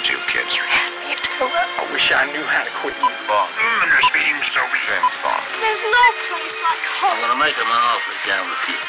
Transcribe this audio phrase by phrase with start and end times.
[0.00, 0.56] at you, kids.
[0.56, 1.52] You had me at hello.
[1.52, 3.12] I wish I knew how to quit you.
[3.28, 3.52] Bond.
[3.52, 5.44] Mm, this being so James Bond.
[5.60, 7.20] There's no place like home.
[7.20, 8.80] I'm gonna make him an offer down with you.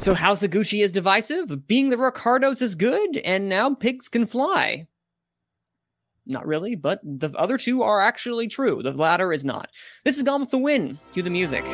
[0.00, 1.66] So House of Gucci is divisive.
[1.66, 4.86] Being the Ricardos is good, and now pigs can fly.
[6.26, 8.82] Not really, but the other two are actually true.
[8.82, 9.70] The latter is not.
[10.04, 10.98] This is Gone with the Wind.
[11.12, 11.64] Cue the music.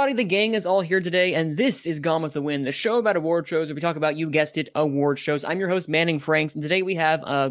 [0.00, 2.96] The gang is all here today, and this is Gone with the Wind, the show
[2.98, 5.44] about award shows where we talk about, you guessed it, award shows.
[5.44, 7.50] I'm your host, Manning Franks, and today we have, uh,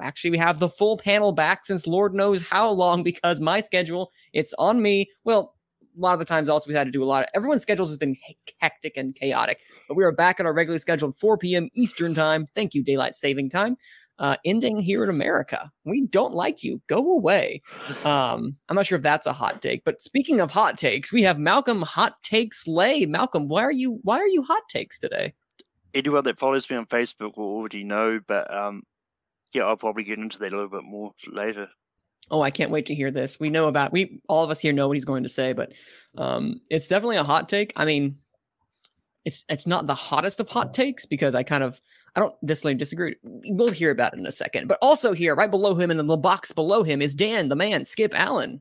[0.00, 4.10] actually, we have the full panel back since Lord knows how long because my schedule,
[4.32, 5.10] it's on me.
[5.24, 5.54] Well,
[5.94, 7.90] a lot of the times also we had to do a lot of, everyone's schedules
[7.90, 8.16] has been
[8.58, 11.68] hectic and chaotic, but we are back at our regularly scheduled 4 p.m.
[11.74, 12.46] Eastern time.
[12.54, 13.76] Thank you, Daylight Saving Time.
[14.20, 15.72] Uh, ending here in America.
[15.84, 16.80] We don't like you.
[16.88, 17.62] Go away.
[18.04, 21.22] Um, I'm not sure if that's a hot take, but speaking of hot takes, we
[21.22, 23.06] have Malcolm Hot Takes Lay.
[23.06, 25.32] Malcolm, why are you why are you hot takes today?
[25.94, 28.82] anyone that follows me on Facebook will already know, but um,
[29.52, 31.68] yeah, I'll probably get into that a little bit more later.
[32.30, 33.40] Oh, I can't wait to hear this.
[33.40, 35.72] We know about we all of us here know what he's going to say, but
[36.16, 37.72] um, it's definitely a hot take.
[37.76, 38.18] I mean,
[39.24, 41.80] it's it's not the hottest of hot takes because I kind of
[42.16, 43.16] I don't necessarily disagree.
[43.22, 44.68] We'll hear about it in a second.
[44.68, 47.84] But also here, right below him, in the box below him, is Dan, the man,
[47.84, 48.60] Skip Allen.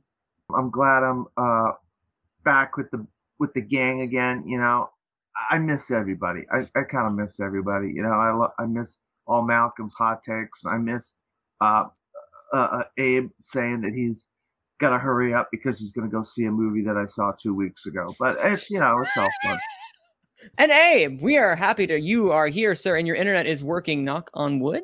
[0.55, 1.73] I'm glad I'm uh,
[2.43, 3.05] back with the
[3.39, 4.43] with the gang again.
[4.45, 4.89] You know,
[5.49, 6.45] I miss everybody.
[6.51, 7.87] I, I kind of miss everybody.
[7.87, 10.65] You know, I lo- I miss all Malcolm's hot takes.
[10.65, 11.13] I miss
[11.61, 11.85] uh,
[12.53, 14.25] uh, uh, Abe saying that he's
[14.79, 17.31] got to hurry up because he's going to go see a movie that I saw
[17.31, 18.15] two weeks ago.
[18.19, 19.59] But it's you know, it's all fun.
[20.57, 24.03] And Abe, we are happy to you are here, sir, and your internet is working.
[24.03, 24.83] Knock on wood,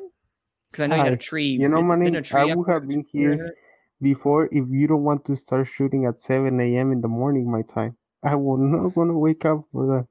[0.70, 1.56] because I know you had a tree.
[1.58, 3.54] You know, been- been Manny, a tree I would have been here
[4.02, 6.92] before if you don't want to start shooting at 7 a.m.
[6.92, 7.96] in the morning, my time.
[8.22, 10.06] I will not want to wake up for that.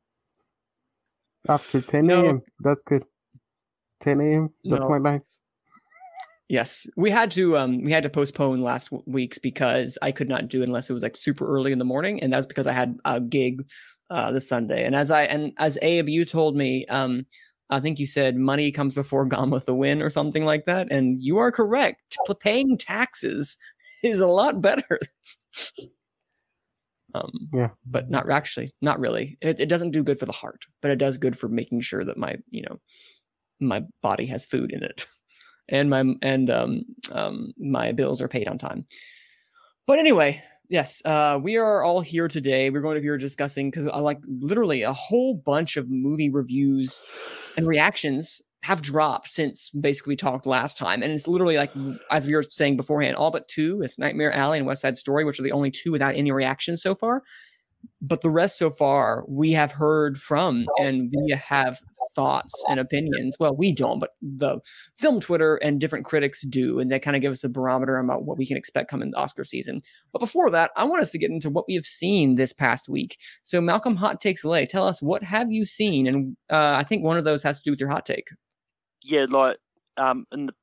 [1.47, 2.25] After 10 No.
[2.25, 3.03] a.m., that's good.
[3.99, 4.89] 10 a.m., that's No.
[4.89, 5.21] my line.
[6.47, 10.47] Yes, we had to um we had to postpone last week's because I could not
[10.47, 12.71] do it unless it was like super early in the morning, and that's because I
[12.71, 13.65] had a gig
[14.09, 14.85] uh this Sunday.
[14.85, 17.25] And as I and as Abe, you told me, um,
[17.69, 20.91] I think you said money comes before Gone with the Wind or something like that,
[20.91, 22.17] and you are correct.
[22.39, 23.57] Paying taxes
[24.03, 24.99] is a lot better.
[27.15, 27.69] um, Yeah.
[27.85, 29.37] but not actually, not really.
[29.41, 32.03] It, it doesn't do good for the heart, but it does good for making sure
[32.03, 32.79] that my you know
[33.59, 35.05] my body has food in it
[35.69, 38.85] and my and um um my bills are paid on time
[39.87, 42.69] but anyway yes uh we are all here today.
[42.69, 47.03] We're going to be discussing because i like literally a whole bunch of movie reviews
[47.57, 51.71] and reactions have dropped since basically we talked last time and it's literally like
[52.09, 55.23] as we were saying beforehand all but two it's nightmare alley and west side story
[55.23, 57.21] which are the only two without any reactions so far
[58.01, 61.79] but the rest so far we have heard from and we have
[62.15, 63.37] thoughts and opinions.
[63.39, 64.59] Well we don't but the
[64.97, 68.25] film twitter and different critics do and they kind of give us a barometer about
[68.25, 69.81] what we can expect coming the oscar season.
[70.11, 72.89] But before that i want us to get into what we have seen this past
[72.89, 73.17] week.
[73.43, 76.07] So malcolm hot takes lay tell us what have you seen?
[76.07, 78.29] And uh, i think one of those has to do with your hot take.
[79.03, 79.57] Yeah, like
[79.97, 80.55] um, in the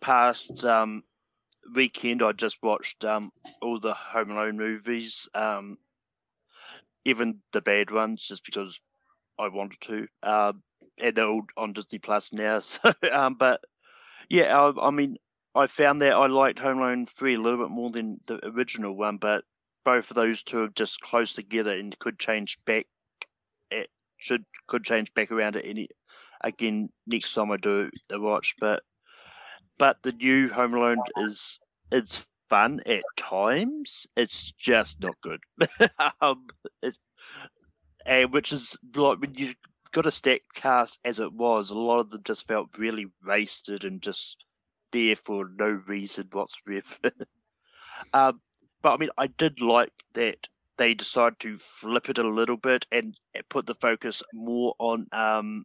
[0.00, 1.02] past um,
[1.74, 3.30] weekend, I just watched um,
[3.60, 5.78] all the Home Alone movies, um,
[7.04, 8.80] even the bad ones, just because
[9.38, 10.06] I wanted to.
[10.22, 10.62] Um,
[10.98, 12.60] and they're all on Disney Plus now.
[12.70, 13.60] So, um, but
[14.28, 15.16] yeah, I, I mean,
[15.54, 18.96] I found that I liked Home Alone three a little bit more than the original
[18.96, 19.44] one, but
[19.84, 22.86] both of those two are just close together and could change back.
[23.70, 25.88] It should could change back around at any
[26.42, 28.54] again next time I do the watch.
[28.60, 28.82] But
[29.78, 31.58] but the new Home Alone is
[31.90, 34.06] it's fun at times.
[34.16, 35.40] It's just not good.
[36.20, 36.46] um,
[38.06, 39.54] and which is like when you
[39.92, 43.84] got a stacked cast as it was, a lot of them just felt really wasted
[43.84, 44.44] and just
[44.92, 46.84] there for no reason whatsoever.
[48.12, 48.40] um,
[48.82, 50.48] but I mean, I did like that
[50.78, 53.14] they decided to flip it a little bit and
[53.50, 55.64] put the focus more on um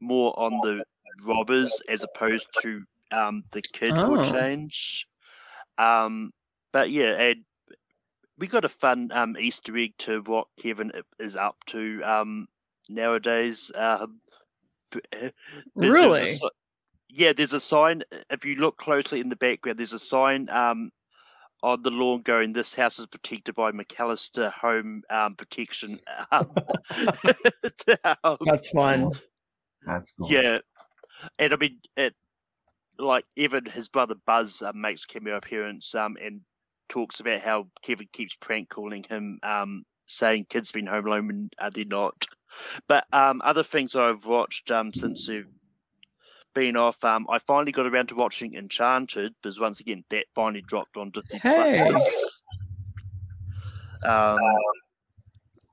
[0.00, 0.84] more on the
[1.24, 4.30] robbers as opposed to um the kid Oh.
[4.30, 5.06] change.
[5.78, 6.32] Um,
[6.72, 7.44] but yeah, and
[8.38, 12.46] we got a fun um Easter egg to what Kevin is up to um
[12.88, 13.70] nowadays.
[13.74, 14.20] Um,
[14.90, 15.32] b- there's-
[15.76, 16.40] there's a Really?
[17.08, 18.02] yeah, there's a sign.
[18.30, 20.90] If you look closely in the background, there's a sign um
[21.62, 26.00] on the lawn going, "This house is protected by McAllister Home um, Protection."
[26.30, 26.50] Um,
[28.24, 29.12] um, that's fun
[29.86, 30.30] That's cool.
[30.30, 30.58] yeah,
[31.38, 32.14] and I mean, it,
[32.98, 36.40] like even his brother Buzz uh, makes a cameo appearance um, and
[36.88, 41.52] talks about how Kevin keeps prank calling him, um, saying kids been home alone and
[41.58, 42.26] uh, they're not.
[42.88, 45.46] But um, other things I've watched um, since you've
[46.54, 50.62] been off, um, I finally got around to watching Enchanted because once again that finally
[50.62, 51.38] dropped on Disney.
[51.40, 51.92] Hey.
[54.02, 54.38] Um,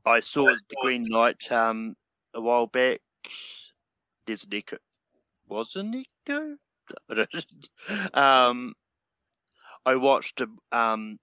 [0.06, 1.96] I saw the Green Knight um,
[2.34, 3.00] a while back.
[4.26, 4.78] There's Nico.
[5.48, 6.58] Was it Nico?
[7.10, 7.26] I
[8.48, 8.74] um,
[9.86, 10.42] I watched
[10.72, 11.20] um,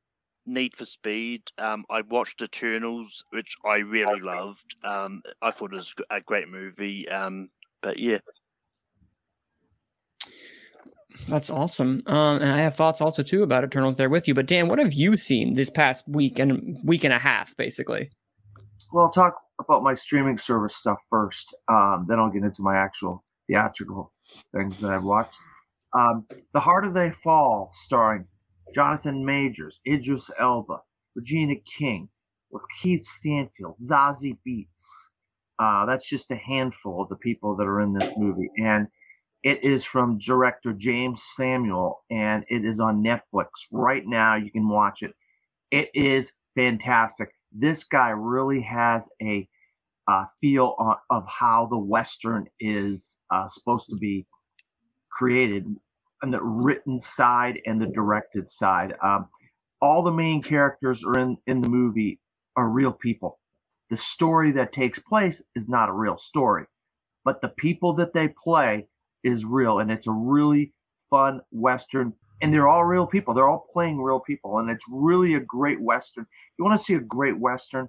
[0.47, 1.43] Need for Speed.
[1.59, 4.77] Um, I watched Eternals, which I really loved.
[4.85, 7.09] Um, I thought it was a great movie.
[7.09, 7.49] Um,
[7.83, 8.19] but yeah,
[11.29, 12.03] That's awesome.
[12.07, 14.35] Um, and I have thoughts also too about Eternals there with you.
[14.35, 18.11] But Dan, what have you seen this past week and week and a half, basically?
[18.93, 21.55] Well, I'll talk about my streaming service stuff first.
[21.69, 24.13] Um, then I'll get into my actual theatrical
[24.55, 25.39] things that I've watched.
[25.97, 28.27] Um, the Harder They Fall, starring
[28.75, 30.79] Jonathan Majors, Idris Elba,
[31.15, 32.09] Regina King,
[32.51, 34.85] with Keith Stanfield, Zazie Beetz.
[35.59, 38.89] Uh, that's just a handful of the people that are in this movie, and
[39.43, 44.37] it is from director Jeymes Samuel, and it is on Netflix right now.
[44.37, 45.13] You can watch it.
[45.71, 47.31] It is fantastic.
[47.53, 49.49] This guy really has a
[50.11, 50.75] uh, feel
[51.09, 54.27] of how the Western is uh, supposed to be
[55.09, 55.65] created
[56.23, 58.95] on the written side and the directed side.
[59.05, 59.29] Um,
[59.81, 62.19] all the main characters are in, in the movie
[62.57, 63.39] are real people.
[63.89, 66.67] The story that takes place is not a real story,
[67.25, 68.89] but the people that they play
[69.23, 69.79] is real.
[69.79, 70.73] And it's a really
[71.09, 72.15] fun Western.
[72.43, 73.33] And they're all real people.
[73.33, 74.59] They're all playing real people.
[74.59, 76.27] And it's really a great Western.
[76.59, 77.89] You want to see a great Western?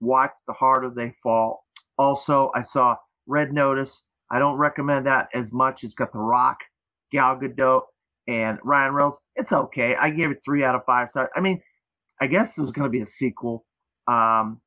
[0.00, 1.64] Watch The Harder They Fall.
[1.98, 2.96] Also, I saw
[3.26, 4.02] Red Notice.
[4.30, 5.84] I don't recommend that as much.
[5.84, 6.58] It's got The Rock,
[7.10, 7.82] Gal Gadot,
[8.26, 9.18] and Ryan Reynolds.
[9.36, 9.96] It's okay.
[9.96, 11.30] I gave it three out of five stars.
[11.34, 11.60] I mean,
[12.20, 13.64] I guess there's going to be a sequel.
[14.06, 14.60] Um,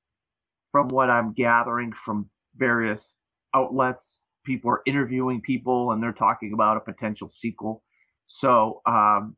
[0.72, 3.18] from what I'm gathering from various
[3.54, 7.84] outlets, people are interviewing people and they're talking about a potential sequel.
[8.26, 9.36] So um,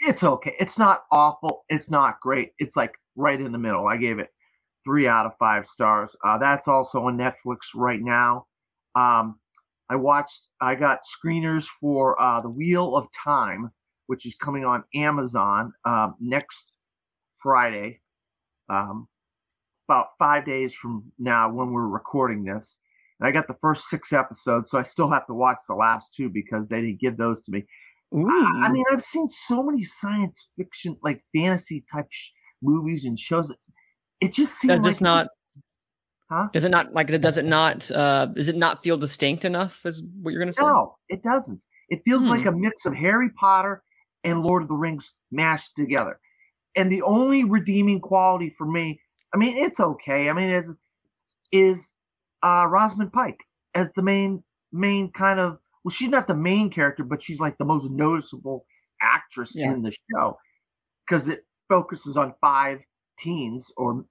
[0.00, 0.54] it's okay.
[0.58, 1.64] It's not awful.
[1.68, 2.52] It's not great.
[2.58, 3.86] It's like right in the middle.
[3.86, 4.30] I gave it
[4.84, 6.16] three out of five stars.
[6.24, 8.46] Uh, that's also on Netflix right now.
[8.94, 9.38] Um,
[9.88, 10.48] I watched.
[10.60, 13.72] I got screeners for uh, the Wheel of Time,
[14.06, 16.74] which is coming on Amazon um, next
[17.34, 18.00] Friday,
[18.68, 19.08] um,
[19.88, 22.78] about five days from now when we're recording this.
[23.20, 26.14] And I got the first six episodes, so I still have to watch the last
[26.14, 27.66] two because they didn't give those to me.
[28.14, 32.30] I, I mean, I've seen so many science fiction, like fantasy type sh-
[32.62, 33.54] movies and shows.
[34.22, 35.28] It just seems does like not?
[36.30, 36.48] Huh?
[36.52, 37.08] Does it not like?
[37.20, 37.90] Does it not?
[37.90, 39.84] Uh, does it not feel distinct enough?
[39.84, 40.62] Is what you're gonna say?
[40.62, 41.64] No, it doesn't.
[41.88, 42.28] It feels Hmm.
[42.30, 43.82] like a mix of Harry Potter
[44.24, 46.20] and Lord of the Rings mashed together.
[46.76, 49.00] And the only redeeming quality for me,
[49.34, 50.30] I mean, it's okay.
[50.30, 50.72] I mean, is
[51.50, 51.92] is
[52.42, 53.40] uh Rosamund Pike
[53.74, 57.58] as the main main kind of well, she's not the main character, but she's like
[57.58, 58.66] the most noticeable
[59.02, 59.72] actress Yeah.
[59.72, 60.38] in the show
[61.04, 62.84] because it focuses on five
[63.18, 64.04] teens or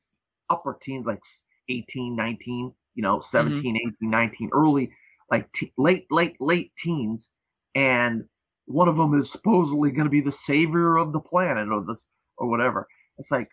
[0.52, 4.92] upper teens, like s- 18, 19, you know, 17, 18, 19, early,
[5.32, 7.32] like te- late, late, late teens.
[7.74, 8.24] And
[8.66, 12.08] one of them is supposedly going to be the savior of the planet or this
[12.38, 12.88] or whatever.
[13.18, 13.50] It's like,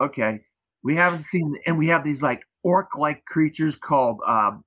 [0.00, 0.40] okay,
[0.84, 4.64] we haven't seen, and we have these like orc like creatures called, um,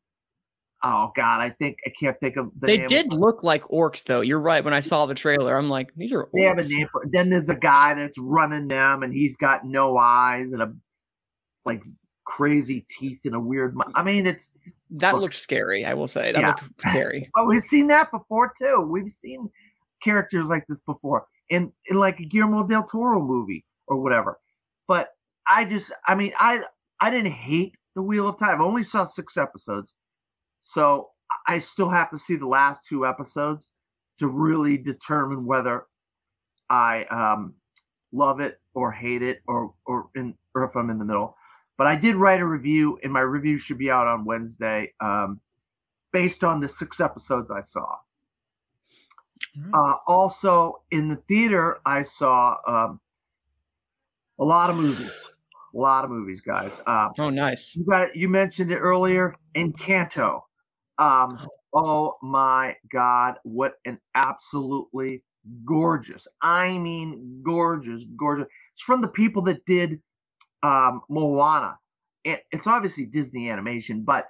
[0.84, 4.22] oh God, I think, I can't think of the They did look like orcs, though.
[4.22, 4.64] You're right.
[4.64, 7.30] When I saw the trailer, I'm like, these are They have a name for Then
[7.30, 10.74] there's a guy that's running them, and he's got no eyes and a
[11.66, 11.82] like
[12.26, 13.76] crazy teeth and a weird.
[13.96, 14.52] I mean, it's.
[14.92, 15.86] That look- looked scary.
[15.86, 16.48] I will say that Yeah.
[16.50, 17.30] looked scary.
[17.38, 18.88] Oh, we've seen that before too.
[18.90, 19.50] We've seen
[20.04, 24.40] characters like this before in in like a Guillermo del Toro movie or whatever.
[24.88, 25.10] But
[25.48, 26.62] I just, I mean, I
[27.00, 28.62] I didn't hate the Wheel of Time.
[28.62, 29.94] I only saw six episodes,
[30.62, 31.10] so
[31.48, 33.70] I still have to see the last two episodes
[34.20, 35.86] to really determine whether
[36.70, 37.56] I um
[38.12, 41.36] love it or hate it or or in or if I'm in the middle.
[41.78, 45.42] But I did write a review, and my review should be out on Wednesday, um,
[46.14, 47.98] based on the six episodes I saw.
[49.74, 53.00] Uh, also, in the theater, I saw um,
[54.40, 55.30] a lot of movies.
[55.74, 56.80] A lot of movies, guys.
[56.86, 57.76] Uh, Oh, nice.
[57.76, 59.36] you got you mentioned it earlier.
[59.56, 60.42] Encanto.
[60.98, 61.38] Um,
[61.74, 63.36] oh my God!
[63.44, 65.24] What an absolutely
[65.66, 66.28] gorgeous.
[66.42, 68.48] I mean, gorgeous, gorgeous.
[68.74, 70.02] It's from the people that did
[70.66, 71.80] um, Moana.
[72.26, 74.28] It, it's obviously Disney animation, but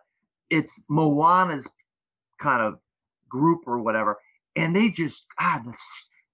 [0.49, 1.67] it's Moana's
[2.39, 2.79] kind of
[3.29, 4.17] group or whatever.
[4.57, 5.71] and they just ah the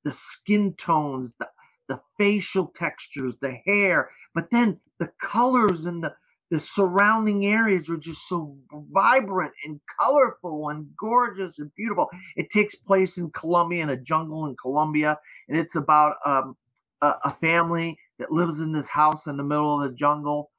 [0.06, 1.48] the skin tones, the
[1.90, 6.14] the facial textures, the hair, but then the colors and the
[6.52, 8.58] the surrounding areas are just so
[8.94, 12.10] vibrant and colorful and gorgeous and beautiful.
[12.36, 16.58] It takes place in Colombia in a jungle in Colombia, and it's about um,
[17.02, 20.52] a, a family that lives in this house in the middle of the jungle,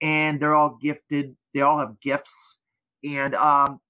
[0.00, 1.36] and they're all gifted.
[1.54, 2.58] They all have gifts,
[3.02, 3.80] and um,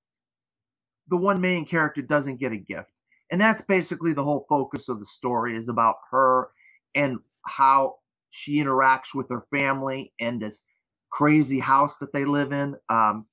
[1.09, 2.93] the one main character doesn't get a gift,
[3.31, 6.49] and that's basically the whole focus of the story is about her
[6.95, 7.97] and how
[8.31, 10.63] she interacts with her family and this
[11.11, 12.77] crazy house that they live in.
[12.89, 13.27] Um,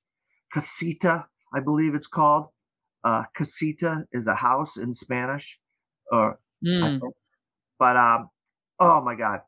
[0.52, 2.48] casita, I believe it's called.
[3.04, 5.60] Uh, casita is a house in Spanish,
[6.12, 7.00] or Mm.
[7.78, 8.30] But um,
[8.80, 9.42] oh my god,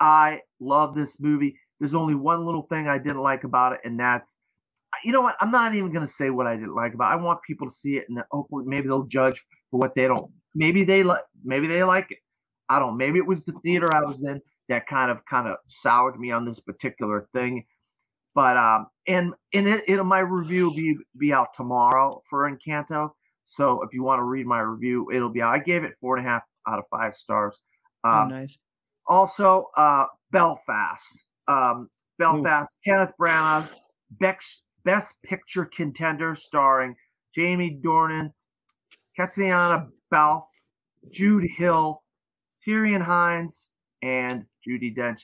[0.00, 1.56] I love this movie.
[1.78, 4.38] There's only one little thing I didn't like about it, and that's
[5.04, 5.36] you know what?
[5.40, 7.12] I'm not even gonna say what I didn't like about.
[7.12, 7.20] it.
[7.20, 10.06] I want people to see it, and then hopefully maybe they'll judge for what they
[10.06, 10.30] don't.
[10.54, 11.22] Maybe they like.
[11.44, 12.18] Maybe they like it.
[12.68, 12.96] I don't.
[12.96, 16.30] Maybe it was the theater I was in that kind of kind of soured me
[16.30, 17.64] on this particular thing.
[18.34, 23.10] But um, and and it, it my review will be be out tomorrow for Encanto.
[23.44, 25.52] So if you want to read my review, it'll be out.
[25.54, 27.60] I gave it four and a half out of five stars.
[28.04, 28.58] Oh, Um, nice.
[29.10, 31.26] Also, uh, Belfast.
[31.48, 33.74] Um, Belfast, Kenneth Branagh's
[34.20, 36.94] Bex, Best Picture contender, starring
[37.34, 38.32] Jamie Dornan,
[39.18, 40.44] Katiana Balfe,
[41.10, 42.02] Jude Hill,
[42.66, 43.66] Tyrion Hines,
[44.00, 45.22] and Judi Dench.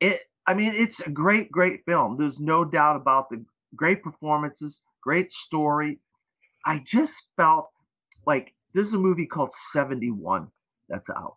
[0.00, 2.18] It, I mean, it's a great, great film.
[2.18, 3.44] There's no doubt about the
[3.74, 6.00] great performances, great story.
[6.66, 7.70] I just felt
[8.26, 10.48] like this is a movie called 71
[10.88, 11.36] that's out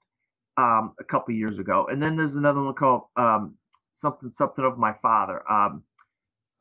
[0.60, 3.56] um, a couple years ago, and then there's another one called um,
[3.92, 5.84] something something of my father um,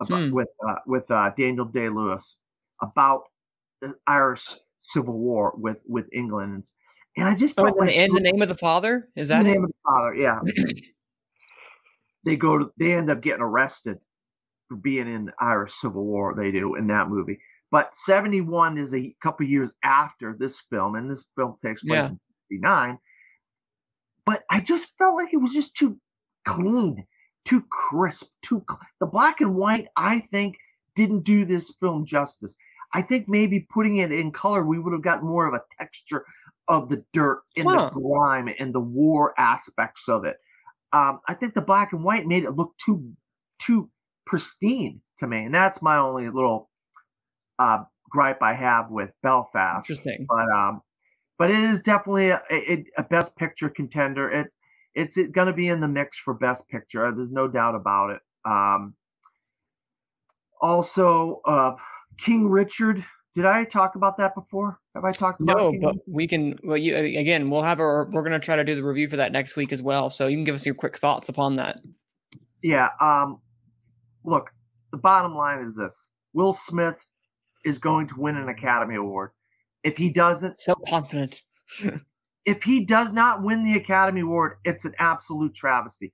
[0.00, 0.34] about, Hmm.
[0.34, 2.38] with uh, with uh, Daniel Day Lewis
[2.80, 3.22] about
[3.80, 4.46] the Irish
[4.78, 6.64] Civil War with with England,
[7.16, 9.48] and, I just Oh, and, like and the name of the father is that the
[9.50, 9.52] it?
[9.54, 10.38] name of the father, yeah.
[12.24, 13.98] they go to they end up getting arrested
[14.68, 16.34] for being in the Irish Civil War.
[16.36, 17.38] They do in that movie.
[17.70, 22.08] But 71 is a couple years after this film, and this film takes place Yeah.
[22.08, 22.98] in 69.
[24.28, 25.98] But I just felt like it was just too
[26.44, 27.06] clean,
[27.46, 29.88] too crisp, too cl- the black and white.
[29.96, 30.56] I think
[30.94, 32.54] didn't do this film justice.
[32.92, 36.26] I think maybe putting it in color, we would have got more of a texture
[36.68, 37.90] of the dirt and Huh.
[37.94, 40.36] the grime and the war aspects of it.
[40.92, 43.12] Um, I think the black and white made it look too
[43.58, 43.88] too
[44.26, 46.68] pristine to me, and that's my only little
[47.58, 50.26] uh, gripe I have with Belfast Interesting.
[50.28, 50.82] but um,
[51.38, 54.30] but it is definitely a, a, a best picture contender.
[54.30, 54.54] It's
[54.94, 57.12] it's going to be in the mix for best picture.
[57.14, 58.20] There's no doubt about it.
[58.44, 58.94] Um,
[60.60, 61.76] also, uh,
[62.18, 63.04] King Richard.
[63.34, 64.80] Did I talk about that before?
[64.96, 65.56] Have I talked about?
[65.56, 66.58] No, King but we can.
[66.64, 67.48] Well, you again.
[67.50, 68.08] We'll have our.
[68.10, 70.10] We're gonna try to do the review for that next week as well.
[70.10, 71.78] So you can give us your quick thoughts upon that.
[72.62, 72.90] Yeah.
[73.00, 73.40] Um,
[74.24, 74.50] look,
[74.90, 77.06] the bottom line is this: Will Smith
[77.64, 79.30] is going to win an Academy Award.
[79.88, 81.40] If he doesn't, So confident.
[82.44, 86.12] if he does not win the Academy Award, it's an absolute travesty.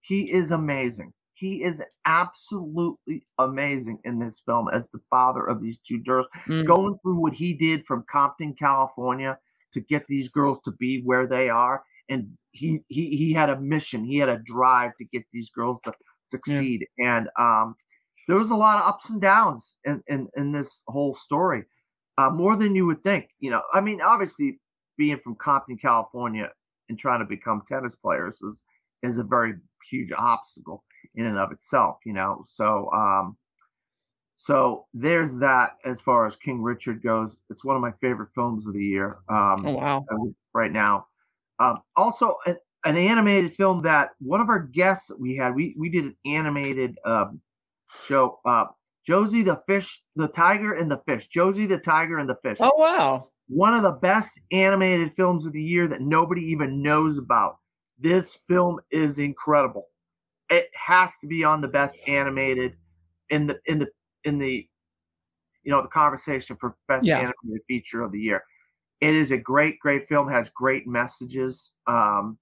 [0.00, 1.12] He is amazing.
[1.34, 6.26] He is absolutely amazing in this film as the father of these two girls.
[6.46, 6.66] Mm.
[6.66, 9.38] Going through what he did from Compton, California,
[9.72, 13.60] to get these girls to be where they are, and he he he had a
[13.60, 14.04] mission.
[14.04, 15.92] He had a drive to get these girls to
[16.24, 17.74] succeed, and um,
[18.28, 21.64] there was a lot of ups and downs in in, in this whole story,
[22.18, 23.30] uh, more than you would think.
[23.40, 24.58] You know, I mean, obviously
[24.96, 26.50] being from Compton, California,
[26.88, 28.62] and trying to become tennis players is
[29.02, 29.54] is a very
[29.90, 32.40] huge obstacle in and of itself, you know.
[32.44, 33.36] So um
[34.36, 37.42] so there's that as far as King Richard goes.
[37.50, 39.18] It's one of my favorite films of the year.
[39.28, 40.04] Um Oh wow.
[40.52, 41.06] right now.
[41.58, 45.88] Um also an, an animated film that one of our guests we had, we we
[45.88, 47.40] did an animated um
[48.04, 48.66] show uh
[49.06, 51.28] Josee the fish, the tiger and the fish.
[51.28, 53.28] Josee the tiger and the fish Oh wow.
[53.48, 57.58] one of the best animated films of the year that nobody even knows about.
[57.98, 59.88] This film is incredible.
[60.50, 62.76] It has to be on the best animated
[63.30, 63.88] in the in the
[64.24, 64.68] in the
[65.62, 67.18] you know the conversation for best Yeah.
[67.18, 68.42] animated feature of the year.
[69.00, 70.28] It is a great, great film.
[70.28, 71.72] Has great messages.
[71.86, 72.38] Um,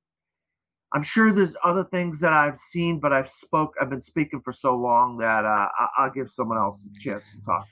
[0.93, 3.75] I'm sure there's other things that I've seen, but I've spoke.
[3.81, 7.33] I've been speaking for so long that uh, I- I'll give someone else a chance
[7.35, 7.67] to talk.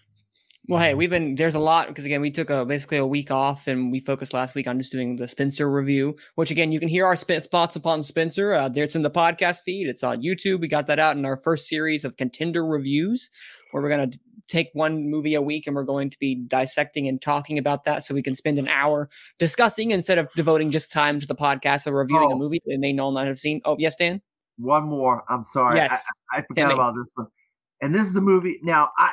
[0.70, 3.30] Well, hey, we've been there's a lot because again we took a basically a week
[3.30, 6.78] off and we focused last week on just doing the Spencer review, which again you
[6.78, 8.52] can hear our sp- spots upon Spencer.
[8.52, 9.88] Uh, there it's in the podcast feed.
[9.88, 10.60] It's on YouTube.
[10.60, 13.30] We got that out in our first series of contender reviews,
[13.70, 14.10] where we're gonna
[14.48, 18.04] take one movie a week and we're going to be dissecting and talking about that
[18.04, 21.86] so we can spend an hour discussing instead of devoting just time to the podcast
[21.86, 22.38] of reviewing a Oh.
[22.38, 23.60] movie they may not have seen.
[23.64, 24.20] Oh, yes, Dan?
[24.58, 25.22] One more.
[25.28, 25.76] I'm sorry.
[25.76, 26.04] Yes.
[26.32, 27.28] I, I forgot about this one.
[27.80, 28.58] And this is a movie.
[28.62, 29.10] Now, I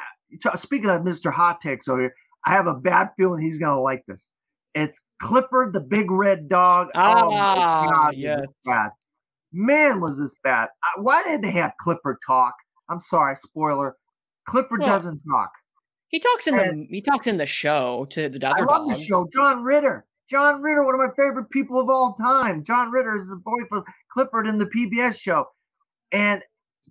[0.55, 1.31] speaking of Mr.
[1.31, 2.13] Hot Takes over here,
[2.47, 4.31] I have a bad feeling he's gonna like this.
[4.73, 6.87] It's Clifford the Big Red Dog.
[6.95, 8.45] oh my Ah, God, yes.
[8.65, 8.89] bad.
[9.53, 10.69] Man, was this bad?
[10.97, 12.53] Why did they have Clifford talk?
[12.89, 13.95] I'm sorry, spoiler.
[14.45, 15.51] Clifford Well, doesn't talk.
[16.07, 18.55] He talks in the he talks in the show to the dog.
[18.57, 19.27] I love the show.
[19.33, 20.05] John Ritter.
[20.29, 22.63] John Ritter, one of my favorite people of all time.
[22.63, 25.45] John Ritter is the boy from Clifford in the PBS show.
[26.11, 26.41] And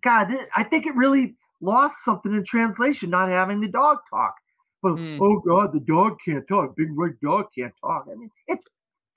[0.02, 4.34] God, I think it really lost something in translation not having the dog talk.
[4.82, 5.18] But Hmm.
[5.20, 6.76] oh God, the dog can't talk.
[6.76, 8.06] Big red dog can't talk.
[8.10, 8.66] I mean, it's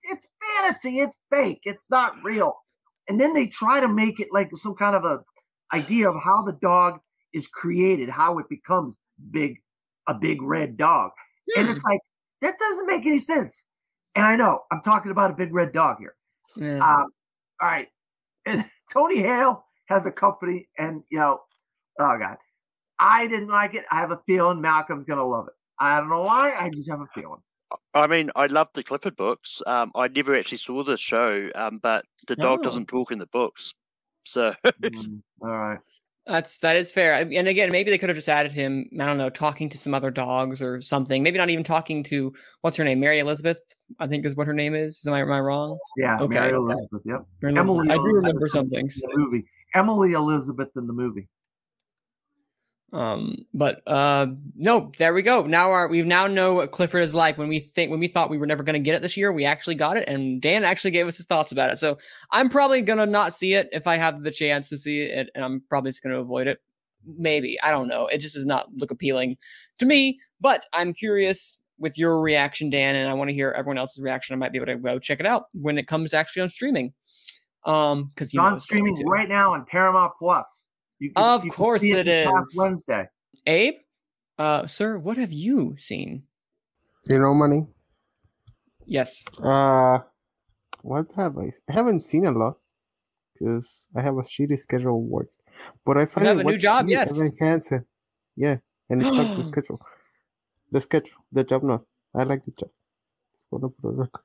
[0.04, 1.00] it's fantasy.
[1.00, 1.62] It's fake.
[1.64, 2.56] It's not real.
[3.10, 5.24] And then they try to make it like some kind of a
[5.74, 7.00] idea of how the dog
[7.34, 8.96] is created, how it becomes
[9.32, 9.62] big,
[10.08, 11.12] a big red dog.
[11.58, 11.74] And Hmm.
[11.74, 12.00] it's like
[12.42, 13.66] that doesn't make any sense.
[14.16, 16.16] And I know I'm talking about a big red dog here.
[16.56, 16.78] Yeah.
[16.78, 17.08] Um,
[17.62, 17.88] all right,
[18.46, 21.42] and Tony Hale has a company, and you know,
[22.00, 22.38] oh god,
[23.00, 23.86] I didn't like it.
[23.92, 25.54] I have a feeling Malcolm's gonna love it.
[25.80, 26.52] I don't know why.
[26.60, 27.42] I just have a feeling.
[27.94, 29.62] I mean, I love the Clifford books.
[29.68, 32.64] Um, I never actually saw the show, um, but the dog Oh.
[32.64, 33.74] doesn't talk in the books.
[34.26, 35.80] So Mm, all right.
[36.28, 37.14] That's that is fair.
[37.14, 38.90] And again, maybe they could have just added him.
[39.00, 41.24] I don't know, talking to some other dogs or something.
[41.24, 43.60] Maybe not even talking to what's her name, Mary Elizabeth.
[44.00, 45.04] I think is what her name is.
[45.08, 45.78] Am I am I wrong?
[45.96, 46.54] Yeah, Okay, Mary.
[46.54, 47.02] Elizabeth.
[47.06, 47.22] Yep.
[47.42, 47.92] Mary Emily Elizabeth.
[47.92, 49.02] I do remember some things.
[49.02, 49.46] in the movie.
[49.74, 51.30] Emily Elizabeth in the movie.
[52.94, 55.46] Um, but uh, no, there we go.
[55.46, 57.38] Now our we now know what Clifford is like.
[57.38, 59.32] When we think when we thought we were never going to get it this year,
[59.32, 61.80] we actually got it, and Dan actually gave us his thoughts about it.
[61.80, 61.98] So
[62.32, 65.44] I'm probably gonna not see it if I have the chance to see it, and
[65.44, 66.62] I'm probably just gonna avoid it.
[67.06, 68.08] Maybe I don't know.
[68.08, 69.38] It just does not look appealing
[69.80, 70.20] to me.
[70.40, 74.34] But I'm curious with your reaction, Dan, and I want to hear everyone else's reaction.
[74.34, 76.94] I might be able to go check it out when it comes actually on streaming.
[77.66, 79.04] Um, because you on streaming to.
[79.04, 80.68] right now on Paramount Plus.
[81.00, 82.50] You, Of you course see it this past.
[82.58, 83.10] Wednesday.
[83.46, 83.76] Abe,
[84.38, 86.24] uh, sir, what have you seen?
[87.08, 87.68] You know, money.
[88.86, 89.26] Yes.
[89.42, 90.00] Uh,
[90.82, 91.52] what have I?
[91.70, 92.58] I haven't seen a lot
[93.34, 95.30] because I have a shitty schedule of work.
[95.86, 97.12] But I finally have a new job, Dear yes.
[97.20, 97.86] Evan Hansen.
[98.36, 98.58] Yeah,
[98.90, 99.82] and it's like the schedule.
[100.72, 101.64] The schedule, the job.
[101.64, 101.84] Not.
[102.14, 102.70] I like the job.
[103.36, 104.22] Just wanna put it on record.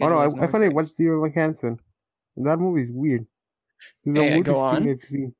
[0.00, 1.78] Oh no, I, I finally watched Dear Evan Hansen.
[2.36, 3.26] That movie is weird.
[4.04, 4.90] It's the Hey, weirdest thing.
[4.90, 5.34] I've seen.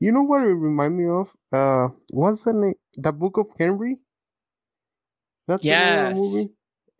[0.00, 1.34] You know what it remind me of?
[1.52, 2.74] Uh, what's the name?
[2.94, 3.98] The Book of Henry.
[5.46, 6.54] That's the the movie.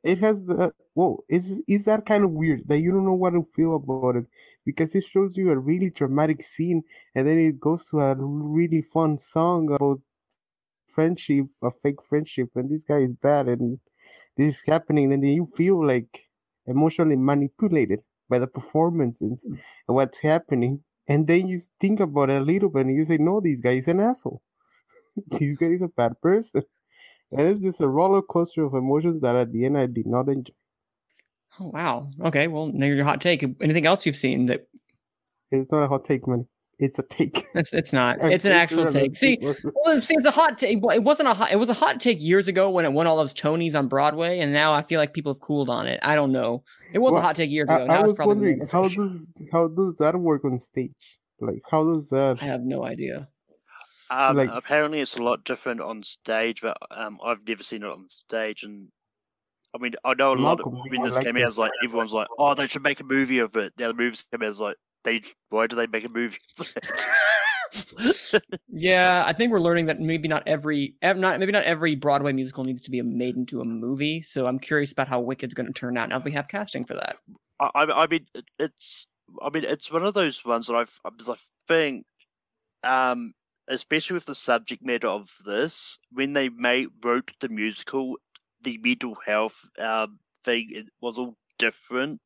[0.05, 1.25] It has the whoa.
[1.29, 4.27] Is is that kind of weird that you don't know what to feel about it
[4.65, 6.83] because it shows you a really dramatic scene
[7.15, 10.01] and then it goes to a really fun song about
[10.89, 13.79] friendship, a fake friendship, and this guy is bad and
[14.37, 16.27] this is happening, and then you feel like
[16.67, 20.83] emotionally manipulated by the performances and what's happening.
[21.09, 23.73] And then you think about it a little bit and you say, no, this guy
[23.73, 24.43] is an asshole.
[25.27, 26.63] this guy is a bad person.
[27.33, 30.29] And it's just a roller coaster of emotions that at the end I did not
[30.29, 30.55] enjoy.
[31.61, 32.11] Oh wow.
[32.25, 32.47] Okay.
[32.47, 33.43] Well, now your hot take.
[33.61, 34.67] Anything else you've seen that
[35.51, 36.47] It's not a hot take, man.
[36.81, 37.49] It's a take.
[37.55, 38.23] it's it's not.
[38.23, 39.17] I'm It's an actual take.
[39.17, 40.79] See, well, see, it's a hot take.
[40.93, 41.51] It wasn't a hot.
[41.51, 44.39] It was a hot take years ago when it won all those Tonys on Broadway,
[44.39, 45.99] and now I feel like people have cooled on it.
[46.03, 46.63] I don't know.
[46.93, 47.83] It was Well, a hot take years ago.
[47.83, 51.19] I now was it's probably wondering how does how does that work on stage?
[51.41, 53.29] Like how does that I have no idea.
[54.11, 57.89] um, Like- apparently it's a lot different on stage, but um, I've never seen it
[57.89, 58.63] on stage.
[58.63, 58.89] And
[59.75, 61.45] I mean, I know a lot of Malcolm, when this like came that.
[61.45, 64.25] out, like everyone's like, "Oh, they should make a movie of it." Now the movies
[64.31, 66.39] came out, it's like, "They why do they make a movie?"
[68.69, 72.65] Yeah, I think we're learning that maybe not every not maybe not every Broadway musical
[72.65, 74.23] needs to be made into a movie.
[74.23, 76.85] So I'm curious about how Wicked's going to turn out now that we have casting
[76.85, 77.17] for that.
[77.61, 78.27] I, I mean,
[78.59, 79.07] it's
[79.43, 81.35] I mean, it's one of those ones that I've I
[81.67, 82.07] think,
[82.85, 83.35] um,
[83.69, 88.17] especially with the subject matter of this, when they made wrote the musical,
[88.63, 92.21] the mental health um thing it was all different.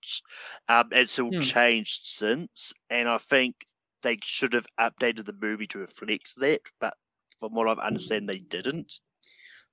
[0.68, 1.40] Um, it's all Hmm.
[1.40, 3.66] changed since, and I think
[4.02, 6.60] they should have updated the movie to reflect that.
[6.80, 6.94] But
[7.40, 9.00] from what I've understand, they didn't.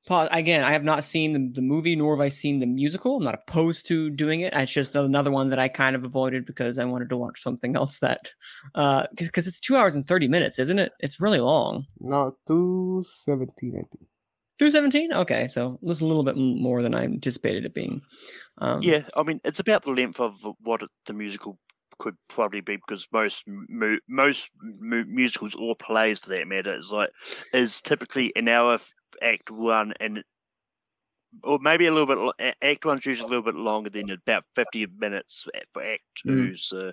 [0.08, 3.18] Paul, again, I have not seen the, the movie nor have I seen the musical.
[3.18, 4.54] I'm not opposed to doing it.
[4.54, 7.76] It's just another one that I kind of avoided because I wanted to watch something
[7.76, 8.32] else that,
[8.76, 10.94] uh, because it's two hours and 30 minutes, isn't it?
[11.00, 11.86] It's really long.
[12.00, 14.08] no two seventeen I think.
[14.60, 15.14] 217?
[15.14, 18.02] Okay, so is a little bit more than I anticipated it being.
[18.60, 21.58] Um, Yeah, I mean, it's about the length of what the musical
[21.98, 26.92] could probably be because most mu- most mu- musicals or plays, for that matter, is
[26.92, 27.10] like
[27.54, 28.80] is typically an hour
[29.22, 30.24] Act One, and
[31.44, 32.56] or maybe a little bit.
[32.62, 36.56] Act One's usually a little bit longer than about fifty minutes for Act Two.
[36.56, 36.92] So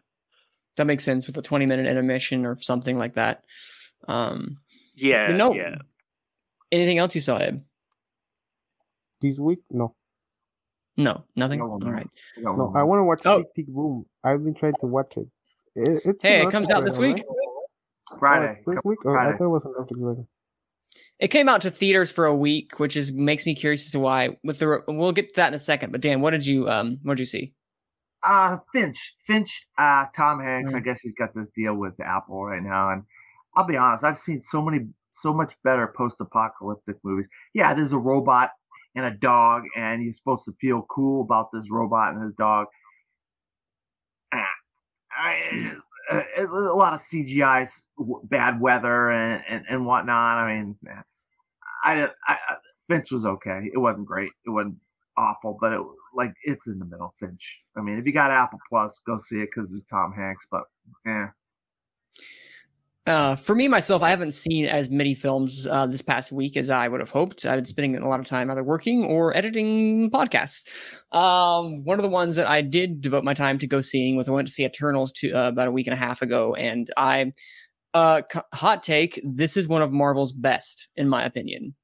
[0.77, 3.45] That makes sense with a 20 minute intermission or something like that.
[4.09, 4.59] Um,
[4.95, 5.77] yeah, no, yeah.
[6.73, 7.63] Anything else you saw, Ed?
[9.21, 9.95] This week, no,
[10.97, 11.61] No, nothing.
[11.61, 11.91] No, All no.
[11.91, 12.07] right.
[12.37, 12.73] We got no.
[12.75, 13.39] I want to watch Oh.
[13.39, 14.07] Tick Tick Boom.
[14.23, 15.29] I've been trying to watch it.
[15.75, 17.17] it it's Hey, it comes out this now, week.
[17.17, 17.25] right?
[17.29, 18.51] Oh, Friday.
[18.53, 18.99] it's this week.
[19.07, 20.27] Oh, I thought it was on Netflix right.
[21.19, 23.99] It came out to theaters for a week, which is makes me curious as to
[23.99, 24.37] why.
[24.45, 25.93] With the we'll get to that in a second.
[25.93, 27.55] But Dan, what did you um what did you see?
[28.23, 29.15] Uh Finch.
[29.27, 30.85] Finch, uh Tom Hanks, I Mm.
[30.85, 32.91] guess he's got this deal with Apple right now.
[32.91, 33.03] And
[33.55, 34.87] I'll be honest, I've seen so many
[35.21, 37.29] so much better post apocalyptic movies.
[37.55, 38.53] Yeah, there's a robot
[38.95, 42.67] and a dog, and you're supposed to feel cool about this robot and his dog.
[44.33, 44.47] Ah,
[45.11, 45.77] I,
[46.11, 47.69] uh, a lot of CGI,
[48.25, 50.39] bad weather and, and, and whatnot.
[50.39, 51.03] I mean, eh,
[51.85, 52.37] I, I
[52.89, 53.71] Finch was okay.
[53.73, 54.31] It wasn't great.
[54.47, 54.77] It wasn't
[55.17, 55.81] awful, but it
[56.15, 57.15] like it's in the middle.
[57.19, 57.61] Finch.
[57.77, 60.47] I mean, if you got Apple Plus, go see it because it's Tom Hanks.
[60.51, 60.63] But
[61.05, 61.29] yeah,
[63.07, 66.71] Uh, for me myself, I haven't seen as many films uh, this past week as
[66.71, 67.47] I would have hoped.
[67.47, 70.65] I've been spending a lot of time either working or editing podcasts.
[71.13, 74.29] Um, one of the ones that I did devote my time to go seeing was
[74.29, 76.91] I went to see Eternals to, uh, about a week and a half ago, and
[76.97, 77.33] I
[77.95, 81.77] uh, hot take: this is one of Marvel's best, in my opinion.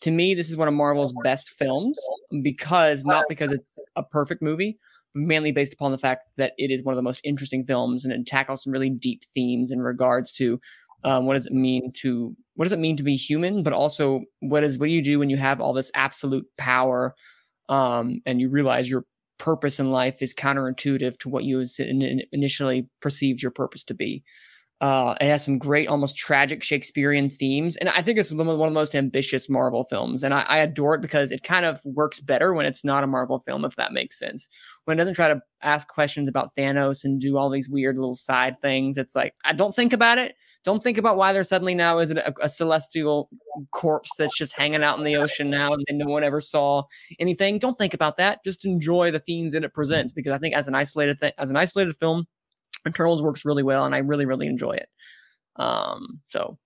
[0.00, 2.00] To me, this is one of Marvel's best films
[2.42, 4.78] because not because it's a perfect movie,
[5.14, 8.12] mainly based upon the fact that it is one of the most interesting films and
[8.12, 10.60] it tackles some really deep themes in regards to
[11.04, 14.22] um, what does it mean to what does it mean to be human, but also
[14.40, 17.14] what is what do you do when you have all this absolute power
[17.68, 19.04] um, and you realize your
[19.38, 21.64] purpose in life is counterintuitive to what you
[22.30, 24.22] initially perceived your purpose to be.
[24.82, 28.58] Uh, it has some great, almost tragic Shakespearean themes, and I think it's one of
[28.58, 30.24] the most ambitious Marvel films.
[30.24, 33.06] And I, I adore it because it kind of works better when it's not a
[33.06, 34.48] Marvel film, if that makes sense.
[34.84, 38.16] When it doesn't try to ask questions about Thanos and do all these weird little
[38.16, 40.34] side things, it's like I don't think about it.
[40.64, 43.28] Don't think about why there suddenly now is a, a celestial
[43.70, 46.82] corpse that's just hanging out in the ocean now, and no one ever saw
[47.20, 47.60] anything.
[47.60, 48.40] Don't think about that.
[48.44, 51.50] Just enjoy the themes that it presents, because I think as an isolated th- as
[51.50, 52.26] an isolated film,
[52.86, 54.88] Eternals works really well, and I really really enjoy it.
[55.56, 56.58] Um, so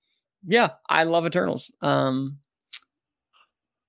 [0.46, 1.72] yeah, I love Eternals.
[1.82, 2.38] Um,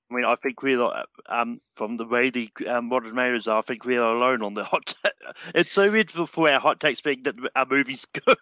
[0.10, 3.60] I mean, I think we're uh, um from the way the um, Rotten Tomatoes are.
[3.60, 4.96] I think we're alone on the hot.
[5.04, 8.38] ta- it's so weird for, for our hot takes being that our movie's good.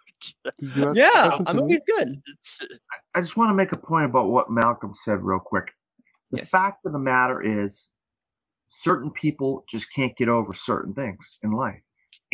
[0.60, 1.62] Did you ask a yeah, question a to me?
[1.62, 2.22] movie's good.
[3.14, 5.72] I just want to make a point about what Malcolm said real quick.
[6.30, 6.50] The Yes.
[6.50, 7.88] fact of the matter is,
[8.68, 11.80] certain people just can't get over certain things in life,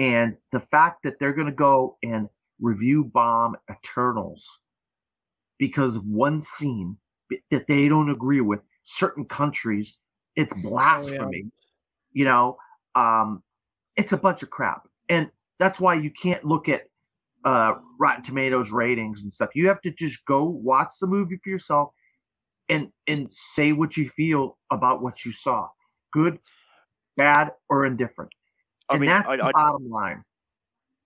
[0.03, 2.29] and the fact that they're going to go and
[2.61, 4.59] review bomb Eternals
[5.61, 6.97] because of one scene
[7.53, 9.97] that they don't agree with certain countries,
[10.35, 11.47] it's blasphemy.
[12.13, 12.57] You know,
[12.97, 13.45] um,
[13.95, 16.83] it's a bunch of crap, and that's why you can't look at
[17.45, 19.51] uh, Rotten Tomatoes ratings and stuff.
[19.55, 21.91] You have to just go watch the movie for yourself
[22.69, 25.69] and and say what you feel about what you saw,
[26.13, 26.41] good,
[27.17, 28.33] bad, or indifferent.
[28.93, 30.23] I and mean, that's I, the I, bottom line.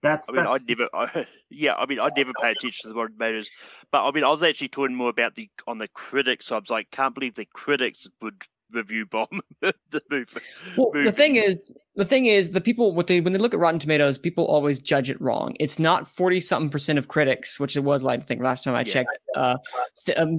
[0.03, 2.95] That's I mean, I never, I, yeah, I mean, I never pay attention to the
[2.95, 3.49] Rotten Tomatoes,
[3.91, 6.47] but I mean, I was actually talking more about the on the critics.
[6.47, 10.41] So I was like, can't believe the critics would review bomb the movie.
[10.77, 13.61] Well, the thing is, the thing is, the people what they when they look at
[13.61, 15.57] Rotten Tomatoes, people always judge it wrong.
[15.59, 18.75] It's not forty something percent of critics, which it was like I think last time
[18.75, 18.93] I Yeah.
[18.93, 19.19] checked.
[19.35, 19.57] Uh,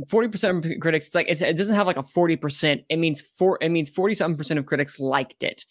[0.09, 1.07] forty percent of critics.
[1.07, 2.83] It's like it's, it doesn't have like a forty percent.
[2.89, 3.57] It means four.
[3.61, 5.65] It means forty something percent of critics liked it.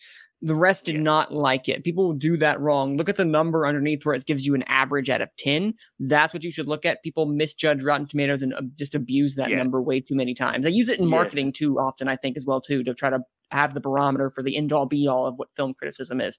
[0.47, 1.01] The rest did Yeah.
[1.03, 1.83] not like it.
[1.83, 2.97] People do that wrong.
[2.97, 5.75] Look at the number underneath where it gives you an average out of 10.
[5.99, 7.03] That's what you should look at.
[7.03, 9.57] People misjudge Rotten Tomatoes and uh, just abuse that Yeah.
[9.59, 10.65] number way too many times.
[10.65, 11.11] They use it in Yeah.
[11.11, 14.43] marketing too often, I think, as well, too, to try to have the barometer for
[14.43, 16.39] the end all be all of what film criticism is.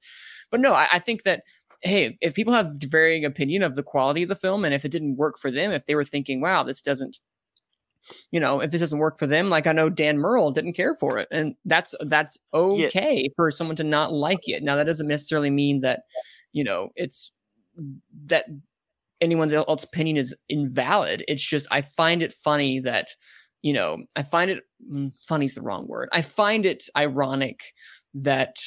[0.52, 1.44] But no, I, I think that
[1.84, 4.92] hey, if people have varying opinion of the quality of the film, and if it
[4.92, 7.20] didn't work for them, if they were thinking, wow, this doesn't,
[8.32, 10.96] you know, if this doesn't work for them, like I know Dan Merle didn't care
[10.96, 14.64] for it, and that's that's okay for someone to not like it.
[14.64, 16.02] Now that doesn't necessarily mean that,
[16.54, 17.32] you know, it's
[18.26, 18.46] that
[19.22, 21.24] anyone's else opinion is invalid.
[21.28, 23.10] It's just I find it funny that,
[23.62, 26.10] you know, I find it mm, funny is the wrong word.
[26.12, 27.62] I find it ironic
[28.14, 28.58] that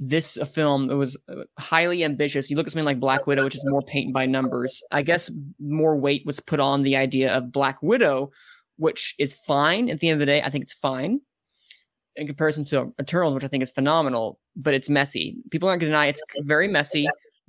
[0.00, 2.50] this a film that was uh, highly ambitious.
[2.50, 4.80] You look at something like Black Widow, which is more paint by numbers.
[4.92, 8.30] I guess more weight was put on the idea of Black Widow,
[8.78, 10.42] which is fine at the end of the day.
[10.42, 11.20] I think it's fine
[12.16, 15.36] in comparison to Eternals, which I think is phenomenal, but it's messy.
[15.50, 17.06] People aren't going to deny it's very messy.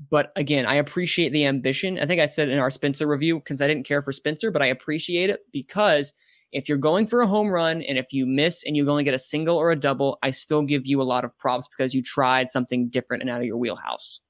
[0.10, 2.00] But again, I appreciate the ambition.
[2.00, 4.62] I think I said in our Spencer review because I didn't care for Spencer, but
[4.62, 6.14] I appreciate it because
[6.52, 9.14] if you're going for a home run and if you miss and you only get
[9.14, 12.02] a single or a double, I still give you a lot of props because you
[12.02, 14.22] tried something different and out of your wheelhouse.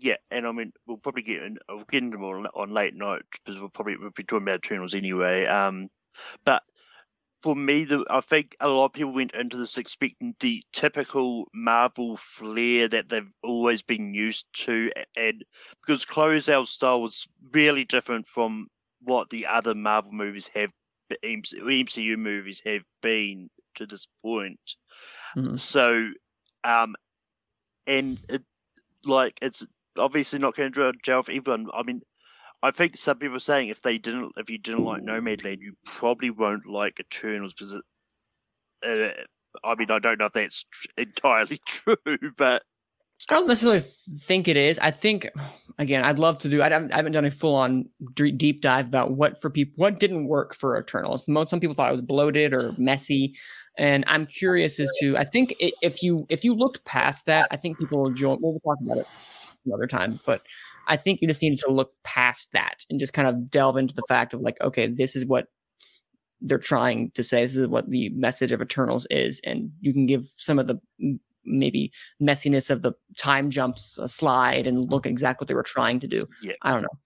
[0.00, 2.94] Yeah, and I mean we'll probably get in, we'll get into more on, on late
[2.94, 5.46] night because we'll probably we'll be talking about Eternals anyway.
[5.46, 5.88] Um,
[6.44, 6.62] but
[7.42, 11.44] for me, the, I think a lot of people went into this expecting the typical
[11.54, 15.44] Marvel flair that they've always been used to, and
[15.86, 18.68] because Chloe Zhao's style was really different from
[19.02, 20.72] what the other Marvel movies have,
[21.22, 24.76] MCU movies have been to this point.
[25.36, 25.58] Mhm.
[25.58, 26.10] So,
[26.64, 26.96] um,
[27.86, 28.42] and it,
[29.06, 29.66] like it's
[29.98, 31.66] obviously not going to gel for everyone.
[31.74, 32.02] I mean,
[32.62, 35.74] I think some people are saying if they didn't, if you didn't like Nomadland, you
[35.84, 37.82] probably won't like Eternals because it.
[38.84, 39.22] Uh,
[39.64, 40.64] I mean, I don't know if that's
[40.98, 41.96] entirely true,
[42.36, 42.62] but
[43.28, 44.78] I don't necessarily think it is.
[44.78, 45.28] I think,
[45.78, 46.62] again, I'd love to do.
[46.62, 49.98] I haven't, I haven't done a full on deep dive about what for people what
[49.98, 51.24] didn't work for Eternals.
[51.26, 53.34] Most some people thought it was bloated or messy,
[53.76, 55.16] and I'm curious as to.
[55.16, 58.36] I think i if you if you looked past that, I think people will enjoy.
[58.40, 59.06] We'll talk about it
[59.64, 60.42] another time, but
[60.86, 63.94] I think you just needed to look past that and just kind of delve into
[63.94, 65.48] the fact of like, okay, this is what
[66.40, 67.42] they're trying to say.
[67.42, 70.78] This is what the message of Eternals is, and you can give some of the
[71.46, 75.10] maybe messiness of the time jumps a slide and look mm-hmm.
[75.10, 76.26] exactly what they were trying to do.
[76.42, 76.52] Yeah.
[76.62, 76.98] I don't know.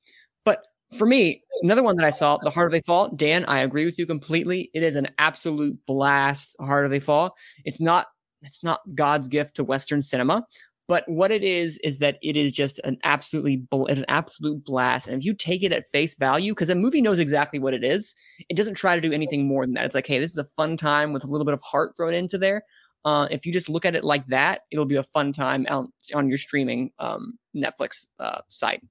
[0.44, 0.64] But
[0.96, 3.98] for me, another one that I saw, The Harder They Fall, Dan, I agree with
[3.98, 4.70] you completely.
[4.74, 7.34] It is an absolute blast, "The Harder They Fall.
[7.64, 8.06] It's not
[8.42, 10.46] it's not God's gift to Western cinema,
[10.90, 15.06] but what it is is that it is just an absolutely bl- an absolute blast.
[15.06, 17.84] And if you take it at face value, because a movie knows exactly what it
[17.84, 18.14] is,
[18.48, 19.84] it doesn't try to do anything more than that.
[19.84, 22.12] It's like, hey, this is a fun time with a little bit of heart thrown
[22.12, 22.64] into there.
[23.04, 25.88] Uh, if you just look at it like that, it'll be a fun time out
[26.14, 28.82] on your streaming um, Netflix uh, site.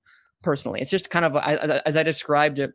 [0.41, 2.71] Personally, it's just kind of as, as I described it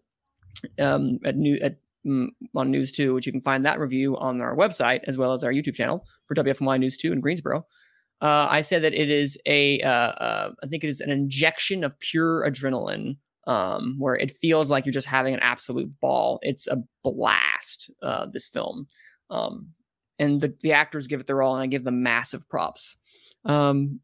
[0.78, 4.42] um, at new at mm, on News Two, which you can find that review on
[4.42, 7.66] our website as well as our YouTube channel for WFMY News Two in Greensboro.
[8.20, 11.84] Uh, I said that it is a, uh, uh, I think it is an injection
[11.84, 13.16] of pure adrenaline,
[13.46, 16.38] um, where it feels like you're just having an absolute ball.
[16.42, 17.90] It's a blast.
[18.02, 18.86] Uh, this film,
[19.30, 19.68] um,
[20.24, 22.96] and the the actors give it their all, and I give them massive props.
[23.44, 24.00] Um,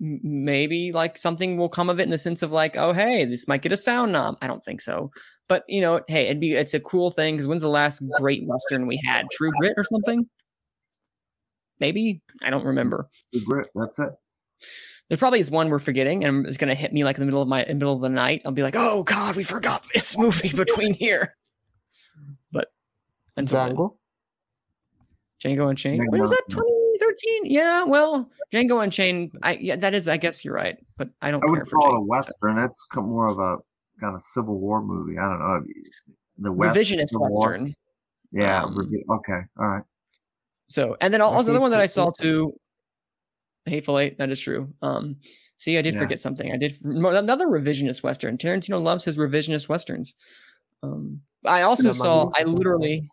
[0.00, 3.46] maybe like something will come of it in the sense of like, oh hey, this
[3.46, 4.36] might get a sound nom.
[4.42, 5.10] I don't think so,
[5.48, 8.44] but you know, hey, it'd be it's a cool thing because when's the last great
[8.46, 9.26] western we had?
[9.32, 10.26] True Grit or something?
[11.82, 13.08] Maybe I don't remember.
[13.32, 13.68] The grit.
[13.74, 14.10] That's it.
[15.08, 17.42] There probably is one we're forgetting, and it's gonna hit me like in the middle
[17.42, 18.42] of my in the middle of the night.
[18.44, 21.34] I'll be like, "Oh God, we forgot this movie between here."
[22.52, 22.68] But
[23.36, 23.96] until then, Django.
[25.42, 26.04] Django Unchained.
[26.08, 26.42] When was that?
[26.48, 27.46] 2013.
[27.46, 29.32] Yeah, well, Django Unchained.
[29.42, 30.08] I yeah, that is.
[30.08, 32.56] I guess you're right, but I don't I would call it a western.
[32.56, 33.56] That's more of a
[34.00, 35.18] kind of Civil War movie.
[35.18, 35.62] I don't know.
[36.38, 37.50] The West Revisionist Civil War.
[37.50, 37.74] western.
[38.32, 38.62] Yeah.
[38.64, 38.78] Um,
[39.10, 39.40] okay.
[39.58, 39.82] All right.
[40.68, 42.54] So, and then also the other think one that I saw too.
[43.66, 44.18] Hateful Eight.
[44.18, 44.72] That is true.
[44.82, 45.16] Um,
[45.56, 46.00] see, I did Yeah.
[46.00, 46.52] forget something.
[46.52, 48.38] I did another revisionist western.
[48.38, 50.14] Tarantino loves his revisionist westerns.
[50.82, 52.30] Um, I also saw.
[52.36, 53.08] I literally.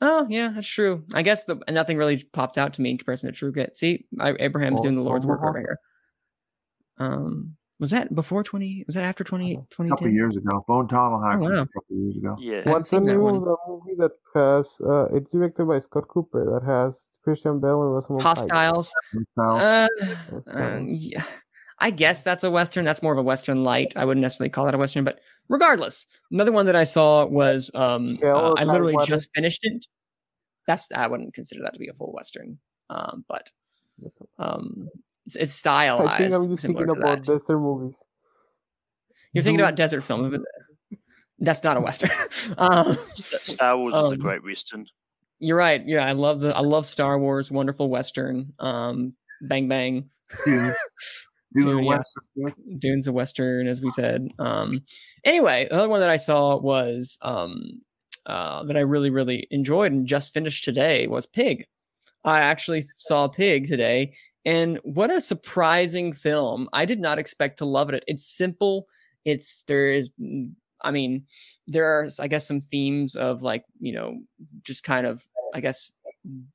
[0.00, 1.04] Oh yeah, that's true.
[1.14, 3.76] I guess the nothing really popped out to me in comparison to True Grit.
[3.78, 5.78] See, I, Abraham's Oh, doing the Lord's work over here.
[6.98, 8.84] Um, was that before twenty?
[8.86, 9.56] Was that after 20, A
[9.88, 10.64] couple of years ago.
[10.68, 11.62] Bone Tomahawk Oh, was wow.
[11.62, 12.36] a couple years ago.
[12.38, 13.36] yeah, What's the seen name one.
[13.36, 14.80] of the movie that has?
[14.80, 16.44] Uh, it's directed by Scott Cooper.
[16.44, 18.36] That has Christian Bale and Rosamund Pike.
[18.38, 18.94] Hostiles.
[19.36, 21.24] Uh, That's the uh, yeah,
[21.78, 22.84] I guess that's a western.
[22.84, 23.92] That's more of a western light.
[23.96, 27.70] I wouldn't necessarily call that a western, but regardless, another one that I saw was
[27.74, 29.06] um, uh, I literally Water?
[29.06, 29.86] just finished it.
[30.66, 32.58] That's I wouldn't consider that to be a full western,
[32.90, 33.50] um, but
[34.38, 34.88] um,
[35.26, 36.10] it's, it's stylized.
[36.10, 37.24] I think I'm just thinking about that.
[37.24, 37.96] desert movies.
[39.32, 39.66] You're thinking Dune.
[39.66, 40.30] about desert films.
[40.30, 40.98] but
[41.38, 42.10] That's not a western.
[42.58, 44.86] um, Star Wars is a um, great western.
[45.40, 45.82] you're right.
[45.84, 47.50] Yeah, I love the I love Star Wars.
[47.50, 48.52] Wonderful western.
[48.58, 50.08] Um, bang bang.
[51.54, 51.84] Dune.
[52.34, 52.48] Yeah.
[52.78, 54.28] Dune's a western, as we said.
[54.38, 54.82] Um,
[55.24, 57.82] anyway, another one that I saw was um,
[58.26, 61.66] uh, that I really, really enjoyed and just finished today was Pig.
[62.24, 64.14] I actually saw Pig today,
[64.44, 66.68] and what a surprising film!
[66.72, 68.02] I did not expect to love it.
[68.06, 68.88] It's simple.
[69.24, 70.10] It's there is,
[70.82, 71.26] I mean,
[71.66, 74.20] there are, I guess, some themes of like you know,
[74.62, 75.90] just kind of, I guess,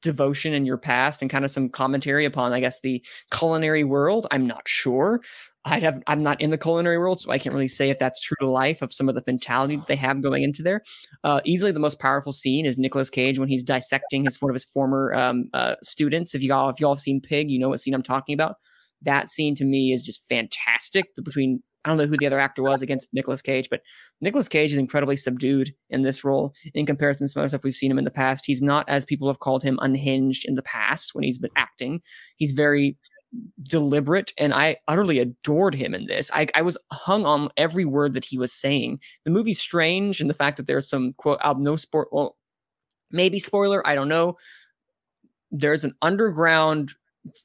[0.02, 4.28] devotion in your past and kind of some commentary upon, I guess, the culinary world.
[4.32, 5.22] I'm not sure.
[5.66, 8.22] I have I'm not in the culinary world, so I can't really say if that's
[8.22, 10.82] true to life of some of the mentality that they have going into there.
[11.24, 14.56] Uh, easily the most powerful scene is Nicolas Cage when he's dissecting his one of
[14.56, 16.34] his former um, uh, students.
[16.34, 18.56] If you all if y'all have seen Pig, you know what scene I'm talking about.
[19.02, 21.08] That scene to me is just fantastic.
[21.24, 23.82] Between I don't know who the other actor was against Nicolas Cage, but
[24.20, 27.74] Nicolas Cage is incredibly subdued in this role in comparison to some other stuff we've
[27.74, 28.46] seen him in the past.
[28.46, 32.02] He's not as people have called him unhinged in the past when he's been acting.
[32.36, 32.98] He's very
[33.64, 36.32] deliberate and I utterly adored him in this.
[36.34, 39.00] I, I was hung on every word that he was saying.
[39.24, 42.38] The movie's strange and the fact that there's some quote out no sport well
[43.12, 44.38] maybe spoiler, I don't know.
[45.52, 46.94] There's an underground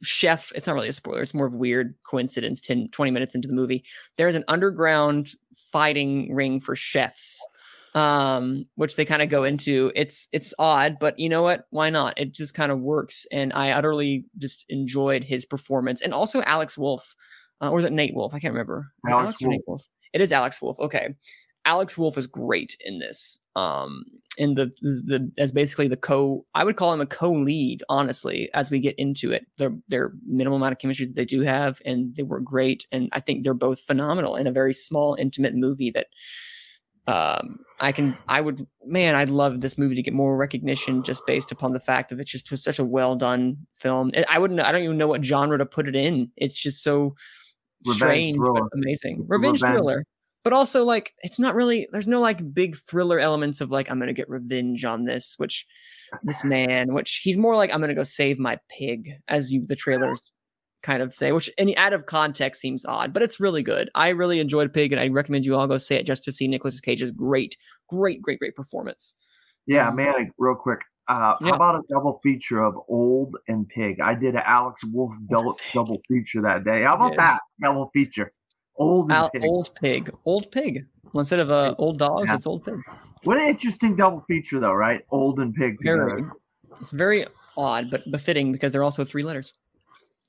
[0.03, 3.35] chef it's not really a spoiler it's more of a weird coincidence 10 20 minutes
[3.35, 3.85] into the movie
[4.16, 5.35] there's an underground
[5.73, 7.44] fighting ring for chefs
[7.94, 9.92] um which they kind of go into.
[9.94, 11.66] It's it's odd but you know what?
[11.70, 12.18] Why not?
[12.18, 16.03] It just kind of works and i utterly just enjoyed his performance.
[16.03, 17.14] And also Alex Wolff
[17.61, 18.35] uh, or is it nate wolf?
[18.35, 18.90] I can't remember.
[19.09, 19.88] Alex Alex Wolff?
[20.12, 21.14] It is Alex Wolff okay
[21.64, 24.05] Alex Wolff is great in this um
[24.37, 28.70] in the, the as basically the co I would call him a co-lead honestly as
[28.70, 29.46] we get into it.
[29.59, 33.09] Their their minimal amount of chemistry that they do have and they were great and
[33.12, 36.09] I think they're both phenomenal in a very small intimate movie that
[37.07, 41.27] um I can I would man I'd love this movie to get more recognition just
[41.27, 44.61] based upon the fact that it's just was such a well done film I wouldn't
[44.61, 46.31] I don't even know what genre to put it in.
[46.37, 47.14] It's just so
[47.87, 49.27] Revenge strange but amazing.
[49.29, 49.77] Revenge, revenge.
[49.77, 50.07] thriller
[50.44, 53.98] but also like it's not really there's no like big thriller elements of like i'm
[53.98, 55.66] gonna get revenge on this which
[56.22, 59.74] this man which he's more like i'm gonna go save my pig as you the
[59.76, 60.33] trailers
[60.83, 64.11] kind of say which any out of context seems odd but it's really good i
[64.11, 66.78] really enjoyed pig and i recommend you all go see it just to see Nicolas
[66.80, 67.57] Cage's great
[67.88, 69.14] great great great performance
[69.66, 70.80] Yeah, Um, man, real quick.
[71.09, 71.48] Uh, Yeah.
[71.48, 73.98] How about a double feature of Old and Pig?
[74.00, 76.83] I did an Alex Wolff double double feature that day.
[76.83, 77.16] How about Yeah.
[77.16, 78.30] that double feature?
[78.76, 79.42] Old Al- Pig.
[79.44, 82.37] old pig old pig well, instead of uh, old dogs Yeah.
[82.37, 82.74] it's old pig
[83.22, 85.02] What an interesting double feature, though, right?
[85.10, 86.04] Old and Pig together.
[86.06, 86.22] very
[86.80, 89.52] it's very odd but befitting because they're also three letters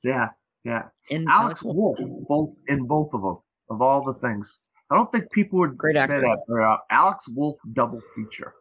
[0.03, 0.29] Yeah,
[0.63, 0.83] yeah.
[1.11, 1.97] and Alex Wolff,
[2.29, 3.37] both in both of them,
[3.71, 4.59] of all the things.
[4.91, 6.21] I don't think people would Great say actor.
[6.21, 6.39] that.
[6.45, 8.53] For, uh, Alex Wolff double feature.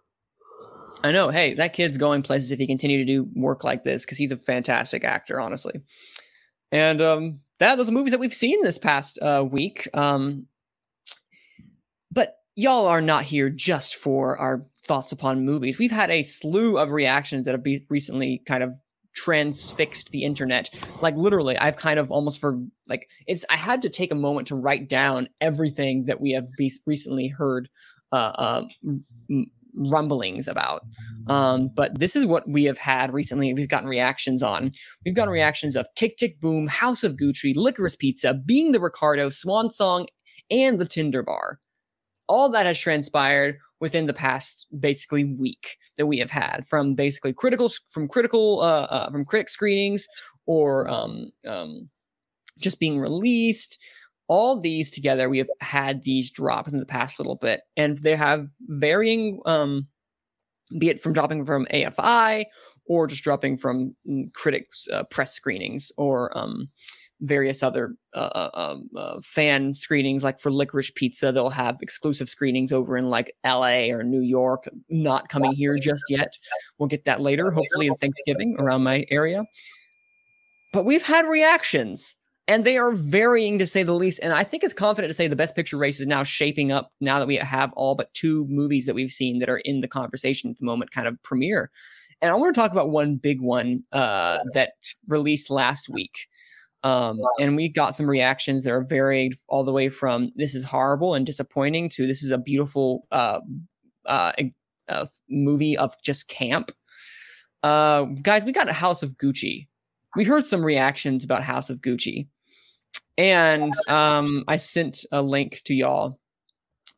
[1.03, 1.29] I know.
[1.29, 4.33] Hey, that kid's going places if he continue to do work like this because he's
[4.33, 5.83] a fantastic actor, honestly.
[6.73, 9.89] And um, that those movies that we've seen this past uh, week.
[9.95, 10.47] Um,
[12.11, 15.79] but y'all are not here just for our thoughts upon movies.
[15.79, 18.75] We've had a slew of reactions that have be- recently kind of
[19.17, 20.71] transfixed the internet.
[21.01, 23.45] Like literally, I've kind of almost for like it's.
[23.51, 27.29] I had to take a moment to write down everything that we have be- recently
[27.29, 27.69] heard.
[28.13, 30.83] Uh, uh, m- rumblings about.
[31.27, 34.73] Um but this is what we have had recently we've gotten reactions on.
[35.05, 39.31] We've gotten reactions of tick tick boom house of gucci licorice pizza being the ricardo
[39.31, 40.07] swan song
[40.51, 41.61] and the Tender Bar.
[42.27, 47.33] All that has transpired within the past basically week that we have had from basically
[47.33, 50.07] critical from critical uh, uh from critic screenings
[50.47, 51.89] or um um
[52.59, 53.79] just being released
[54.29, 58.17] all these together we have had these drop in the past little bit and they
[58.17, 59.87] have varying um
[60.79, 62.45] be it from dropping from afi
[62.87, 66.69] or just dropping from mm, critics uh, press screenings or um
[67.21, 72.29] various other uh, uh, um, uh, fan screenings like for licorice pizza they'll have exclusive
[72.29, 76.37] screenings over in like la or new york not coming here just yet.
[76.79, 79.45] We'll get that later hopefully in thanksgiving around my area.
[80.73, 84.21] But we've had reactions and they are varying to say the least.
[84.23, 86.91] And I think it's confident to say the best picture race is now shaping up
[87.01, 89.89] now that we have all but two movies that we've seen that are in the
[89.89, 91.71] conversation at the moment kind of premiere.
[92.21, 94.73] And I want to talk about one big one uh, that
[95.09, 96.29] released last week.
[96.83, 100.65] Um, and we got some reactions that are varied all the way from this is
[100.65, 103.41] horrible and disappointing to this is a beautiful uh,
[104.05, 104.33] uh,
[104.89, 106.73] uh, movie of just camp.
[107.63, 109.67] Uh, guys, we got a House of Gucci.
[110.15, 112.29] We heard some reactions about House of Gucci.
[113.17, 116.19] And um, I sent a link to y'all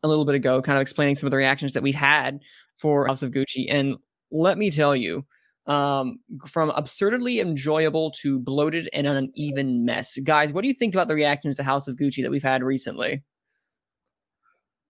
[0.02, 2.40] a little bit ago, kind of explaining some of the reactions that we had
[2.78, 3.66] for House of Gucci.
[3.68, 3.96] And
[4.30, 5.24] let me tell you,
[5.66, 10.16] um, from absurdly enjoyable to bloated and an uneven mess.
[10.22, 12.62] Guys, what do you think about the reactions to House of Gucci that we've had
[12.62, 13.22] recently?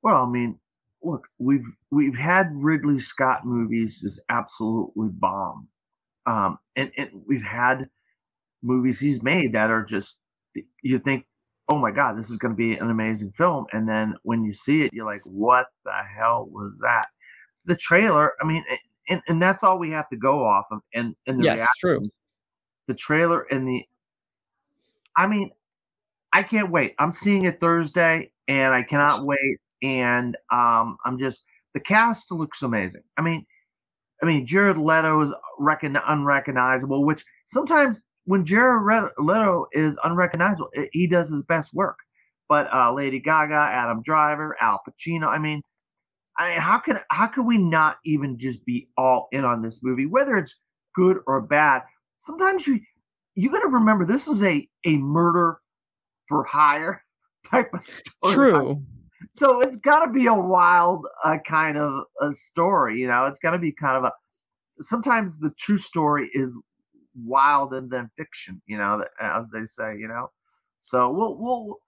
[0.03, 0.59] Well, I mean,
[1.03, 5.69] look, we've we've had Ridley Scott movies just absolutely bomb,
[6.27, 7.89] um, and and we've had
[8.63, 10.19] movies he's made that are just
[10.83, 11.27] you think,
[11.69, 14.53] oh my god, this is going to be an amazing film, and then when you
[14.53, 17.09] see it, you're like, what the hell was that?
[17.65, 18.65] The trailer, I mean,
[19.09, 21.79] and and that's all we have to go off of, and and the yes, reaction
[21.81, 22.11] true.
[22.87, 23.85] the trailer and the
[25.17, 25.51] I mean,
[26.33, 26.95] I can't wait.
[26.99, 29.59] I'm seeing it Thursday and I cannot wait.
[29.83, 31.45] And um I'm just
[31.75, 33.03] the cast looks amazing.
[33.17, 33.47] I mean,
[34.23, 40.71] I mean Jared Leto is recon- unrecognizable, which sometimes when Jared Re- Leto is unrecognizable,
[40.93, 41.99] he does his best work.
[42.49, 45.29] but uh, Lady Gaga, Adam Driver, Al Pacino.
[45.29, 45.63] I mean,
[46.39, 49.81] I mean, how can how can we not even just be all in on this
[49.83, 50.57] movie, whether it's
[50.95, 51.83] good or bad?
[52.19, 52.81] Sometimes you
[53.35, 55.59] you got to remember this is a a murder
[56.29, 57.01] for hire
[57.51, 58.35] type of story.
[58.35, 58.83] True.
[59.33, 63.27] So it's got to be a wild uh, kind of a story, you know.
[63.27, 64.13] It's got to be kind of a.
[64.81, 66.59] Sometimes the true story is
[67.25, 70.31] wild and then fiction, you know, as they say, you know.
[70.79, 71.79] So we'll we'll.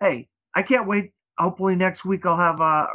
[0.00, 1.12] Hey, I can't wait.
[1.38, 2.86] Hopefully next week I'll have uh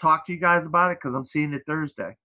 [0.00, 2.16] talk to you guys about it because I'm seeing it Thursday.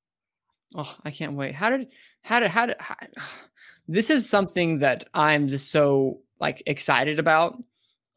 [0.76, 1.56] Oh, I can't wait.
[1.56, 1.88] How did
[2.24, 2.96] how did how did how,
[3.88, 7.58] this is something that I'm just so like excited about.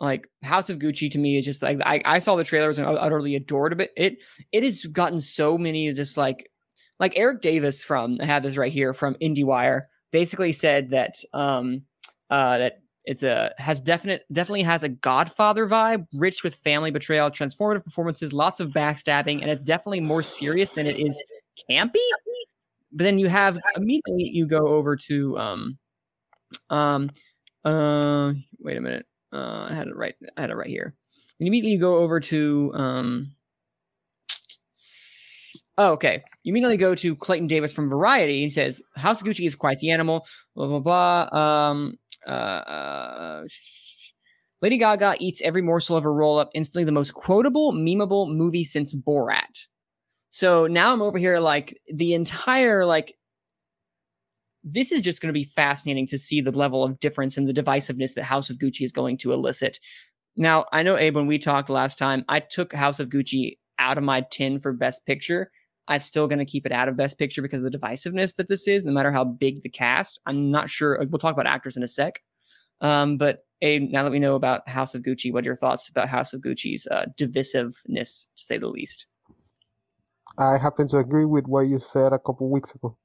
[0.00, 2.88] Like House of Gucci to me is just like I, I saw the trailers and
[2.88, 3.92] I utterly adored it.
[3.96, 4.18] It
[4.50, 6.50] it has gotten so many just like
[6.98, 9.82] like Eric Davis from I have this right here from IndieWire
[10.12, 11.82] basically said that um
[12.30, 17.30] uh that it's a has definite definitely has a Godfather vibe, rich with family betrayal,
[17.30, 21.20] transformative performances, lots of backstabbing, and it's definitely more serious than it is
[21.68, 21.96] campy.
[22.92, 25.78] But then you have immediately you go over to um
[26.70, 27.10] um
[27.64, 29.06] uh wait a minute.
[29.32, 30.94] Uh I had it right I had it right here.
[31.40, 33.32] And immediately you go over to um
[35.78, 36.22] Oh, okay.
[36.42, 38.40] You immediately go to Clayton Davis from Variety.
[38.40, 41.38] He says, House of Gucci is quite the animal, blah, blah, blah.
[41.38, 43.48] Um, uh, uh,
[44.60, 48.64] Lady Gaga eats every morsel of her role up, instantly the most quotable, memeable movie
[48.64, 49.66] since Borat.
[50.30, 53.14] So now I'm over here like the entire like
[54.64, 57.52] this is just going to be fascinating to see the level of difference and the
[57.52, 59.80] divisiveness that House of Gucci is going to elicit.
[60.36, 63.98] Now, I know Abe when we talked last time, I took House of Gucci out
[63.98, 65.50] of my tin for best picture.
[65.92, 68.48] I'm still going to keep it out of best picture because of the divisiveness that
[68.48, 70.18] this is, no matter how big the cast.
[70.24, 70.98] I'm not sure.
[71.10, 72.22] We'll talk about actors in a sec.
[72.80, 75.90] Um, but Abe, now that we know about House of Gucci, what are your thoughts
[75.90, 79.06] about House of Gucci's uh, divisiveness, to say the least?
[80.38, 82.96] I happen to agree with what you said a couple weeks ago,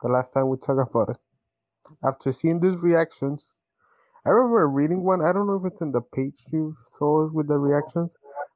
[0.00, 1.16] the last time we talked about it.
[2.04, 3.54] After seeing these reactions,
[4.24, 5.22] I remember reading one.
[5.22, 8.14] I don't know if it's in the page you saw with the reactions,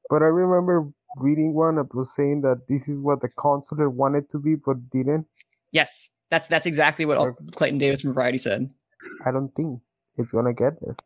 [0.08, 4.28] but I remember reading one that was saying that this is what the Counselor wanted
[4.30, 5.26] to be but didn't.
[5.72, 7.44] Yes, that's that's exactly what Okay.
[7.52, 8.70] Clayton Davis from Variety said.
[9.24, 9.80] I don't think
[10.16, 10.96] it's gonna get there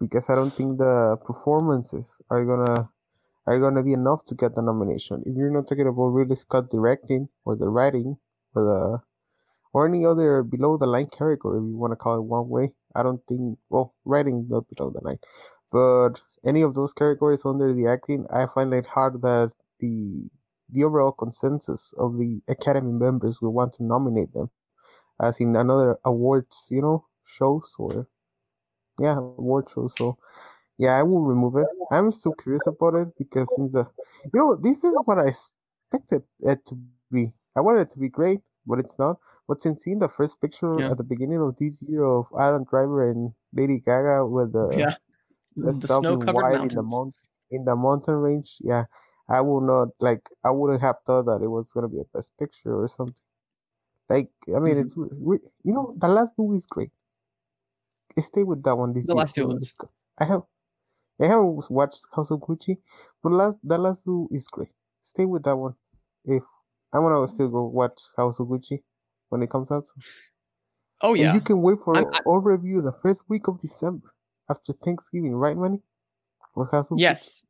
[0.00, 2.88] because I don't think the performances are gonna
[3.46, 5.22] are gonna be enough to get the nomination.
[5.26, 8.16] If you're not talking about Ridley Scott directing or the writing
[8.54, 8.98] or the
[9.72, 12.72] or any other below the line category, if you want to call it one way,
[12.94, 15.18] I don't think well writing not below the line,
[15.74, 20.30] but any of those categories under the acting, I find it hard that the
[20.70, 24.50] the overall consensus of the Academy members will want to nominate them,
[25.20, 28.06] as in another awards, you know, shows or
[29.00, 29.96] yeah, award shows.
[29.96, 30.16] So
[30.78, 31.66] yeah, I will remove it.
[31.90, 33.84] I'm still curious about it because since the
[34.32, 36.78] you know this is what I expected it to
[37.10, 37.32] be.
[37.56, 39.18] I wanted it to be great, but it's not.
[39.48, 40.90] But since seeing the first picture Yeah.
[40.90, 44.94] at the beginning of this year of Adam Driver and Lady Gaga with the yeah,
[45.56, 46.74] dressed the in snow-covered white in mountains.
[46.74, 47.16] the mount
[47.50, 48.56] in the mountain range.
[48.60, 48.84] Yeah,
[49.28, 50.28] I will not like.
[50.44, 53.22] I wouldn't have thought that it was gonna be a best picture or something.
[54.08, 54.80] Like, I mean, Mhm.
[54.84, 56.90] it's you know the last movie is great.
[58.20, 59.18] Stay with that one this The year.
[59.18, 59.88] last two for
[60.18, 60.42] I have,
[61.20, 62.78] I haven't watched House of Gucci,
[63.22, 64.70] but last the last two is great.
[65.00, 65.74] Stay with that one.
[66.24, 66.44] If
[66.92, 68.82] I'm gonna still go watch House of Gucci
[69.30, 69.90] when it comes out.
[71.00, 73.58] Oh And yeah, you can wait for I'm- I- our review the first week of
[73.58, 74.13] December
[74.50, 75.80] after Thanksgiving, right, Manny?
[76.54, 77.44] For House of yes.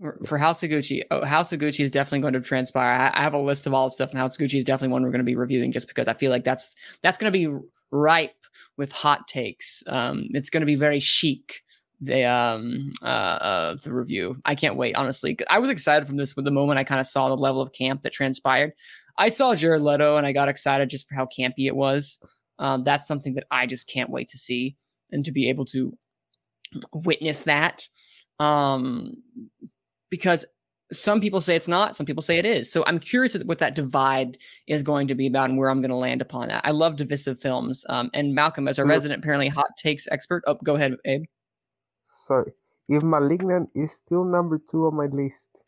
[0.00, 2.92] For for House of Gucci, oh, House of Gucci is definitely going to transpire.
[2.92, 4.92] I, I have a list of all the stuff, and House of Gucci is definitely
[4.92, 7.38] one we're going to be reviewing, just because I feel like that's that's going to
[7.38, 7.52] be
[7.90, 8.34] ripe
[8.76, 9.82] with hot takes.
[9.86, 11.62] Um, it's going to be very chic.
[12.00, 14.40] The um uh, uh the review.
[14.44, 14.94] I can't wait.
[14.94, 15.36] honestly.
[15.50, 17.72] I was excited from this with the moment I kind of saw the level of
[17.72, 18.72] camp that transpired.
[19.16, 22.20] I saw Jared Leto, and I got excited just for how campy it was.
[22.60, 24.76] Um, that's something that I just can't wait to see
[25.10, 25.96] and to be able to
[26.92, 27.88] witness that.
[28.40, 29.14] Um,
[30.10, 30.46] because
[30.90, 32.72] some people say it's not, some people say it is.
[32.72, 35.90] So I'm curious what that divide is going to be about and where I'm going
[35.90, 36.64] to land upon that.
[36.64, 37.84] I love divisive films.
[37.88, 40.44] Um, and Malcolm, as a Look- resident, apparently hot takes expert.
[40.46, 41.24] Oh, go ahead, Abe.
[42.04, 42.52] Sorry.
[42.88, 45.64] If Malignant is still number two on my list,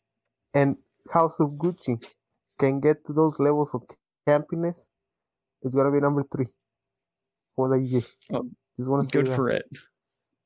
[0.54, 0.76] and
[1.12, 2.02] House of Gucci
[2.58, 3.82] can get to those levels of
[4.26, 4.88] campiness,
[5.62, 6.48] it's gonna be number three
[7.54, 8.02] for the year.
[8.32, 8.48] Oh,
[8.80, 9.36] Just want to say Good that.
[9.36, 9.66] for it.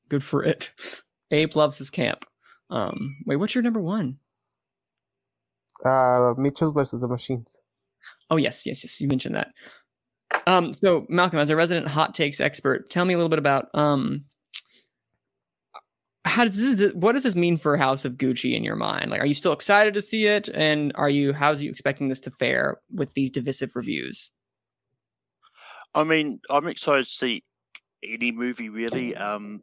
[0.09, 0.73] Good for it.
[1.31, 2.25] Abe loves his camp.
[2.69, 4.17] Um, wait, what's your number one?
[5.85, 7.61] Uh, Mitchell versus the Machines.
[8.29, 8.99] Oh yes, yes, yes.
[8.99, 9.51] You mentioned that.
[10.47, 13.69] Um, so Malcolm, as a resident hot takes expert, tell me a little bit about
[13.73, 14.25] um,
[16.25, 19.11] how does this what does this mean for House of Gucci in your mind?
[19.11, 22.19] Like, are you still excited to see it, and are you how's you expecting this
[22.21, 24.31] to fare with these divisive reviews?
[25.93, 27.43] I mean, I'm excited to see
[28.09, 29.15] any movie really.
[29.15, 29.61] Um,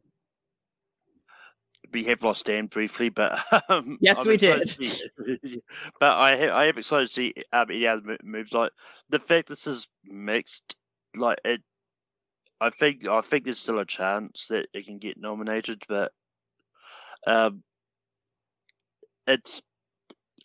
[1.92, 3.38] we have lost Dan briefly, but
[3.68, 4.68] um, Yes, I'm we did.
[4.68, 5.08] see-
[6.00, 8.52] but I ha- I am excited to see um, any other mo- movies.
[8.52, 8.72] Like
[9.10, 10.76] the fact this is mixed,
[11.16, 11.62] like it.
[12.60, 16.12] I think I think there's still a chance that it can get nominated, but
[17.26, 17.62] um,
[19.26, 19.60] it's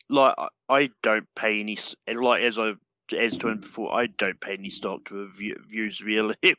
[0.09, 1.77] like I- I don't pay any
[2.13, 2.73] like as I
[3.13, 6.35] as to him before, I don't pay any stock to review- reviews really.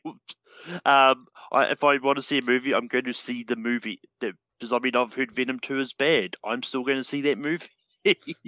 [0.85, 4.01] um, I, if I want to see a movie, I'm going to see the movie.
[4.19, 6.35] Because I mean, I've heard Venom Two is bad.
[6.43, 7.67] I'm still going to see that movie.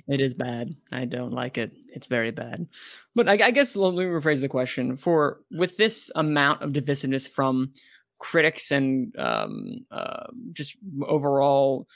[0.07, 0.75] It is bad.
[0.91, 1.71] I don't like it.
[1.93, 2.67] It's very bad.
[3.15, 7.29] But I, I guess let me rephrase the question: for with this amount of divisiveness
[7.29, 7.73] from
[8.17, 11.87] critics and um, uh, just overall,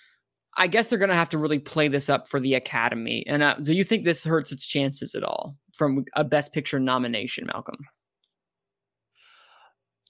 [0.57, 3.25] I guess they're going to have to really play this up for the Academy.
[3.27, 6.79] And uh, do you think this hurts its chances at all from a Best Picture
[6.79, 7.77] nomination, Malcolm?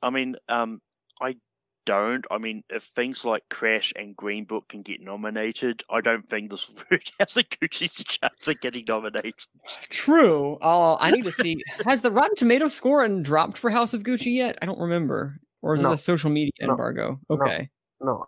[0.03, 0.81] I mean, um,
[1.21, 1.35] I
[1.85, 2.25] don't.
[2.29, 6.51] I mean, if things like Crash and Green Book can get nominated, I don't think
[6.51, 6.69] this
[7.19, 9.33] has a Gucci's chance of getting nominated.
[9.89, 10.57] True.
[10.61, 11.57] Oh, I need to see.
[11.85, 14.57] Has the Rotten Tomato score and dropped for House of Gucci yet?
[14.61, 15.39] I don't remember.
[15.61, 15.91] Or is No.
[15.91, 17.19] it a social media embargo?
[17.29, 17.35] No.
[17.37, 17.57] Okay.
[17.57, 17.67] No,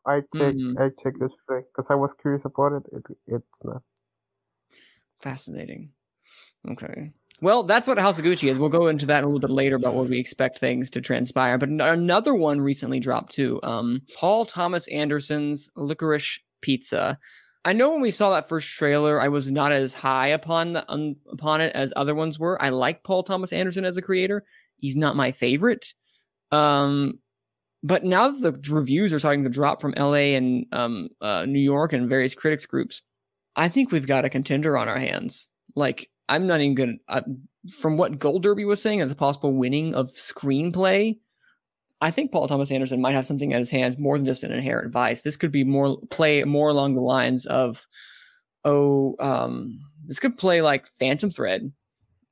[0.05, 0.57] I checked.
[0.57, 0.79] Mhm.
[0.79, 2.83] I check this today because I was curious about it.
[2.91, 3.03] it.
[3.27, 3.81] It's not.
[5.19, 5.91] Fascinating.
[6.69, 7.11] Okay.
[7.41, 8.57] Well, that's what House of Gucci is.
[8.57, 11.57] We'll go into that a little bit later about what we expect things to transpire.
[11.57, 13.59] But another one recently dropped too.
[13.61, 17.19] Um, Paul Thomas Anderson's Licorice Pizza.
[17.63, 20.91] I know when we saw that first trailer, I was not as high upon the
[20.91, 22.59] um, upon it as other ones were.
[22.61, 24.43] I like Paul Thomas Anderson as a creator.
[24.77, 25.93] He's not my favorite.
[26.51, 27.19] Um,
[27.87, 31.59] but now that the reviews are starting to drop from LA and um, uh, New
[31.59, 33.01] York and various critics groups,
[33.55, 35.47] I think we've got a contender on our hands.
[35.73, 36.97] Like, I'm not even good.
[37.07, 37.21] Uh,
[37.79, 41.17] from what Gold Derby was saying as a possible winning of screenplay,
[42.01, 44.51] I think Paul Thomas Anderson might have something at his hands more than just an
[44.51, 45.21] inherent vice.
[45.21, 47.87] This could be more play more along the lines of,
[48.65, 51.71] oh, um, this could play like Phantom Thread,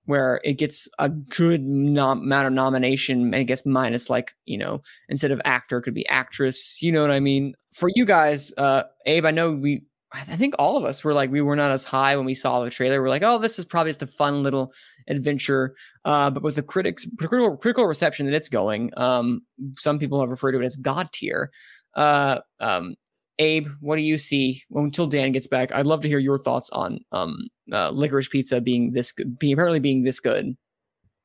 [0.06, 3.34] where it gets a good nom- amount of nomination.
[3.34, 6.82] I guess minus like you know instead of actor could be actress.
[6.82, 7.54] You know what I mean?
[7.74, 9.84] For you guys, uh, Abe, I know we
[10.14, 12.64] I think all of us were like we were not as high when we saw
[12.64, 13.02] the trailer.
[13.02, 14.72] We're like, oh, this is probably just a fun little
[15.08, 15.76] adventure.
[16.06, 19.42] Uh, but with the critics critical critical reception that it's going, um,
[19.78, 21.52] some people have referred to it as god tier.
[21.96, 22.96] Uh, um,
[23.40, 24.64] Abe, what do you see?
[24.70, 28.30] Well, until Dan gets back, I'd love to hear your thoughts on um, uh, licorice
[28.30, 30.56] pizza being this good, being apparently being this good.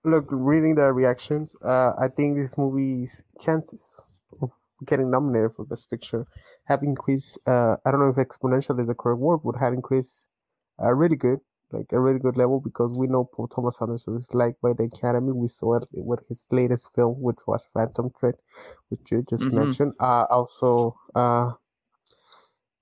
[0.05, 4.03] Look, reading the reactions, uh, I think this movie's chances
[4.43, 4.51] of
[4.87, 6.27] getting nominated for Best Picture
[6.67, 7.39] have increased.
[7.47, 10.31] Uh, I don't know if exponential is the correct word, but had increased
[10.83, 11.41] uh, really good,
[11.71, 14.85] like a really good level because we know Paul Thomas Anderson is liked by the
[14.85, 15.33] Academy.
[15.33, 18.37] We saw it with his latest film, which was Phantom Thread,
[18.89, 19.53] which you just Mhm.
[19.53, 19.93] mentioned.
[20.01, 21.51] Uh, also, uh,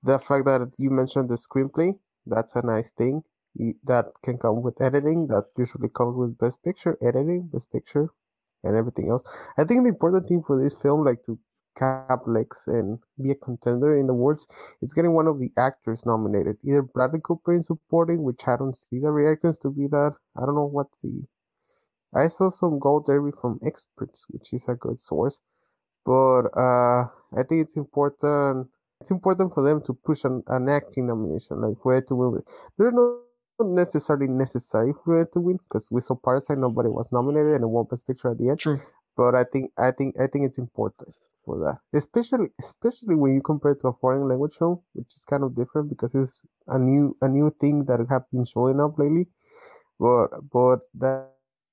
[0.02, 3.22] the fact that you mentioned the screenplay, that's a nice thing.
[3.84, 5.26] That can come with editing.
[5.28, 8.10] That usually comes with Best Picture, editing, Best Picture,
[8.62, 9.22] and everything else.
[9.58, 11.38] I think the important thing for this film, like to
[11.76, 14.46] cap legs and be a contender in the awards,
[14.82, 16.56] it's getting one of the actors nominated.
[16.64, 20.14] Either Bradley Cooper in supporting, which I don't see the reactions to be that.
[20.36, 21.24] I don't know what the.
[22.14, 25.40] I saw some gold derby from experts, which is a good source,
[26.06, 27.04] but uh,
[27.36, 28.68] I think it's important.
[29.00, 32.42] It's important for them to push an, an acting nomination, like for it to win.
[32.76, 33.20] They're not
[33.60, 37.68] necessarily necessary for it to win because we saw Parasite, nobody was nominated, and it
[37.68, 38.78] won Best Picture at the end True.
[39.16, 43.40] but I think I think I think it's important for that, especially especially when you
[43.40, 46.78] compare it to a foreign language film, which is kind of different because it's a
[46.78, 49.28] new a new thing that have been showing up lately.
[49.98, 51.30] But but that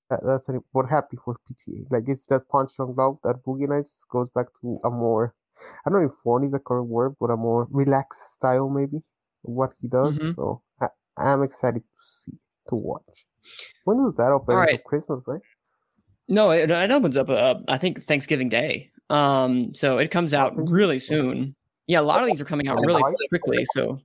[0.10, 1.88] that- that's an, but happy for PTA.
[1.92, 5.34] Like it's that punch on glove that Boogie Nights goes back to a more
[5.86, 9.02] I don't know if fun is the correct word, but a more relaxed style maybe
[9.42, 10.20] what he does.
[10.20, 10.36] Mhm.
[10.36, 10.88] So I,
[11.18, 12.38] I'm excited to see
[12.70, 13.26] to watch.
[13.84, 14.56] When does that open?
[14.56, 14.84] All right.
[14.84, 15.42] Christmas, right?
[16.28, 17.30] No, it, it opens up.
[17.30, 18.90] Uh, I think Thanksgiving Day.
[19.10, 21.56] Um, so it comes out really soon.
[21.88, 23.64] Yeah, a lot of these are coming out really quickly.
[23.66, 24.00] So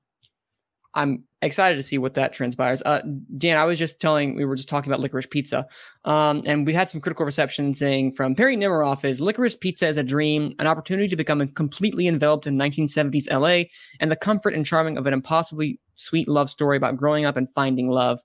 [0.94, 2.82] I'm excited to see what that transpires.
[2.82, 3.00] Uh,
[3.36, 5.66] Dan, I was just telling, we were just talking about licorice pizza,
[6.04, 9.96] um, and we had some critical reception saying from Perry Nemiroff is licorice pizza is
[9.96, 13.68] a dream, an opportunity to become completely enveloped in 1970s LA,
[14.00, 17.48] and the comfort and charming of an impossibly sweet love story about growing up and
[17.50, 18.20] finding love.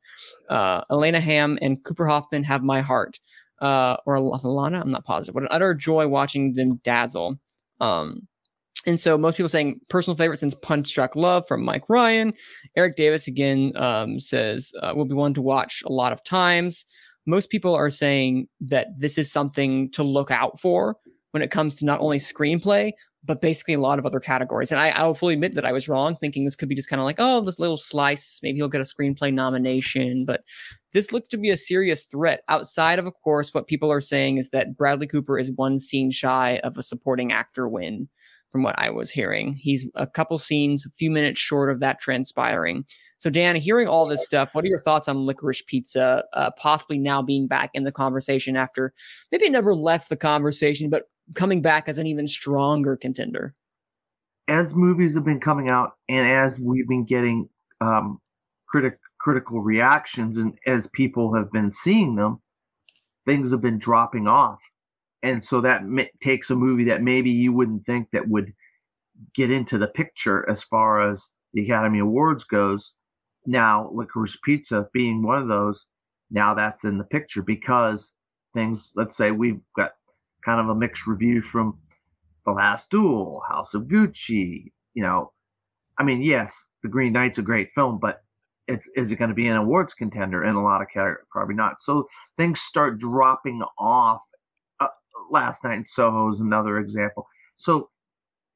[0.49, 3.19] Uh, Elena Ham and Cooper Hoffman have my heart
[3.59, 5.35] uh, or Lana, I'm not positive.
[5.35, 7.39] What an utter joy watching them dazzle.
[7.79, 8.27] Um,
[8.87, 12.33] And so most people saying personal favorite since Punch Drunk Love from Mike Ryan.
[12.75, 16.85] Eric Davis again um, says uh, will be one to watch a lot of times.
[17.25, 20.97] Most people are saying that this is something to look out for
[21.31, 22.91] when it comes to not only screenplay
[23.25, 24.71] but basically a lot of other categories.
[24.71, 26.89] And I, I will fully admit that I was wrong, thinking this could be just
[26.89, 28.39] kind of like, oh, this little slice.
[28.43, 30.25] Maybe he'll get a screenplay nomination.
[30.25, 30.43] But
[30.93, 32.43] this looks to be a serious threat.
[32.47, 36.11] Outside of, of course, what people are saying is that Bradley Cooper is one scene
[36.11, 38.07] shy of a supporting actor win
[38.55, 39.53] from what I was hearing.
[39.53, 42.85] He's a couple scenes, a few minutes short of that transpiring.
[43.17, 46.97] So, Dan, hearing all this stuff, what are your thoughts on Licorice Pizza uh, possibly
[46.97, 48.93] now being back in the conversation after
[49.29, 53.53] maybe it never left the conversation, but coming back as an even stronger contender?
[54.47, 57.49] As movies have been coming out and as we've been getting
[57.81, 58.21] um,
[58.69, 62.41] critic, critical reactions and as people have been seeing them,
[63.25, 64.61] things have been dropping off
[65.23, 68.53] and so that m- takes a movie that maybe you wouldn't think that would
[69.33, 72.93] get into the picture as far as the Academy Awards goes.
[73.45, 75.85] Now, Licorice Pizza being one of those,
[76.31, 78.13] now that's in the picture because
[78.53, 78.91] things.
[78.95, 79.91] Let's say we've got
[80.43, 81.77] kind of a mixed reviews from
[82.45, 84.71] The Last Duel, House of Gucci.
[84.95, 85.31] You know,
[85.99, 88.23] I mean, yes, The Green Knight's a great film, but
[88.67, 91.25] it's is it going to be an awards contender in a lot of categories?
[91.29, 91.81] Probably not.
[91.81, 92.07] So
[92.37, 94.21] things start dropping off
[95.31, 97.27] last night in Soho is another example.
[97.55, 97.89] So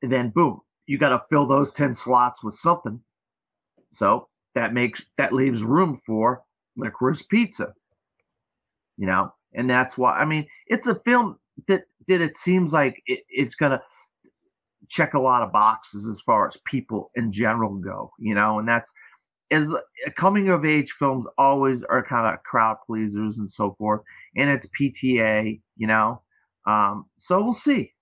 [0.02, 3.02] then boom, you got to fill those 10 slots with something.
[3.92, 6.44] So that makes that leaves room for
[6.78, 7.74] licorice pizza.
[8.98, 13.02] You know, and that's why I mean it's a film that that it seems like
[13.06, 13.82] it, it's gonna
[14.90, 18.68] check a lot of boxes as far as people in general go, you know, and
[18.68, 18.92] that's
[19.52, 19.80] as uh,
[20.16, 24.02] coming of age films always are kind of crowd pleasers and so forth.
[24.36, 26.22] And it's PTA, you know,
[26.66, 27.94] um, so we'll see.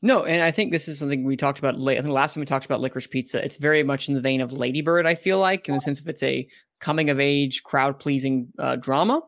[0.00, 1.98] No, and I think this is something we talked about late.
[1.98, 4.40] I think last time we talked about licorice pizza, it's very much in the vein
[4.40, 5.06] of Ladybird.
[5.06, 6.46] I feel like in the sense of it's a
[6.78, 9.22] coming of age, crowd pleasing uh, drama,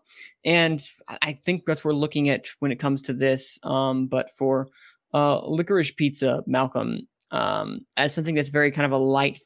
[0.44, 0.80] and
[1.22, 3.58] I think that's what we're looking at when it comes to this.
[3.64, 4.68] Um, but for
[5.12, 9.40] uh, licorice pizza, Malcolm, um, as something that's very kind of a light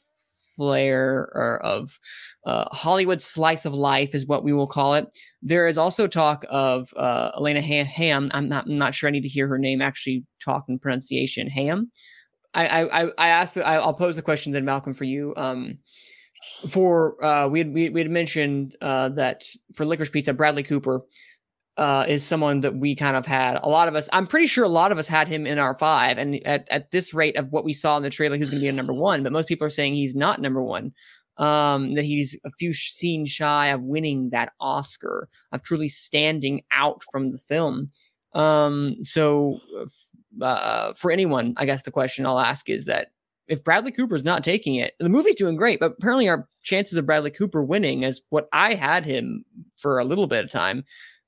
[0.57, 1.99] flair or of
[2.47, 5.07] uh, Hollywood slice of life is what we will call it.
[5.43, 8.31] There is also talk of uh, Elena Ham.
[8.33, 9.09] I'm not I'm not sure.
[9.09, 11.49] I need to hear her name actually talk in pronunciation.
[11.49, 11.91] Ham.
[12.55, 13.57] I I I asked.
[13.59, 15.35] I'll pose the question then, Malcolm, for you.
[15.37, 15.79] Um,
[16.69, 19.45] for uh, we had we, we had mentioned uh, that
[19.75, 21.03] for Licorice Pizza, Bradley Cooper
[21.77, 23.59] uh, is someone that we kind of had.
[23.63, 25.77] A lot of us, I'm pretty sure a lot of us had him in our
[25.77, 26.19] five.
[26.19, 28.65] And at, at this rate of what we saw in the trailer, he's going to
[28.65, 29.23] be a number one.
[29.23, 30.93] But most people are saying he's not number one.
[31.37, 37.03] Um, that he's a few scenes shy of winning that Oscar, of truly standing out
[37.11, 37.91] from the film.
[38.35, 39.59] Um, so
[40.41, 43.09] uh, for anyone, I guess the question I'll ask is that
[43.49, 47.07] if Bradley Cooper's not taking it, the movie's doing great, but apparently our chances of
[47.07, 49.45] Bradley Cooper winning, as what I had him
[49.77, 50.85] for a little bit of time,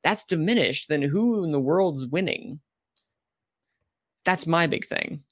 [0.07, 2.61] that's diminished, then who in the world's winning?
[4.25, 5.25] That's my big thing.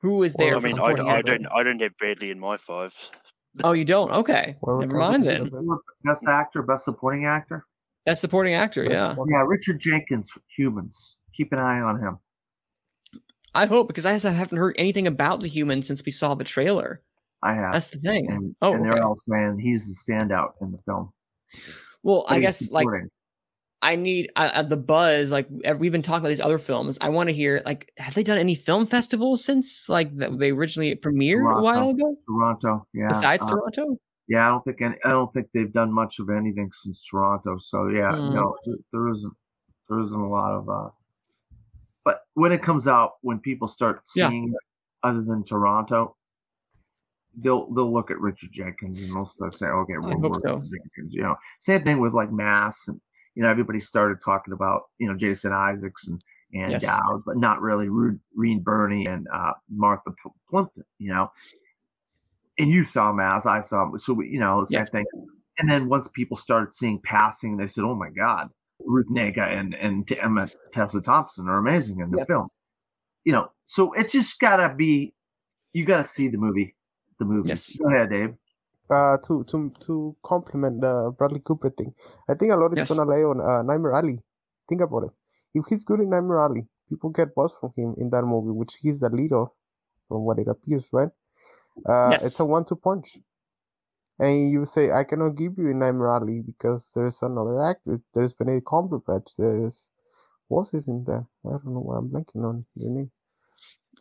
[0.00, 0.56] Who is there?
[0.56, 2.94] Well, I mean, I, I don't, I don't have Bradley in my five.
[3.62, 4.10] Oh, you don't?
[4.10, 5.50] Okay, well, never mind then.
[6.04, 7.66] Best actor, best supporting actor.
[8.06, 9.10] Best supporting actor, best yeah.
[9.10, 9.34] Supporting.
[9.34, 11.18] Yeah, Richard Jenkins, Humans.
[11.36, 12.18] Keep an eye on him.
[13.54, 17.02] I hope because I haven't heard anything about the Humans since we saw the trailer.
[17.42, 17.74] I have.
[17.74, 18.26] That's the thing.
[18.30, 18.94] And, oh, and okay.
[18.94, 21.12] they're all saying he's the standout in the film.
[22.02, 22.86] Well, but I guess like
[23.80, 25.30] I need uh, the buzz.
[25.30, 25.46] Like
[25.78, 26.98] we've been talking about these other films.
[27.00, 30.94] I want to hear like, have they done any film festivals since like they originally
[30.96, 32.16] premiered Toronto, a while ago?
[32.26, 33.08] Toronto, yeah.
[33.08, 36.28] Besides uh, Toronto, yeah, I don't think any, I don't think they've done much of
[36.28, 37.56] anything since Toronto.
[37.58, 38.32] So yeah, Hmm.
[38.34, 38.56] no,
[38.92, 39.32] there isn't
[39.88, 40.68] there isn't a lot of.
[40.68, 40.90] uh
[42.04, 44.28] But when it comes out, when people start Yeah.
[44.28, 44.60] seeing it,
[45.04, 46.16] other than Toronto,
[47.36, 50.58] they'll they'll look at Richard Jenkins and they'll start saying, okay, we're we're so.
[50.62, 51.14] Jenkins.
[51.14, 53.00] You know, same thing with like Mass and
[53.38, 56.20] you know everybody started talking about you know Jason Isaacs and
[56.52, 56.82] and Yes.
[56.82, 60.84] Dowd, but not really Ru- Reed Birney and uh, Martha Pl- Plimpton.
[60.98, 61.30] You know,
[62.58, 63.98] and you saw Mass, I saw, him.
[63.98, 64.90] so we, you know, same Yes.
[64.90, 65.04] thing.
[65.58, 68.48] And then once people started seeing passing, they said, "Oh my God,
[68.84, 72.26] Ruth Negga and and Emma Tessa Thompson are amazing in the Yes.
[72.26, 72.48] film."
[73.24, 75.14] You know, so it just gotta be,
[75.72, 76.74] you gotta see the movie,
[77.20, 77.50] the movie.
[77.50, 77.76] Yes.
[77.76, 78.34] Go ahead, Dave.
[78.90, 81.94] Uh, to to to complement the Bradley Cooper thing,
[82.28, 82.88] I think a lot is Yes.
[82.88, 84.22] gonna lay on uh, Nightmare Alley.
[84.68, 85.10] Think about it.
[85.54, 88.76] If he's good in Nightmare Alley, people get buzz from him in that movie, which
[88.80, 89.46] he's the leader,
[90.08, 91.08] from what it appears, right?
[91.88, 92.24] Uh, Yes.
[92.26, 93.18] It's a one-two punch.
[94.20, 98.00] And you say, I cannot give you in Nightmare Alley because there's another actor.
[98.14, 99.36] There's Benedict Cumberbatch.
[99.36, 99.90] There's
[100.48, 101.24] what's his in there?
[101.46, 103.10] I don't know why I'm blanking on your name.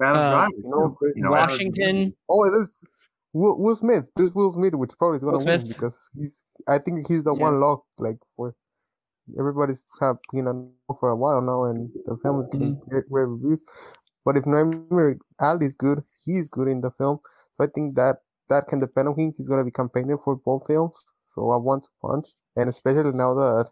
[0.02, 1.12] Adam Uh, Driver, you know, too.
[1.16, 2.16] You know, Washington.
[2.30, 2.84] Oh, there's
[3.34, 4.10] Will, Will Smith.
[4.16, 6.46] There's Will Smith, which probably is gonna win because he's.
[6.68, 7.44] I think he's the Yeah.
[7.44, 8.56] one lock like for
[9.40, 12.90] everybody's have been on for a while now, and the film is getting Mm-hmm.
[12.90, 13.64] great, great reviews.
[14.26, 17.20] But if Nightmare Alley's good, he's good in the film.
[17.58, 18.18] So I think that
[18.50, 19.34] that can depend on him.
[19.36, 21.04] He's gonna be campaigning for both films.
[21.26, 23.68] So I want to punch, and especially now that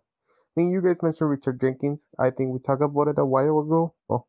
[0.57, 2.09] I mean, you guys mentioned Richard Jenkins.
[2.19, 3.93] I think we talked about it a while ago.
[4.07, 4.27] Well,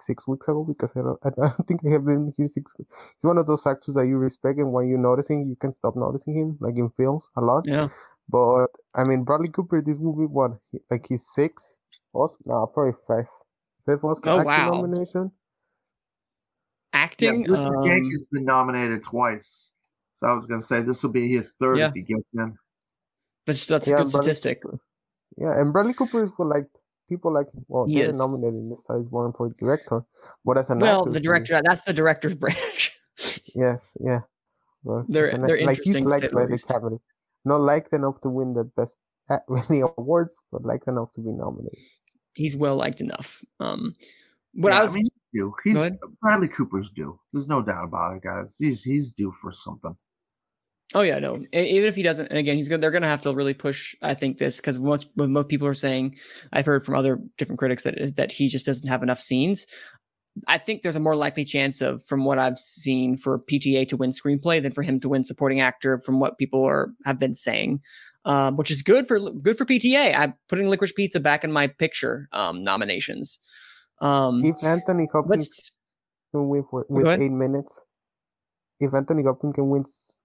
[0.00, 2.74] six weeks ago because I don't, I don't think I have been here six.
[2.78, 2.86] He's
[3.22, 6.34] one of those actors that you respect, and when you're noticing, you can stop noticing
[6.36, 7.64] him, like in films a lot.
[7.66, 7.88] Yeah.
[8.28, 10.52] But I mean, Bradley Cooper, this movie, what,
[10.90, 11.78] like he's six?
[12.12, 12.42] Oscar?
[12.46, 13.26] No, probably five.
[13.86, 14.80] Fifth Oscar Oh, acting wow.
[14.80, 15.30] nomination.
[16.92, 17.40] Acting.
[17.42, 19.70] Richard um, Jenkins been nominated twice.
[20.14, 21.88] So I was gonna say this will be his third Yeah.
[21.88, 22.56] if he gets in.
[23.46, 24.62] that's that's Yeah, a good Bradley statistic.
[24.62, 24.78] Cooper.
[25.36, 26.66] Yeah, and Bradley Cooper is for like
[27.08, 28.06] people like well, He they is.
[28.08, 30.02] didn't nominate him this size one for director,
[30.44, 31.60] but as an Well, actor, the director.
[31.64, 32.92] That's the director's branch.
[33.54, 34.20] Yes, yeah.
[34.84, 36.68] But They're- an they're like he's interesting, liked the by the least.
[36.70, 36.98] Academy,
[37.44, 38.96] not liked enough to win the best
[39.30, 41.78] at any awards, but liked enough to be nominated.
[42.34, 43.44] He's well liked enough.
[43.60, 43.94] Um,
[44.54, 44.94] what Yeah, I was.
[44.94, 45.54] mean, he's due.
[45.64, 45.90] He's.
[46.20, 47.18] Bradley Cooper's due.
[47.32, 48.56] There's no doubt about it, guys.
[48.58, 49.96] He's he's due for something.
[50.92, 51.36] Oh yeah, no.
[51.52, 52.80] Even if he doesn't, and again, he's gonna.
[52.80, 53.94] They're gonna have to really push.
[54.02, 56.16] I think this because most most people are saying.
[56.52, 59.66] I've heard from other different critics that that he just doesn't have enough scenes.
[60.48, 63.96] I think there's a more likely chance of, from what I've seen, for PTA to
[63.96, 65.98] win screenplay than for him to win supporting actor.
[65.98, 67.80] From what people are have been saying,
[68.24, 70.14] um, which is good for good for PTA.
[70.14, 73.38] I'm putting Licorice Pizza back in my picture um, nominations.
[74.00, 75.72] Um, If Anthony Hopkins
[76.32, 77.82] can win for with eight minutes,
[78.80, 79.82] if Anthony Hopkins can win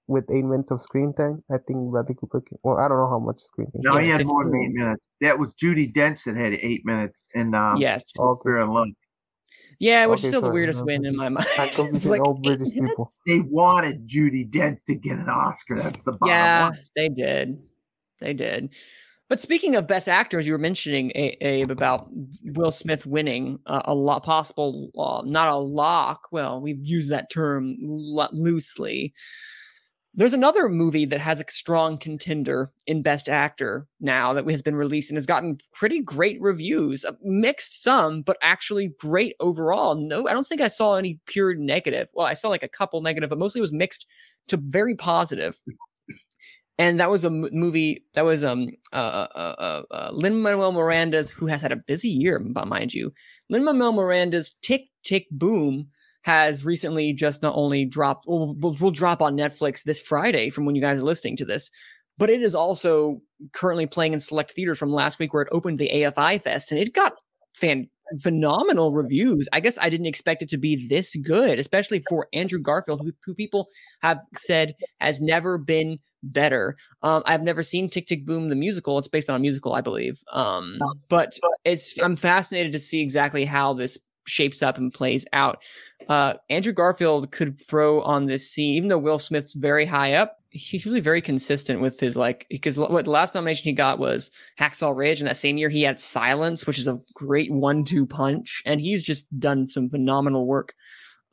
[0.10, 2.58] with eight minutes of screen time, I think Bradley Cooper can.
[2.64, 3.82] Well, I don't know how much screen time.
[3.84, 5.08] No, he had more than eight minutes.
[5.22, 8.28] That was Judi Dench that had eight minutes in um, yes, Okay.
[8.40, 8.88] Shakespeare in Love.
[9.80, 11.48] yeah, which is Okay, still the weirdest no, win in my mind.
[11.58, 13.12] I'm It's like all eight British people.
[13.28, 15.80] They wanted Judi Dench to get an Oscar.
[15.80, 16.74] That's the bottom Yeah, line.
[16.96, 17.60] they did.
[18.20, 18.74] They did.
[19.30, 22.10] But speaking of best actors, you were mentioning Abe about
[22.44, 26.22] Will Smith winning uh, a lot possible, uh, not a lock.
[26.32, 29.14] Well, we've used that term lo- loosely.
[30.20, 34.76] There's another movie that has a strong contender in Best Actor now that has been
[34.76, 37.06] released and has gotten pretty great reviews.
[37.06, 39.96] Uh, Mixed some, but actually great overall.
[39.96, 42.10] No, I don't think I saw any pure negative.
[42.14, 44.08] Well, I saw like a couple negative, but mostly it was mixed
[44.50, 45.58] to very positive.
[46.78, 51.32] and that was a movie that was um uh uh uh, uh Lin Manuel Miranda's
[51.32, 53.14] who has had a busy year, mind you.
[53.48, 55.88] Lin Manuel Miranda's Tick Tick Boom
[56.24, 60.76] has recently just not only dropped, will will drop on Netflix this Friday from when
[60.76, 61.72] you guys are listening to this,
[62.18, 63.22] but it is also
[63.54, 66.80] currently playing in select theaters from last week where it opened the AFI Fest and
[66.80, 67.14] it got
[67.56, 67.88] fan
[68.22, 69.48] phenomenal reviews.
[69.54, 73.12] I guess I didn't expect it to be this good, especially for Andrew Garfield, who,
[73.24, 73.68] who people
[74.02, 76.76] have said has never been better.
[77.04, 78.98] Um, I've never seen Tick Tick Boom the musical.
[78.98, 80.22] It's based on a musical, I believe.
[80.32, 83.98] Um, but it's I'm fascinated to see exactly how this
[84.30, 85.62] shapes up and plays out.
[86.08, 90.38] Uh, Andrew Garfield could throw on this scene, even though Will Smith's very high up.
[90.52, 94.32] He's usually very consistent with his like because what the last nomination he got was
[94.60, 98.64] Hacksaw Ridge, and that same year he had Silence, which is a great one-two punch,
[98.66, 100.74] and he's just done some phenomenal work.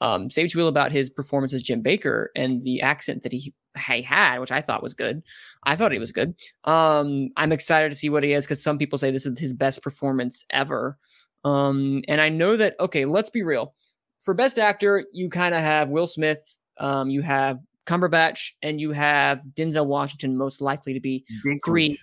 [0.02, 3.32] Um, say what you will about his performance as Jim Bakker and the accent that
[3.32, 3.54] he,
[3.88, 5.22] he had, which I thought was good.
[5.62, 6.34] I thought he was good.
[6.64, 9.54] Um, I'm excited to see what he is because some people say this is his
[9.54, 10.98] best performance ever.
[11.46, 13.74] Um, and I know that okay, let's be real.
[14.22, 16.40] For best actor, you kind of have Will Smith,
[16.78, 21.58] um, you have Cumberbatch, and you have Denzel Washington, most likely to be Dinklage.
[21.64, 21.98] three.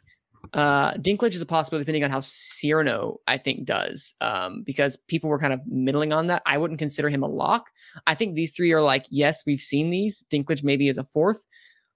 [0.54, 4.14] Uh, Dinklage is a possibility depending on how Cyrano, I think, does.
[4.22, 6.42] Um, because people were kind of middling on that.
[6.46, 7.70] I wouldn't consider him a lock.
[8.08, 10.24] I think these three are like, yes, we've seen these.
[10.32, 11.46] Dinklage maybe is a fourth.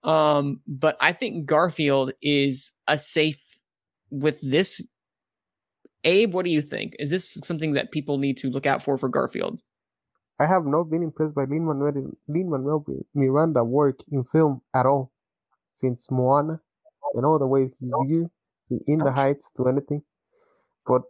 [0.04, 3.42] Um, but I think Garfield is a safe
[4.10, 4.82] with this.
[6.08, 6.96] Abe, what do you think?
[7.00, 9.60] Is this something that people need to look out for for Garfield?
[10.40, 14.86] I have not been impressed by Lin Manuel Lin Manuel Miranda work in film at
[14.86, 15.12] all
[15.76, 16.62] since Moana.
[17.14, 18.30] You know the way he's here
[18.70, 20.02] to In the Heights to anything,
[20.86, 21.02] but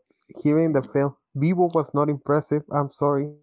[0.41, 2.63] hearing the film, Vivo was not impressive.
[2.71, 3.35] I'm sorry.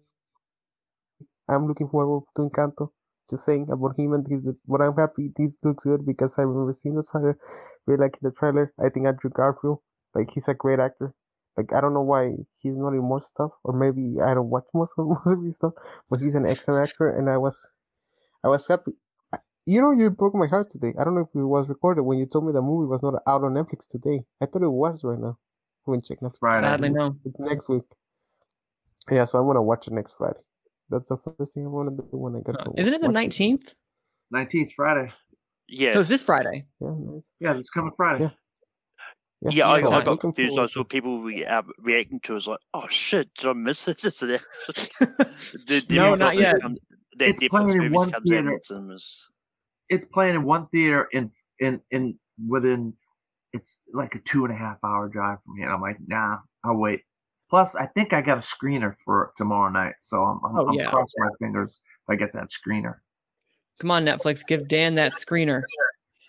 [1.47, 2.89] I'm looking forward to Encanto.
[3.29, 6.73] Just saying about him and his, but I'm happy this looks good because I remember
[6.73, 7.37] seeing the trailer,
[7.87, 8.73] really liking the trailer.
[8.77, 9.79] I think Andrew Garfield,
[10.13, 11.13] like he's a great actor.
[11.57, 12.31] Like I don't know why
[12.61, 15.55] he's not in more stuff, or maybe I don't watch most of most of his
[15.55, 15.73] stuff.
[16.09, 17.71] But he's an excellent actor, and I was,
[18.43, 18.93] I was happy.
[19.65, 20.93] You know, you broke my heart today.
[20.99, 23.15] I don't know if it was recorded when you told me the movie was not
[23.27, 24.25] out on Netflix today.
[24.41, 25.39] I thought it was right now.
[25.85, 26.39] When check Netflix.
[26.39, 26.67] Friday.
[26.67, 27.15] Sadly, no.
[27.25, 27.83] It's next week.
[29.09, 30.39] Yeah, so I'm gonna watch it next Friday.
[30.89, 32.71] That's the first thing I want to do when I get Uh.
[32.77, 33.73] Isn't it the Watch nineteenth?
[34.31, 35.11] Nineteenth Friday.
[35.67, 36.65] Yeah, So it's this Friday.
[36.79, 37.23] Yeah, nice.
[37.39, 38.25] Yeah, it's coming Friday.
[38.25, 38.29] Yeah.
[39.41, 40.57] Yeah, yeah, I, I got looking confused.
[40.57, 42.37] I saw people re- uh, reacting to it.
[42.37, 44.03] as like, oh shit, did I miss it?
[44.03, 46.55] Is it the, the No, not yet.
[46.61, 46.77] come-
[47.17, 48.59] that It's playing in one comes out in theater.
[48.63, 49.29] cinemas.
[49.89, 52.17] It's playing in one theater in in in
[52.47, 52.93] within.
[53.53, 55.67] It's like a two and a half hour drive from here.
[55.67, 57.03] And I'm like, nah, I'll wait.
[57.49, 60.73] Plus, I think I got a screener for tomorrow night, so I'm I'm, Oh, I'm
[60.73, 60.89] yeah.
[60.89, 62.95] crossing my fingers if I get that screener.
[63.79, 65.61] Come on, Netflix, give Dan that screener.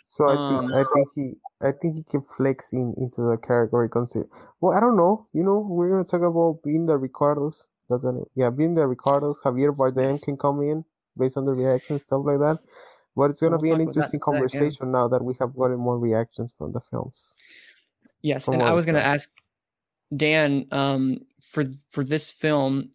[0.09, 3.39] So I Um, think I think he I think he can flex in into the
[3.39, 4.29] category consider.
[4.61, 5.27] Well, I don't know.
[5.33, 7.69] You know, we're gonna talk about being the Ricardos.
[7.89, 8.29] Doesn't?
[8.35, 9.41] Yeah, being the Ricardos.
[9.45, 10.85] Javier Bardem can come in
[11.17, 12.59] based on the reaction stuff like that.
[13.17, 15.99] But it's gonna We'll be an that interesting conversation now that we have gotten more
[15.99, 17.37] reactions from the films.
[18.23, 19.07] Yes, From and I was going to saw.
[19.07, 19.31] ask
[20.15, 22.91] Dan um, for for this film.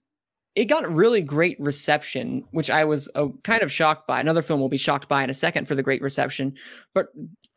[0.53, 4.19] It got really great reception, which I was uh, kind of shocked by.
[4.19, 6.55] Another film will be shocked by in a second for the great reception.
[6.93, 7.07] But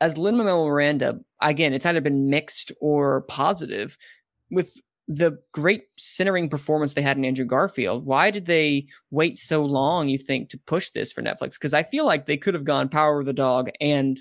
[0.01, 3.97] as Lin Manuel Miranda, again, it's either been mixed or positive.
[4.51, 4.75] With
[5.09, 10.09] the great centering performance they had in Andrew Garfield, why did they wait so long?
[10.09, 11.55] You think to push this for Netflix?
[11.55, 14.21] Because I feel like they could have gone Power of the Dog and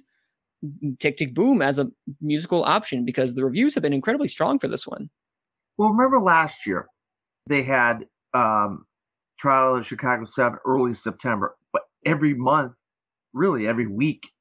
[0.99, 1.89] Tick Tick Boom as a
[2.21, 5.09] musical option because the reviews have been incredibly strong for this one.
[5.77, 6.87] Well, remember last year
[7.47, 8.85] they had um,
[9.37, 12.75] Trial of Chicago Seven early September, but every month,
[13.33, 14.31] really every week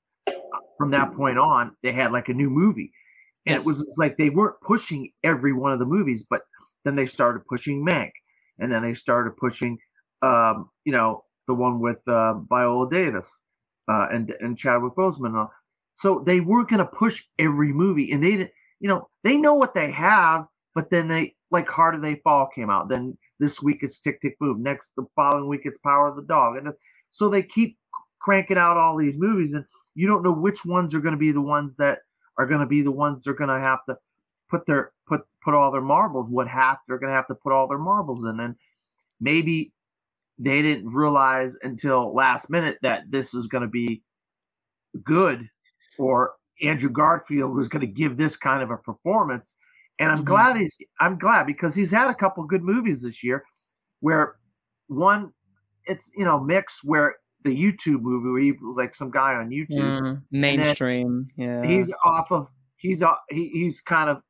[0.83, 2.91] from that point on, they had like a new movie,
[3.47, 3.63] and Yes.
[3.63, 6.43] it was like they weren't pushing every one of the movies, but
[6.85, 8.11] then they started pushing Mank,
[8.59, 9.79] and then they started pushing,
[10.23, 13.43] um, you know, the one with uh, Viola Davis
[13.87, 15.49] uh, and and Chadwick Boseman.
[15.95, 18.51] So they weren't going to push every movie, and they didn't.
[18.81, 22.71] You know, they know what they have, but then they like Harder They Fall came
[22.71, 22.89] out.
[22.89, 24.65] Then this week it's Tick Tick Boom.
[24.65, 26.75] Next, the following week it's Power of the Dog, and
[27.13, 27.79] so they keep
[28.23, 29.65] cranking out all these movies, and
[29.95, 31.99] you don't know which ones are going to be the ones that
[32.39, 33.97] are going to be the ones they're going to have to
[34.49, 36.29] put their put put all their marbles.
[36.31, 38.55] What half they're going to have to put all their marbles in, and
[39.21, 39.73] maybe
[40.39, 44.03] they didn't realize until last minute that this is going to be
[45.05, 45.49] good,
[45.99, 49.57] or Andrew Garfield was going to give this kind of a performance.
[49.99, 50.27] And I'm Mhm.
[50.27, 53.45] glad he's I'm glad because he's had a couple good movies this year
[54.01, 54.37] where
[54.89, 55.33] one
[55.87, 59.51] it's you know mix where the YouTube movie where he was like some guy on
[59.51, 60.01] YouTube.
[60.01, 61.65] Mm, mainstream, yeah.
[61.65, 64.23] He's off of he's uh, he, he's kind of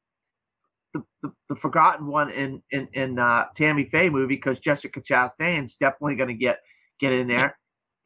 [0.95, 5.77] the, the, the forgotten one in in in uh, Tammy Faye movie because Jessica Chastain's
[5.77, 6.61] definitely going to get
[7.01, 7.57] get in there.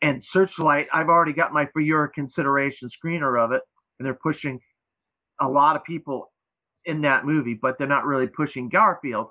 [0.02, 3.62] And Searchlight, I've already got my for your consideration screener of it,
[3.98, 4.60] and they're pushing
[5.40, 6.32] a lot of people
[6.84, 9.28] in that movie, but they're not really pushing Garfield.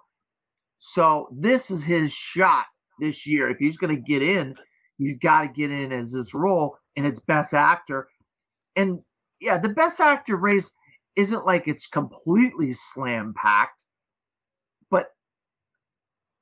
[0.78, 2.66] So this is his shot
[3.00, 3.50] this year.
[3.50, 4.56] If he's going to get in,
[4.98, 8.08] he's got to get in as this role, and it's best actor.
[8.76, 9.00] And
[9.40, 10.72] yeah, the best actor race
[11.16, 13.84] isn't like it's completely slam packed,
[14.90, 15.08] but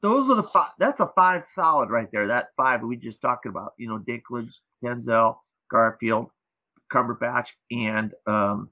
[0.01, 0.71] those are the five.
[0.79, 2.27] That's a five solid right there.
[2.27, 3.73] That five we just talked about.
[3.77, 5.37] You know, Dinklage, Denzel,
[5.71, 6.29] Garfield,
[6.91, 8.69] Cumberbatch, and um,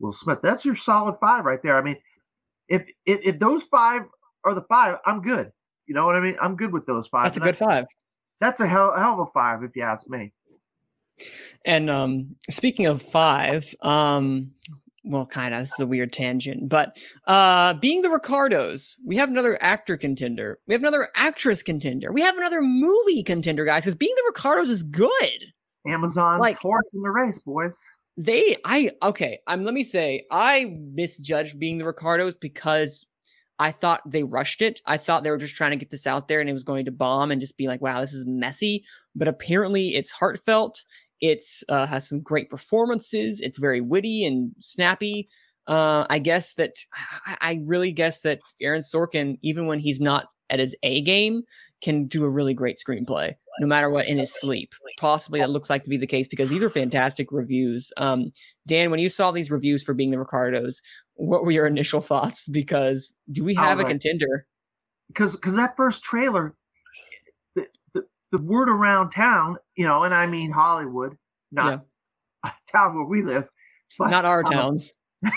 [0.00, 0.38] Will Smith.
[0.42, 1.76] That's your solid five right there.
[1.78, 1.96] I mean,
[2.68, 4.02] if if, if those five
[4.44, 5.50] are the five, I'm good.
[5.86, 6.36] You know what I mean?
[6.40, 7.24] I'm good with those five.
[7.24, 7.84] That's a And I- good five.
[8.40, 10.32] That's a hell, hell of a five, if you ask me.
[11.64, 14.52] And um, speaking of five, um,
[15.04, 19.28] well, kind of, this is a weird tangent, but uh, being the Ricardos, we have
[19.28, 20.58] another actor contender.
[20.66, 22.12] We have another actress contender.
[22.12, 25.10] We have another movie contender, guys, because being the Ricardos is good.
[25.86, 27.82] Amazon's Like- horse in the race, boys.
[28.20, 33.06] They, I, okay, I'm, let me say, I misjudged being the Ricardos because
[33.58, 34.80] I thought they rushed it.
[34.86, 36.84] I thought they were just trying to get this out there and it was going
[36.84, 38.84] to bomb and just be like, wow, this is messy.
[39.16, 40.84] But apparently it's heartfelt.
[41.20, 43.40] It's uh, has some great performances.
[43.40, 45.28] It's very witty and snappy.
[45.66, 46.76] Uh, I guess that
[47.42, 51.42] I, really guess that Aaron Sorkin, even when he's not at his A game,
[51.82, 54.72] can do a really great screenplay, no matter what, in his sleep.
[54.98, 57.92] Possibly that looks like to be the case because these are fantastic reviews.
[57.96, 58.32] Um,
[58.66, 60.82] Dan, when you saw these reviews for being the Ricardos,
[61.14, 62.46] what were your initial thoughts?
[62.46, 64.46] Because do we have a contender?
[65.08, 66.54] because because that first trailer,
[67.56, 71.16] the, the the word around town, you know, and I mean Hollywood,
[71.50, 71.84] not
[72.44, 73.48] a town where we live,
[73.98, 74.92] but Not our um, towns.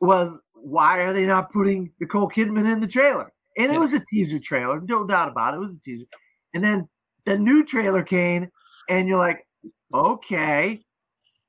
[0.00, 3.32] was why are they not putting Nicole Kidman in the trailer?
[3.58, 3.80] And it Yes.
[3.80, 5.58] was a teaser trailer, no doubt about it.
[5.58, 6.06] It was a teaser.
[6.54, 6.88] And then
[7.26, 8.48] the new trailer came,
[8.88, 9.46] and you're like,
[9.92, 10.84] okay.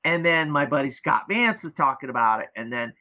[0.03, 2.93] And then my buddy Scott Vance is talking about it, and then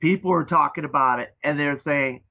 [0.00, 2.22] people are talking about it, and they're saying,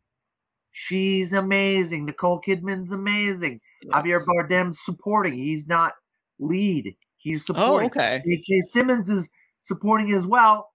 [0.76, 2.05] She's amazing.
[2.05, 3.61] Nicole Kidman's amazing.
[3.84, 4.01] Yeah.
[4.01, 5.34] Javier Bardem's supporting.
[5.34, 5.93] He's not
[6.39, 6.95] lead.
[7.17, 7.89] He's supporting.
[7.89, 8.01] Oh, supporting.
[8.01, 8.24] okay.
[8.38, 8.59] J.K.
[8.61, 9.30] Simmons is
[9.61, 10.71] supporting as well,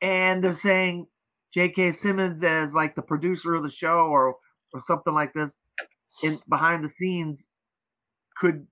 [0.00, 1.06] and they're saying
[1.52, 1.90] J.K.
[1.92, 4.36] Simmons as like the producer of the show or
[4.72, 5.56] or something like this
[6.22, 7.48] in behind the scenes
[8.38, 8.66] could.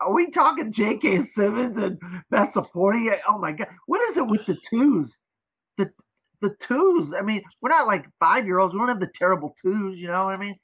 [0.00, 1.18] Are we talking J.K.
[1.18, 3.12] Simmons and best supporting?
[3.28, 5.18] Oh my god, what is it with the twos?
[5.76, 5.90] The
[6.40, 7.14] the twos.
[7.14, 8.74] I mean, we're not like five year olds.
[8.74, 10.00] We don't have the terrible twos.
[10.00, 10.56] You know what I mean?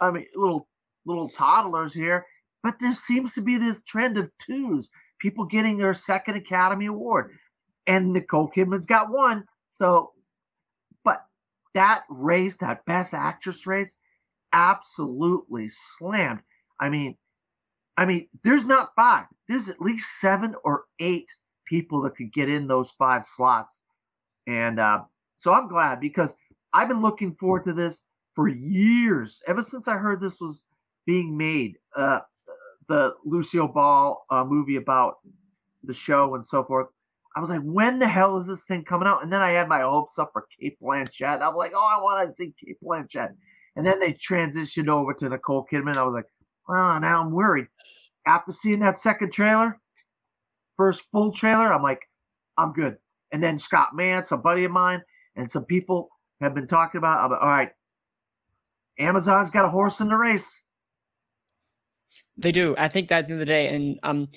[0.00, 0.68] I mean, little
[1.04, 2.26] little toddlers here.
[2.62, 7.32] But there seems to be this trend of twos, people getting their second Academy Award,
[7.88, 9.44] and Nicole Kidman's got one.
[9.66, 10.12] So,
[11.02, 11.24] but
[11.74, 13.96] that race, that Best Actress race,
[14.52, 16.40] absolutely slammed.
[16.80, 17.16] I mean,
[17.96, 19.26] I mean, there's not five.
[19.48, 21.30] There's at least seven or eight
[21.66, 23.82] people that could get in those five slots,
[24.46, 25.02] and uh,
[25.36, 26.34] so I'm glad because
[26.72, 28.02] I've been looking forward to this
[28.34, 29.42] for years.
[29.46, 30.62] Ever since I heard this was
[31.06, 32.20] being made, uh,
[32.88, 35.16] the Lucille Ball uh, movie about
[35.82, 36.88] the show and so forth.
[37.34, 39.22] I was like, when the hell is this thing coming out?
[39.22, 41.40] And then I had my hopes up for Cate Blanchett.
[41.40, 43.34] I'm like, oh, I want to see Cate Blanchett.
[43.76, 45.96] And then they transitioned over to Nicole Kidman.
[45.96, 46.26] I was like,
[46.68, 47.68] oh, now I'm worried.
[48.26, 49.80] After seeing that second trailer,
[50.76, 52.08] first full trailer, I'm like,
[52.56, 52.98] I'm good.
[53.32, 55.02] And then Scott Mance, a buddy of mine,
[55.36, 56.10] and some people
[56.40, 57.30] have been talking about.
[57.30, 57.70] Like, all right,
[58.98, 60.62] Amazon's got a horse in the race.
[62.36, 62.74] They do.
[62.78, 64.28] I think that at the end of the day, and um,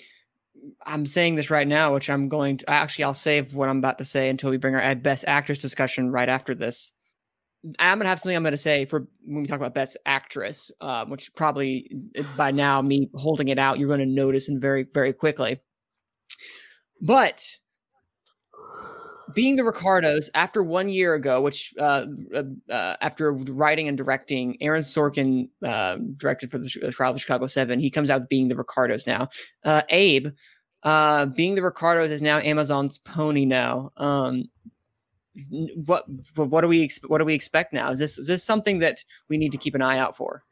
[0.86, 3.98] I'm saying this right now, which I'm going to actually I'll save what I'm about
[4.00, 6.94] to say until we bring our best actress discussion right after this.
[7.80, 11.06] I'm gonna have something I'm gonna say for when we talk about best actress, uh,
[11.06, 11.90] which probably
[12.38, 15.60] by now me holding it out, you're gonna notice and very very quickly.
[17.02, 17.44] But
[19.34, 24.82] being the Ricardos after one year ago, which uh, uh, after writing and directing, Aaron
[24.82, 27.80] Sorkin uh, directed for the trial of Chicago Seven.
[27.80, 29.28] He comes out with being the Ricardos now.
[29.64, 30.28] Uh, Abe,
[30.84, 33.92] uh, being the Ricardos is now Amazon's pony now.
[33.98, 34.46] Um,
[35.86, 36.06] what
[36.36, 37.92] what do we what do we expect now?
[37.92, 40.44] Is this is this something that we need to keep an eye out for?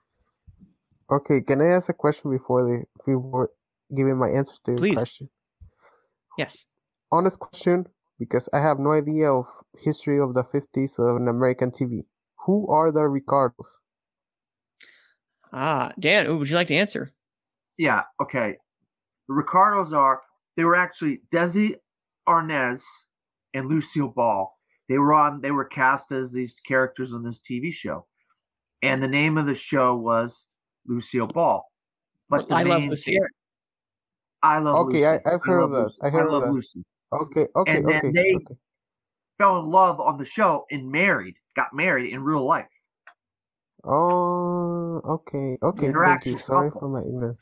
[1.11, 3.49] Okay, can I ask a question before the before
[3.95, 5.29] giving my answer to your question?
[6.38, 6.65] Yes.
[7.11, 7.86] Honest question,
[8.17, 9.45] because I have no idea of
[9.84, 12.05] history of the 50s of an American TV.
[12.45, 13.81] Who are the Ricardos?
[15.51, 17.11] Ah, Dan, would you like to answer?
[17.77, 18.57] Yeah, okay.
[19.27, 20.21] The Ricardos are
[20.57, 21.75] they were actually Desi
[22.27, 22.84] Arnaz
[23.53, 24.51] and Lucille Ball.
[24.89, 28.05] They were on they were cast as these characters on this TV show.
[28.81, 30.45] And the name of the show was
[30.86, 31.65] Lucille Ball.
[32.29, 33.17] But the I love main Lucy.
[33.17, 33.29] char-
[34.41, 35.05] I love Okay, Lucy.
[35.05, 36.05] I- I've heard love of that.
[36.05, 36.51] I heard of love that.
[36.51, 36.84] Lucy.
[37.13, 38.55] Okay, okay, And then okay, they- okay.
[39.38, 42.67] Fell in love on the show and married, got married in real life.
[43.84, 45.91] Oh, okay, okay.
[45.91, 46.36] Thank you.
[46.38, 46.81] Sorry couple.
[46.81, 47.39] for my ignorance.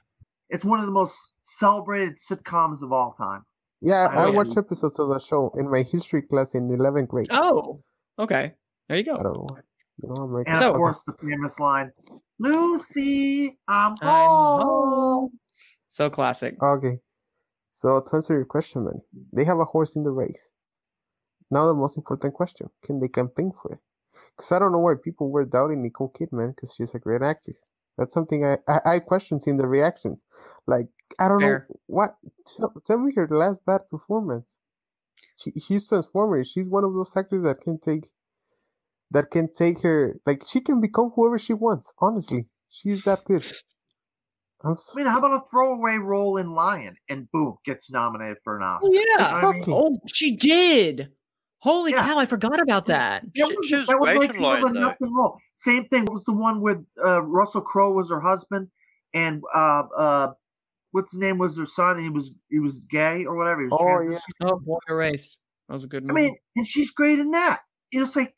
[0.49, 3.45] It's one of the most celebrated sitcoms of all time.
[3.81, 4.31] Yeah, I I, know.
[4.33, 7.27] watched episodes of the show in my history class in 11th grade.
[7.31, 7.81] Oh,
[8.19, 8.53] okay.
[8.87, 9.15] There you go.
[9.15, 9.23] I go.
[9.23, 9.57] don't know.
[10.03, 10.51] You know, American.
[10.53, 11.91] And So- of course, the famous line,
[12.39, 15.39] "Lucy, I'm I'm home." home.
[15.87, 16.61] So classic.
[16.61, 16.99] Okay.
[17.71, 19.01] So to answer your question, man,
[19.33, 20.51] they have a horse in the race.
[21.49, 23.79] Now the most important question: Can they campaign for it?
[24.35, 27.65] Because I don't know why people were doubting Nicole Kidman because she's a great actress.
[27.97, 30.23] That's something I I, I question seeing the reactions.
[30.67, 30.87] Like
[31.19, 31.67] I don't Fair.
[31.69, 32.15] know what.
[32.45, 34.57] Tell, tell me her last bad performance.
[35.37, 36.47] She she's transformative.
[36.51, 38.05] She's one of those actors that can take
[39.11, 41.93] that can take her like she can become whoever she wants.
[41.99, 43.43] Honestly, she's that good.
[44.63, 48.57] I'm I mean, how about a throwaway role in Lion and boom, gets nominated for
[48.57, 48.87] an Oscar?
[48.87, 49.35] Oh yeah.
[49.37, 49.73] Exactly.
[49.73, 51.09] Oh, she did.
[51.59, 52.03] Holy Yeah.
[52.03, 52.17] cow!
[52.17, 53.23] I forgot about that.
[53.35, 55.37] That was, she was that was like in kind of a Lion, nothing role.
[55.53, 56.05] Same thing.
[56.05, 58.67] What was the one with uh, Russell Crowe was her husband,
[59.13, 60.27] and uh, uh,
[60.91, 61.95] what's his name was her son?
[61.97, 63.61] And he was he was gay or whatever.
[63.61, 64.53] He was Oh, transitioning.
[64.53, 65.37] Oh, Boy Erased.
[65.67, 66.19] That was a good Movie.
[66.19, 67.61] I mean, and she's great in that.
[67.91, 68.35] It's like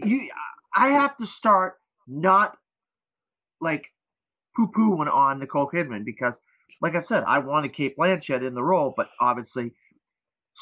[0.00, 0.28] you.
[0.74, 1.74] I have to start
[2.06, 2.56] not
[3.60, 3.86] like
[4.54, 6.40] poo pooing on Nicole Kidman because,
[6.80, 9.72] like I said, I wanted Cate Blanchett in the role, but obviously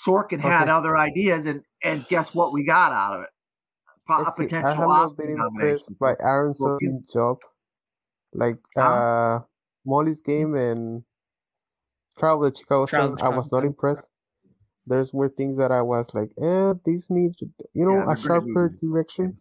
[0.07, 0.71] Sorkin had Okay.
[0.71, 3.31] other ideas, and and guess what we got out of it?
[4.07, 7.39] Po- Okay, potential I have not been impressed by Aaron Sorkin's job.
[8.33, 8.83] Like Huh?
[8.83, 9.41] uh
[9.87, 11.05] Molly's game and
[12.19, 14.09] Trial of the Chicago of I was not impressed.
[14.87, 17.33] There's were things that I was like, eh, these need
[17.75, 19.37] you know Yeah, a sharper direction.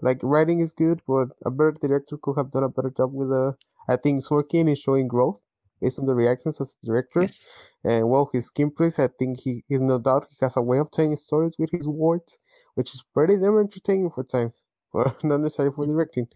[0.00, 3.28] Like writing is good, but a better director could have done a better job with
[3.28, 3.56] the.
[3.88, 5.44] I think Sorkin is showing growth
[5.80, 7.22] based on the reactions as a director.
[7.22, 7.48] Yes.
[7.84, 10.90] And well, his screenplays, I think he is no doubt he has a way of
[10.90, 12.38] telling stories with his words,
[12.74, 16.28] which is pretty damn entertaining for times, but not necessarily for directing.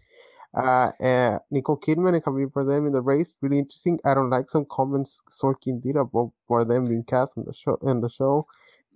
[0.55, 3.99] Uh, uh, Nicole Kidman and Javier Bardem in the race, really interesting.
[4.05, 7.77] I don't like some comments Sorkin did about Bardem being cast in the show.
[7.83, 8.47] In the show,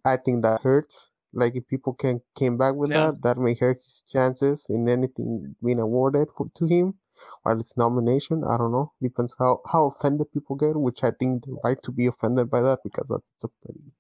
[0.06, 1.10] I think that hurts.
[1.34, 3.12] Like if people can came back with Yeah.
[3.12, 6.96] that, that may hurt his chances in anything being awarded for, to him,
[7.44, 8.44] while it's nomination.
[8.44, 8.92] I don't know.
[9.02, 12.62] Depends how how offended people get, which I think they're right to be offended by
[12.62, 13.92] that because that's a pretty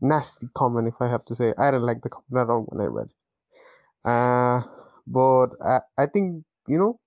[0.00, 1.54] nasty comment, if I have to say.
[1.58, 3.16] I didn't like the comment at all when I read it.
[4.04, 4.62] Uh,
[5.06, 6.98] but I, I think, you know,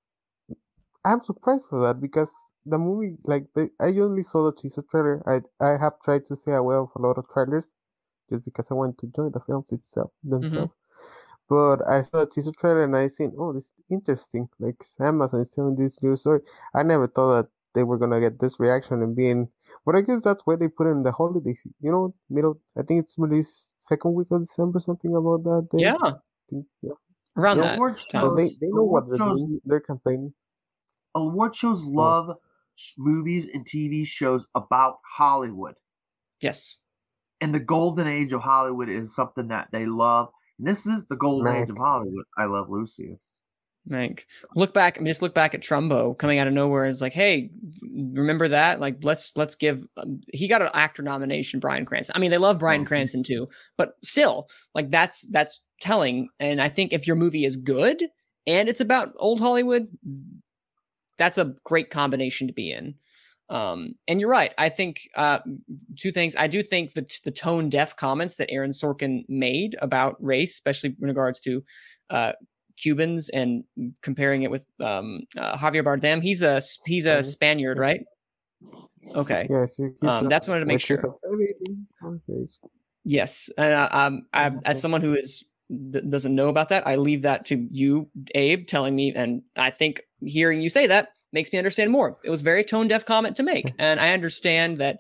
[1.04, 2.34] I'm surprised for that because
[2.66, 3.46] the movie, like,
[3.80, 5.22] I only saw the teaser trailer.
[5.28, 7.76] I I have tried to stay away of a lot of trailers
[8.30, 10.42] just because I want to enjoy the films itself mm-hmm.
[10.42, 10.74] themselves.
[11.48, 14.50] But I saw the teaser trailer and I seen, oh, this is interesting.
[14.60, 16.40] Like Amazon is telling this new story.
[16.74, 19.48] I never thought that they were gonna get this reaction and being,
[19.86, 21.76] but I guess that's why they put it in the holiday season.
[21.82, 22.60] You know, middle.
[22.76, 25.68] I think it's released second week of December, something about that.
[25.72, 25.84] Day.
[25.84, 26.14] Yeah, I
[26.50, 26.94] think, yeah.
[27.38, 27.64] Around Yeah.
[27.64, 27.76] that.
[27.78, 28.22] Award time.
[28.22, 29.62] So they, they know what they're shows- doing.
[29.66, 30.34] They're campaigning.
[31.16, 32.38] Award shows love
[32.76, 35.76] sh- movies and TV shows about Hollywood.
[36.42, 36.78] Yes.
[37.42, 40.30] And the golden age of Hollywood is something that they love.
[40.58, 42.26] And this is the golden age of Hollywood.
[42.38, 43.40] I love Lucius.
[43.88, 44.26] Like
[44.56, 46.86] look back, I mean, just look back at Trumbo coming out of nowhere.
[46.86, 47.52] It's like, hey,
[48.14, 48.80] remember that?
[48.80, 49.86] Like, let's let's give.
[49.98, 52.16] um, He got an actor nomination, Bryan Cranston.
[52.16, 52.88] I mean, they love Bryan Mhm.
[52.88, 56.30] Cranston too, but still, like that's that's telling.
[56.40, 58.02] And I think if your movie is good
[58.48, 59.88] and it's about old Hollywood,
[61.18, 62.96] that's a great combination to be in.
[63.50, 64.54] Um, and you're right.
[64.58, 65.40] I think uh,
[66.00, 66.36] two things.
[66.36, 70.96] I do think that the tone deaf comments that Aaron Sorkin made about race, especially
[71.00, 71.64] in regards to
[72.10, 72.32] uh,
[72.78, 73.64] Cubans and
[74.02, 76.22] comparing it with um, uh, Javier Bardem.
[76.22, 77.24] He's a he's a.
[77.24, 78.02] Spaniard, right?
[79.16, 79.48] Okay.
[79.50, 79.80] Yes.
[80.02, 80.98] Um, that's what I wanted to make sure.
[80.98, 81.56] a very
[82.02, 82.58] hard page.
[83.04, 86.96] Yes, and uh, um, I, as someone who is th- doesn't know about that, I
[86.96, 91.52] leave that to you, Abe, telling me, and I think hearing you say that makes
[91.54, 92.18] me understand more.
[92.24, 95.00] It was a very tone deaf comment to make, and I understand that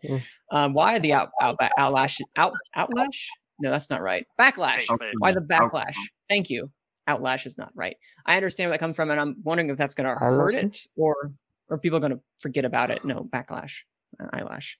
[0.51, 3.25] um, why the out, out outlash out outlash.
[3.59, 4.25] No, that's not right.
[4.39, 4.89] Backlash.
[4.89, 5.11] Okay.
[5.19, 5.95] Why the Out- backlash?
[6.29, 6.69] Thank you.
[7.07, 7.95] Outlash is not right.
[8.25, 10.87] I understand where that comes from, and I'm wondering if that's going to hurt it
[10.95, 11.31] or
[11.69, 13.03] or people going to forget about it.
[13.05, 13.81] No, backlash,
[14.19, 14.79] uh, eyelash.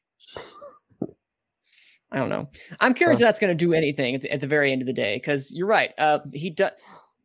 [2.12, 2.50] I don't know.
[2.80, 3.26] I'm curious Huh.
[3.26, 5.16] if that's going to do anything at the, at the very end of the day
[5.18, 5.92] because you're right.
[5.98, 6.72] Uh, he does.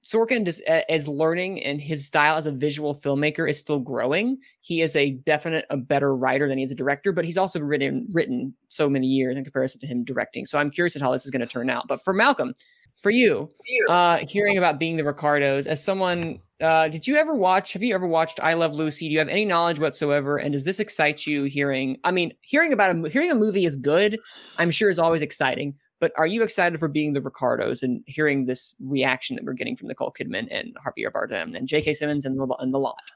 [0.02, 4.38] Sorkin just uh, is learning, and his style as a visual filmmaker is still growing.
[4.60, 7.60] He is a definite a better writer than he is a director, but he's also
[7.60, 10.46] written written so many years in comparison to him directing.
[10.46, 11.86] So I'm curious at how this is going to turn out.
[11.86, 12.54] But for Malcolm,
[13.02, 13.50] for you,
[13.88, 17.72] uh, hearing about being the Ricardos as someone, uh, did you ever watch?
[17.72, 19.08] Have you ever watched I Love Lucy?
[19.08, 20.36] Do you have any knowledge whatsoever?
[20.36, 21.44] And does this excite you?
[21.44, 24.18] Hearing, I mean, hearing about a hearing a movie is good.
[24.58, 25.74] I'm sure is always exciting.
[26.00, 29.76] But are you excited for being the Ricardos and hearing this reaction that we're getting
[29.76, 31.92] from Nicole Kidman and Javier Bardem and J.K.
[31.92, 33.12] Simmons and the and the lot?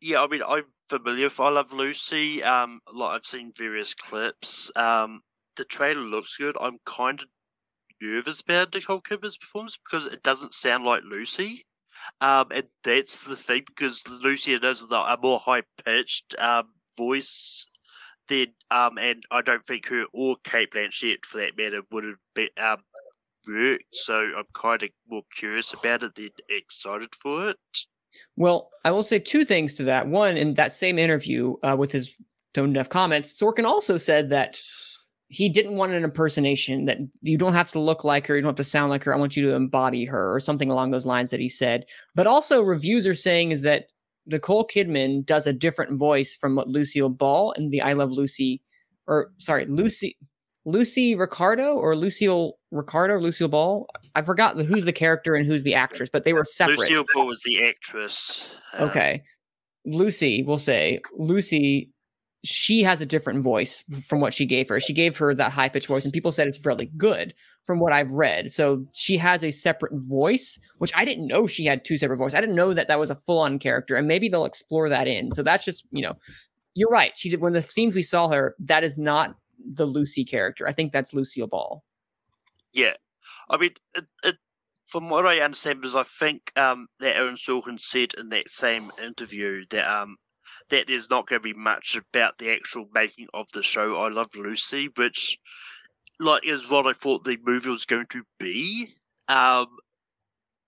[0.00, 2.42] Yeah, I mean, I'm familiar with I Love Lucy.
[2.42, 4.70] Um, like I've seen various clips.
[4.76, 5.22] Um,
[5.56, 6.56] the trailer looks good.
[6.60, 7.26] I'm kind of
[8.00, 11.66] nervous about Nicole Kidman's performance because it doesn't sound like Lucy.
[12.20, 17.66] Um, and that's the thing because Lucy has a more high pitched um voice
[18.28, 22.16] than um, and I don't think her or Cate Blanchett for that matter would have
[22.34, 22.78] been um
[23.48, 23.84] worked.
[23.92, 27.58] So I'm kind of more curious about it than excited for it.
[28.36, 30.06] Well, I will say two things to that.
[30.06, 32.14] One, in that same interview uh, with his
[32.52, 34.60] tone deaf comments, Sorkin also said that
[35.28, 38.50] he didn't want an impersonation, that you don't have to look like her, you don't
[38.50, 39.14] have to sound like her.
[39.14, 41.84] I want you to embody her, or something along those lines that he said.
[42.14, 43.86] But also, reviews are saying is that
[44.26, 48.62] Nicole Kidman does a different voice from what Lucille Ball and the I Love Lucy,
[49.06, 50.16] or sorry, Lucy.
[50.66, 53.86] Lucy Ricardo or Lucille Ricardo, Lucille Ball.
[54.14, 56.78] I forgot the, who's the character and who's the actress, but they were separate.
[56.78, 58.54] Lucille Ball was the actress.
[58.72, 59.22] um, Okay.
[59.84, 61.90] Lucy, we'll say Lucy,
[62.44, 64.78] she has a different voice from what she gave her.
[64.78, 67.34] She gave her that high pitched voice, and people said it's really good
[67.66, 68.52] from what I've read.
[68.52, 72.34] So she has a separate voice, which I didn't know she had two separate voices.
[72.34, 75.08] I didn't know that that was a full on character, and maybe they'll explore that
[75.08, 75.32] in.
[75.32, 76.14] So that's just, you know,
[76.74, 77.16] you're right.
[77.16, 80.68] She did when the scenes we saw her, that is not the Lucy character.
[80.68, 81.82] I think that's Lucille Ball.
[82.74, 82.94] Yeah,
[83.48, 84.36] I mean, it, it,
[84.86, 88.90] from what I understand, because I think um, that Aaron Sorkin said in that same
[89.02, 90.16] interview that um
[90.70, 93.96] that there's not going to be much about the actual making of the show.
[93.96, 95.38] I Love Lucy, which
[96.20, 98.94] like is what I thought the movie was going to be.
[99.28, 99.66] Um,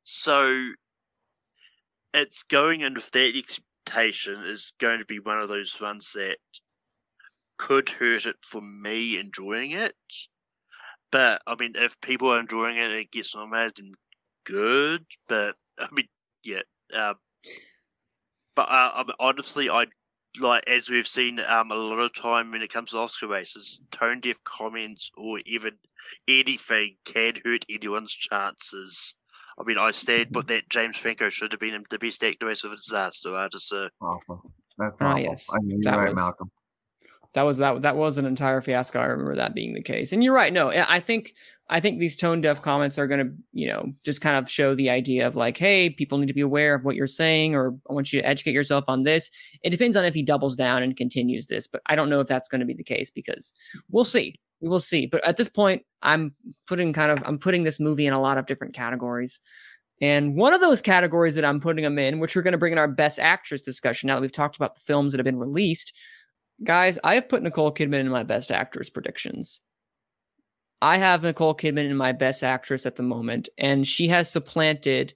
[0.04, 0.70] so
[2.14, 6.38] it's going in with that expectation is going to be one of those ones that
[7.58, 9.94] could hurt it for me enjoying it.
[11.10, 13.76] But I mean, if people are enjoying it, it gets nominated.
[13.76, 13.94] Then
[14.44, 15.06] good.
[15.28, 16.08] But I mean,
[16.42, 16.62] yeah.
[16.94, 17.14] Um,
[18.56, 19.84] But uh, um, honestly, I
[20.40, 23.80] like as we've seen um, a lot of time when it comes to Oscar races,
[23.92, 25.72] tone deaf comments or even
[26.26, 29.14] anything can hurt anyone's chances.
[29.58, 32.64] I mean, I stand, but that James Franco should have been the best actor race
[32.64, 33.68] of a disaster artist.
[33.68, 33.88] So.
[34.02, 34.50] Awful.
[34.78, 35.22] That's Ah, awful.
[35.22, 35.46] yes.
[35.50, 36.50] I mean, you're That right, was- Malcolm.
[37.36, 38.98] That was that that was an entire fiasco.
[38.98, 40.10] I remember that being the case.
[40.10, 40.54] And you're right.
[40.54, 41.34] No, I think
[41.68, 44.74] I think these tone deaf comments are going to, you know, just kind of show
[44.74, 47.76] the idea of like, hey, people need to be aware of what you're saying, or
[47.90, 49.30] I want you to educate yourself on this.
[49.62, 52.26] It depends on if he doubles down and continues this, but I don't know if
[52.26, 53.52] that's going to be the case because
[53.90, 54.40] we'll see.
[54.62, 55.04] We will see.
[55.04, 56.34] But at this point, I'm
[56.66, 59.40] putting kind of I'm putting this movie in a lot of different categories.
[60.00, 62.72] And one of those categories that I'm putting them in, which we're going to bring
[62.72, 65.38] in our best actress discussion now that we've talked about the films that have been
[65.38, 65.92] released,
[66.64, 69.60] guys, I have put Nicole Kidman in my best actress predictions.
[70.82, 75.14] I have Nicole Kidman in my best actress at the moment, and she has supplanted.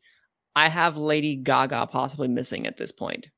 [0.57, 3.29] I have Lady Gaga possibly missing at this point.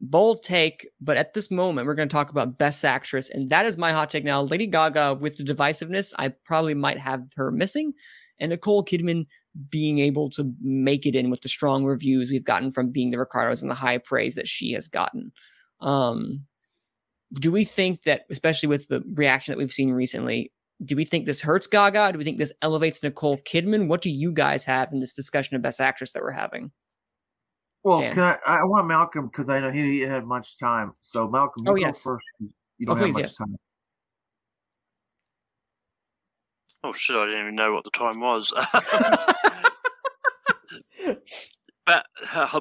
[0.00, 3.66] Bold take, but at this moment, we're going to talk about best actress, and that
[3.66, 4.42] is my hot take now.
[4.42, 7.92] Lady Gaga, with the divisiveness, I probably might have her missing,
[8.40, 9.24] and Nicole Kidman
[9.68, 13.18] being able to make it in with the strong reviews we've gotten from being the
[13.18, 15.30] Ricardos and the high praise that she has gotten.
[15.82, 16.46] Um,
[17.34, 20.52] do we think that, especially with the reaction that we've seen recently,
[20.84, 22.12] do we think this hurts Gaga?
[22.12, 23.88] Do we think this elevates Nicole Kidman?
[23.88, 26.70] What do you guys have in this discussion of Best Actress that we're having?
[27.84, 28.14] Well, Dan.
[28.14, 28.38] can I?
[28.46, 30.92] I want Malcolm because I know he didn't have much time.
[31.00, 32.02] So Malcolm, you Oh, go yes.
[32.02, 32.26] first.
[32.38, 33.36] 'cause You Oh, don't have please, much yes.
[33.36, 33.56] time.
[36.84, 37.16] Oh shit!
[37.16, 38.52] I didn't even know what the time was.
[41.86, 42.60] but uh,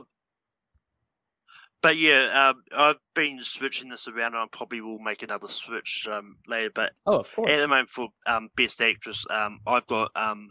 [1.82, 6.08] but yeah, um, I've been switching this around, and I probably will make another switch
[6.12, 6.72] um, later.
[6.74, 10.50] But oh, of at the moment, for um, best actress, um, I've got um,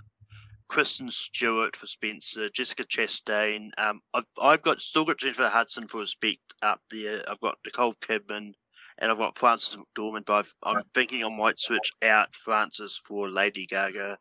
[0.69, 3.71] Kristen Stewart for Spencer, Jessica Chastain.
[3.79, 7.23] Um, I've I've got still got Jennifer Hudson for Respect up there.
[7.31, 8.55] I've got Nicole Kidman,
[8.99, 10.27] and I've got Frances McDormand.
[10.27, 14.19] But I've, I'm thinking I might switch out Frances for Lady Gaga.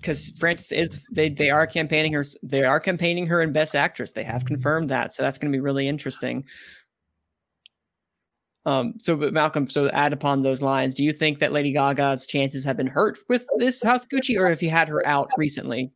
[0.00, 4.12] Because Frances is they they are campaigning her they are campaigning her in Best Actress.
[4.12, 6.44] They have confirmed that, so that's going to be really interesting.
[8.66, 12.26] Um, so but Malcolm, so add upon those lines, do you think that Lady Gaga's
[12.26, 15.90] chances have been hurt with this House Gucci, or if you had her out recently?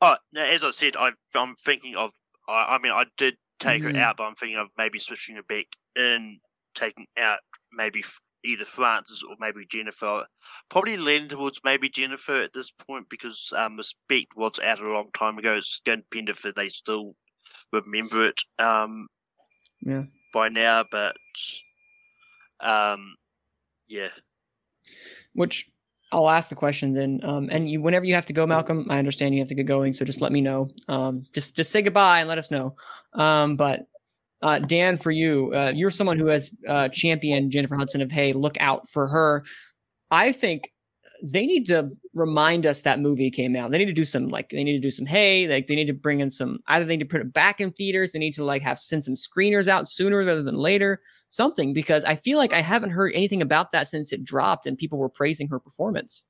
[0.00, 2.12] Oh, now, as I said, I, I'm thinking of.
[2.48, 3.94] I, I mean, I did take Mhm.
[3.94, 6.40] her out, but I'm thinking of maybe switching her back in,
[6.74, 7.40] taking out
[7.72, 8.02] maybe
[8.44, 10.24] either Frances or maybe Jennifer.
[10.70, 15.10] Probably lean towards maybe Jennifer at this point because um, Respect was out a long
[15.16, 15.56] time ago.
[15.56, 17.14] It's going to depend if they still
[17.72, 19.08] remember it um,
[19.82, 20.04] Yeah.
[20.32, 21.16] by now, but
[22.60, 23.16] um,
[23.88, 24.08] yeah.
[25.34, 25.70] Which
[26.12, 27.20] I'll ask the question then.
[27.22, 29.66] Um, and you, whenever you have to go, Malcolm, I understand you have to get
[29.66, 30.68] going, so just let me know.
[30.88, 32.74] Um, just just say goodbye and let us know.
[33.12, 33.86] Um, but
[34.42, 38.32] uh, Dan, for you, uh, you're someone who has uh, championed Jennifer Hudson of hey,
[38.32, 39.44] look out for her.
[40.10, 40.72] I think
[41.22, 43.70] they need to remind us that movie came out.
[43.70, 45.86] They need to do some like they need to do some hey, like they need
[45.86, 48.12] to bring in some either they need to put it back in theaters.
[48.12, 52.04] They need to like have send some screeners out sooner rather than later, something because
[52.04, 55.10] I feel like I haven't heard anything about that since it dropped and people were
[55.10, 56.24] praising her performance.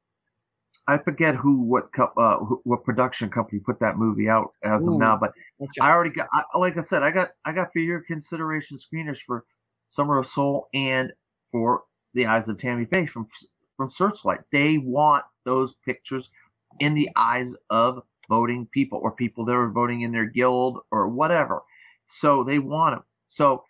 [0.91, 4.87] I forget who, what, co- uh, who, what production company put that movie out as
[4.87, 4.93] Ooh.
[4.93, 5.83] of now, but Gotcha.
[5.83, 9.19] I already got, I, like I said, I got, I got for your consideration screeners
[9.19, 9.45] for
[9.87, 11.12] Summer of Soul and
[11.51, 11.83] for
[12.15, 13.27] The Eyes of Tammy Faye from
[13.77, 14.41] from Searchlight.
[14.53, 16.31] They want those pictures
[16.81, 21.09] in the eyes of voting people or people that are voting in their guild or
[21.09, 21.62] whatever.
[22.07, 23.05] So they want them.
[23.27, 23.65] So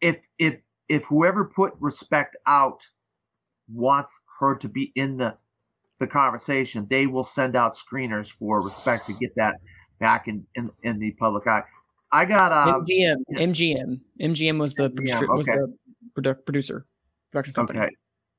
[0.00, 2.86] if if if whoever put respect out
[3.68, 5.36] wants her to be in the
[6.00, 9.54] the conversation, they will send out screeners for respect to get that
[10.00, 11.62] back in in, in the public eye.
[12.10, 13.16] I got uh MGM.
[13.36, 15.58] MGM, MGM was the MGM, was okay.
[15.58, 16.86] the produ- producer,
[17.30, 17.78] production company.
[17.78, 17.90] okay.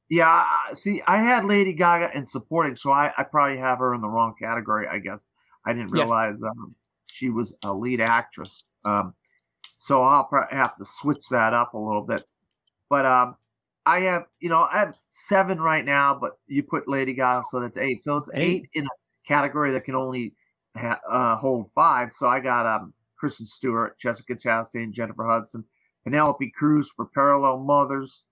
[0.09, 0.43] Yeah,
[0.73, 4.09] see, I had Lady Gaga in supporting, so I, I probably have her in the
[4.09, 4.85] wrong category.
[4.85, 5.29] I guess
[5.65, 6.03] I didn't Yes.
[6.03, 6.75] realize um,
[7.09, 8.65] she was a lead actress.
[8.83, 9.13] Um,
[9.77, 12.25] so I'll probably have to switch that up a little bit.
[12.89, 13.37] But um,
[13.85, 17.59] I have, you know, I have seven right now, but you put Lady Gaga, so
[17.59, 18.01] that's eight.
[18.01, 18.63] So it's Eight.
[18.63, 18.89] eight, in a
[19.27, 20.33] category that can only
[20.77, 22.11] ha- uh, hold five.
[22.11, 25.63] So I got um, Kristen Stewart, Jessica Chastain, Jennifer Hudson,
[26.03, 28.23] Penelope Cruz for Parallel Mothers,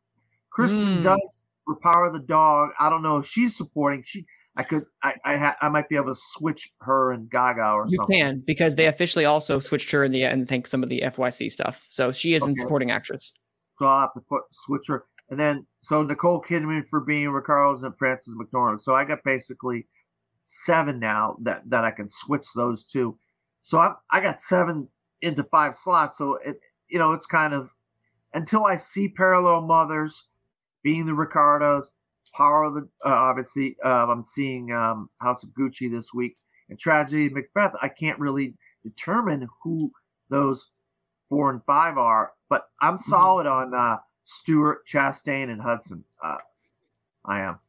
[0.51, 1.03] Kristen Mm.
[1.03, 2.69] Dunst for Power of the Dog.
[2.79, 4.03] I don't know if she's supporting.
[4.05, 7.71] She, I could, I, I, ha- I might be able to switch her and Gaga
[7.71, 8.17] or You something.
[8.17, 11.01] You can because they officially also switched her in the and think some of the
[11.05, 11.85] FYC stuff.
[11.89, 12.53] So she is Okay.
[12.55, 13.31] supporting actress.
[13.77, 15.05] So I'll have to put switch her.
[15.29, 18.81] And then so Nicole Kidman for being Ricardo's and Frances McDormand.
[18.81, 19.87] So I got basically
[20.43, 23.17] seven now that that I can switch those two.
[23.61, 24.89] So I I got seven
[25.21, 26.17] into five slots.
[26.17, 27.69] So it you know it's kind of
[28.33, 30.27] until I see Parallel Mothers,
[30.83, 31.89] being the Ricardos,
[32.33, 36.37] Power of the uh, obviously uh, I'm seeing um, House of Gucci this week
[36.69, 37.73] and Tragedy Macbeth.
[37.81, 39.91] I can't really determine who
[40.29, 40.67] those
[41.27, 43.97] four and five are, but I'm solid on uh,
[44.29, 46.03] Stewart, Chastain, and Hudson.
[46.21, 46.37] Uh,
[47.25, 47.59] I am.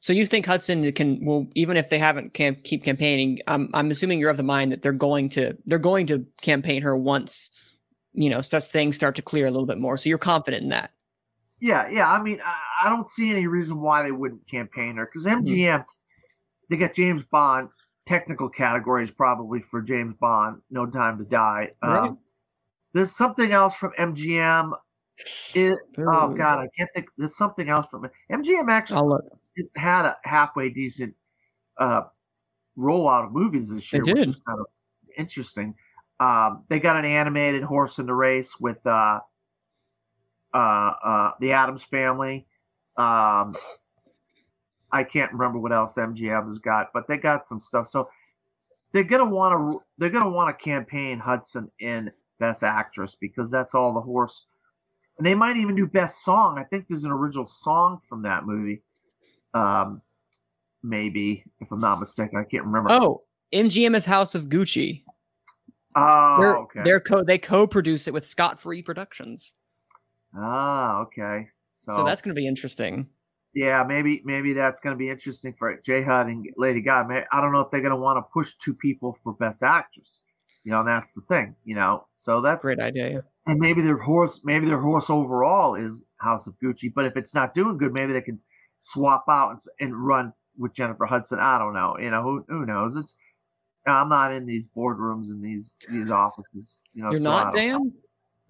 [0.00, 3.90] So you think Hudson can well even if they haven't can keep campaigning, I'm I'm
[3.90, 7.50] assuming you're of the mind that they're going to they're going to campaign her once,
[8.14, 9.96] you know, such things start to clear a little bit more.
[9.96, 10.92] So you're confident in that.
[11.60, 12.10] Yeah, yeah.
[12.10, 15.84] I mean, I, I don't see any reason why they wouldn't campaign her because MGM,
[16.70, 17.68] they got James Bond.
[18.06, 20.62] Technical categories probably for James Bond.
[20.70, 21.72] No Time to Die.
[21.82, 21.98] Right.
[21.98, 22.18] Um,
[22.92, 24.72] there's something else from MGM.
[25.54, 27.06] It, oh God, I can't think.
[27.16, 28.12] There's something else from it.
[28.30, 28.68] MGM.
[28.68, 29.20] Actually,
[29.54, 31.14] it's had a halfway decent
[31.78, 32.02] uh,
[32.78, 34.66] rollout of movies this year, which is kind of
[35.16, 35.74] interesting.
[36.20, 39.20] Um, they got an animated horse in the race with uh,
[40.52, 42.46] uh, uh, the Addams family.
[42.96, 43.56] Um,
[44.92, 47.88] I can't remember what else MGM has got, but they got some stuff.
[47.88, 48.08] So
[48.92, 53.74] they're gonna want to they're gonna want to campaign Hudson in Best Actress because that's
[53.74, 54.46] all the horse.
[55.18, 56.58] And they might even do Best Song.
[56.58, 58.82] I think there's an original song from that movie.
[59.54, 60.02] Um,
[60.82, 62.90] maybe if I'm not mistaken, I can't remember.
[62.92, 63.22] Oh,
[63.52, 65.02] MGM is House of Gucci.
[65.94, 66.80] Oh, they're okay.
[66.84, 69.54] they're co they co-produce it with Scott Free Productions.
[70.34, 71.48] Ah, okay.
[71.72, 73.08] So, So, that's going to be interesting.
[73.54, 77.24] yeah, maybe maybe that's going to be interesting for J Hud and Lady Gaga.
[77.32, 80.20] I don't know if they're going to want to push two people for Best Actress.
[80.64, 81.56] You know, that's the thing.
[81.64, 83.24] You know, so that's Great idea.
[83.46, 86.92] And maybe their horse, maybe their horse overall is House of Gucci.
[86.92, 88.40] But if it's not doing good, maybe they can
[88.78, 91.38] swap out and, and run with Jennifer Hudson.
[91.40, 91.96] I don't know.
[91.98, 92.96] You know, who who knows?
[92.96, 93.16] It's
[93.86, 96.80] I'm not in these boardrooms and these these offices.
[96.94, 97.54] You know, You're so not.
[97.54, 97.92] Dan?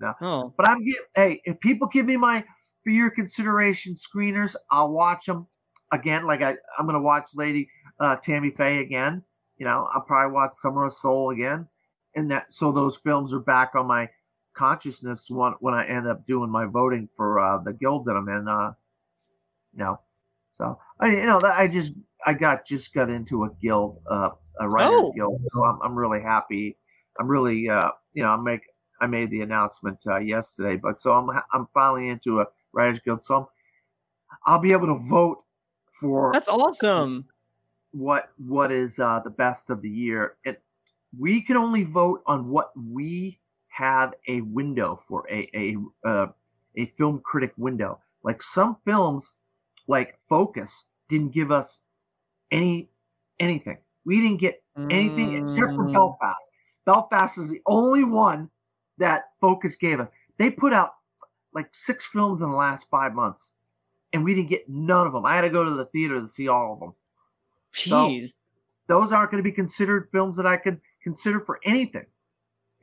[0.01, 0.15] No.
[0.21, 2.45] Oh, But I'm give hey, if people give me my
[2.85, 5.47] for your consideration screeners, I'll watch them
[5.93, 6.27] again.
[6.27, 7.69] Like I, I'm gonna watch Lady
[8.01, 9.23] uh, Tammy Faye again.
[9.59, 11.67] You know, I'll probably watch Summer of Soul again,
[12.15, 14.09] and that so those films are back on my
[14.57, 18.29] consciousness when when I end up doing my voting for uh, the guild that I'm
[18.29, 18.49] in.
[18.49, 18.73] Uh,
[19.73, 20.01] you know,
[20.51, 24.31] so I you know that I just I got just got into a guild, uh,
[24.61, 25.13] a writers Oh.
[25.15, 26.77] guild, so I'm I'm really happy.
[27.21, 28.63] I'm really uh, you know I make
[29.01, 33.23] I made the announcement uh, yesterday, but so I'm I'm finally into a writers guild,
[33.23, 33.47] so I'm,
[34.47, 35.45] I'll be able to vote
[36.01, 37.27] for that's awesome.
[37.93, 40.37] what what is uh, the best of the year.
[40.45, 40.57] And
[41.19, 43.41] we can only vote on what we
[43.77, 45.77] have a window for a a
[46.09, 46.27] uh,
[46.77, 48.01] a film critic window.
[48.23, 49.35] Like some films,
[49.87, 51.81] like Focus, didn't give us
[52.51, 52.89] any
[53.39, 53.79] anything.
[54.07, 55.93] We didn't get anything except for Mm.
[55.93, 56.51] Belfast.
[56.87, 58.49] Belfast is the only one
[58.99, 60.09] that Focus gave us.
[60.39, 60.93] They put out
[61.53, 63.55] like six films in the last five months,
[64.13, 65.27] and we didn't get none of them.
[65.27, 66.95] I had to go to the theater to see all of them.
[67.73, 68.35] So- Jeez.
[68.89, 72.07] Those aren't going to be considered films that I could consider for anything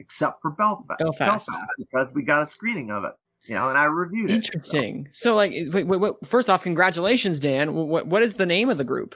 [0.04, 1.00] except for Belfast.
[1.00, 1.50] Belfast.
[1.78, 3.14] because we got a screening of it,
[3.46, 4.36] you know, and I reviewed it.
[4.36, 5.08] Interesting.
[5.12, 7.74] So, like, wait, wait, wait, first off, congratulations, Dan.
[7.74, 9.16] What, what is the name of the group?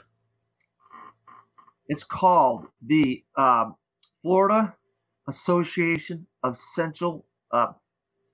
[1.88, 3.76] It's called the um,
[4.22, 4.76] Florida
[5.28, 7.26] Association of Central.
[7.52, 7.74] Uh,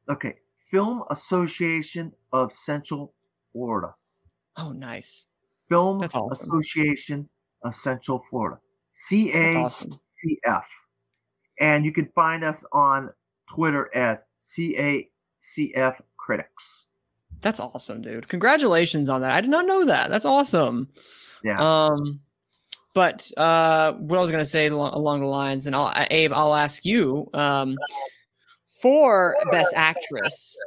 [0.10, 0.36] okay,
[0.70, 3.14] Film Association of Central
[3.52, 3.96] Florida.
[4.58, 5.26] Oh, nice.
[5.70, 6.32] Film That's awesome.
[6.32, 7.30] Association
[7.64, 8.60] of Central Florida.
[8.92, 10.00] C That's A awesome.
[11.60, 13.12] And you can find us on
[13.48, 16.88] Twitter as C A C F Critics.
[17.42, 18.28] That's awesome, dude.
[18.28, 19.32] Congratulations on that.
[19.32, 20.10] I did not know that.
[20.10, 20.88] That's awesome.
[21.44, 21.60] Yeah.
[21.60, 22.22] Um,
[22.94, 26.56] but uh, what I was gonna say along, along the lines, and I'll, Abe, I'll
[26.56, 27.30] ask you.
[27.34, 27.78] Um,
[28.82, 30.58] for best actress,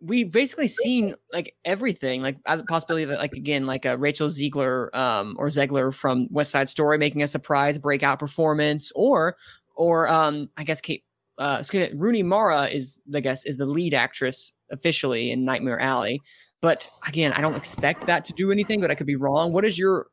[0.00, 4.28] we've basically seen like everything, like uh, the possibility that, like again, like a Rachel
[4.30, 9.36] Ziegler um, or Zegler from West Side Story making a surprise breakout performance, or
[9.76, 11.04] or um, I guess Kate.
[11.38, 15.78] Uh, excuse me, Rooney Mara is, I guess, is the lead actress officially in Nightmare
[15.78, 16.20] Alley.
[16.60, 19.52] But again, I don't expect that to do anything, but I could be wrong.
[19.52, 20.08] What is your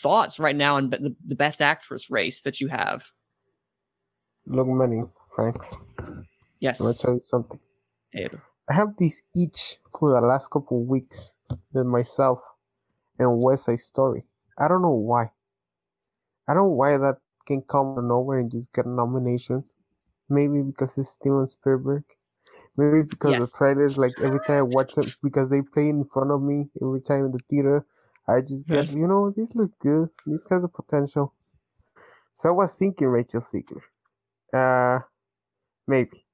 [0.00, 3.06] thoughts right now on the, the best actress race that you have?
[4.46, 5.00] Look, many,
[5.34, 5.56] Frank.
[6.60, 6.78] Yes.
[6.78, 7.58] Let me tell you something.
[8.14, 8.34] Abe.
[8.68, 11.36] I have this each for the last couple of weeks
[11.72, 12.40] with myself
[13.18, 14.24] and West Side Story.
[14.58, 15.30] I don't know why.
[16.48, 19.76] I don't know why that can come out of nowhere and just get nominations.
[20.28, 22.04] Maybe because it's Steven Spielberg.
[22.76, 23.52] Maybe it's because Yes.
[23.52, 26.70] the trailers, like every time I watch them, because they play in front of me
[26.82, 27.86] every time in the theater,
[28.28, 28.96] I just get, Yes.
[28.96, 30.10] you know this looks good.
[30.26, 31.34] This has the potential.
[32.34, 33.82] So I was thinking Rachel Ziegler.
[34.52, 35.00] Uh,
[35.86, 36.26] maybe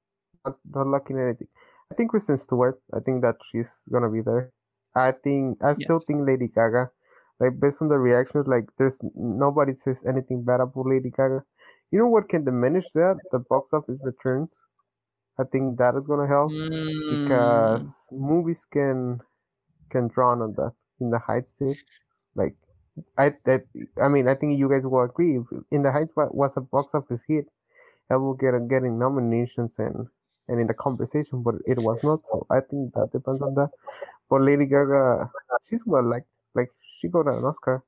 [0.45, 1.47] not, not looking at anything.
[1.91, 2.81] I think Kristen Stewart.
[2.93, 4.51] I think that she's gonna be there.
[4.95, 6.91] I think I still think Lady Gaga.
[7.39, 11.43] Like based on the reactions, like there's nobody says anything bad about Lady Gaga.
[11.91, 13.21] You know what can diminish that?
[13.31, 14.63] The box office returns.
[15.39, 19.21] I think that is gonna help Mm, because movies can
[19.89, 21.77] can draw on that in the Heights did.
[22.35, 22.55] Like
[23.17, 23.65] I that
[24.01, 25.37] I mean I think you guys will agree.
[25.37, 27.47] If in the Heights wa- was a box office hit,
[28.11, 30.07] I will get a, getting nominations and
[30.47, 32.25] and in the conversation, but it was not.
[32.27, 33.69] So I think that depends on that.
[34.29, 35.29] But Lady Gaga,
[35.67, 36.27] she's well liked.
[36.53, 37.83] Like she got an Oscar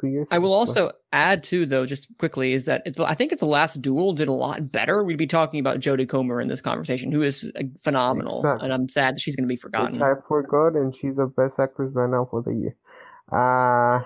[0.00, 0.28] two years.
[0.30, 3.40] I will ago, also add too, though, just quickly, is that it's, I think it's
[3.40, 6.60] the last duel did a lot better, we'd be talking about Jodie Comer in this
[6.60, 7.50] conversation, who is
[7.82, 8.64] phenomenal, Exactly.
[8.64, 10.02] and I'm sad that she's going to be which forgotten.
[10.02, 12.76] I forgot, and she's the best actress right now for the year.
[13.30, 14.00] Uh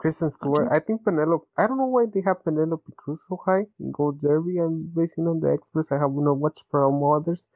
[0.00, 0.68] Kristen Stewart.
[0.72, 1.46] I think Penelope.
[1.58, 4.58] I don't know why they have Penelope Cruz so high in Gold Derby.
[4.58, 5.92] I'm basing on the experts.
[5.92, 7.48] I have not watched Parallel Mothers,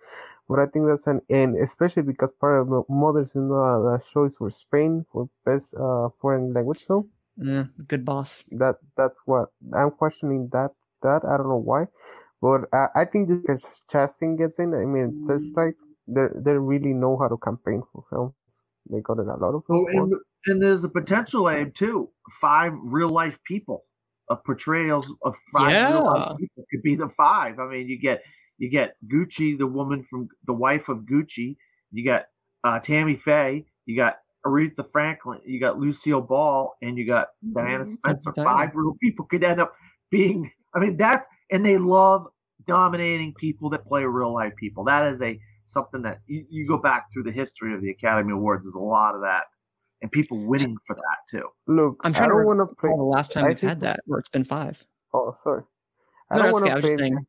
[0.49, 4.25] but I think that's an and especially because part of Mothers in the, the show
[4.25, 7.11] is for Spain for best uh foreign language film.
[7.37, 8.45] Yeah, good boss.
[8.53, 10.49] That that's what I'm questioning.
[10.53, 10.73] That
[11.03, 11.87] that I don't know why,
[12.43, 14.75] but uh, I think just because Chastain gets in.
[14.75, 15.75] I mean, Searchlight.
[16.07, 18.35] They they really know how to campaign for films.
[18.91, 20.13] They got in a lot of Oh, films.
[20.13, 22.11] and, and there's a potential, Abe, too.
[22.41, 23.83] Five real life people,
[24.29, 27.59] of portrayals of five real life people could be the five.
[27.59, 28.23] I mean, you get
[28.59, 31.57] you get Gucci, the woman from the wife of Gucci.
[31.93, 32.27] You got
[32.63, 33.67] uh, Tammy Faye.
[33.87, 35.41] You got Aretha Franklin.
[35.45, 38.33] You got Lucille Ball, and you got Diana Spencer.
[38.35, 39.75] Five real people could end up
[40.11, 40.51] being.
[40.75, 42.27] I mean, that's and they love
[42.67, 44.85] dominating people that play real life people.
[44.85, 48.33] That is a something that you, you go back through the history of the Academy
[48.33, 48.65] Awards.
[48.65, 49.45] There's a lot of that,
[50.05, 51.49] and people winning for that too.
[51.67, 52.91] Look, I'm trying to don't want to play.
[52.91, 54.85] The last time I we've had that where it's been five.
[55.15, 55.63] Oh, sorry.
[56.31, 57.25] I No, don't want to was play the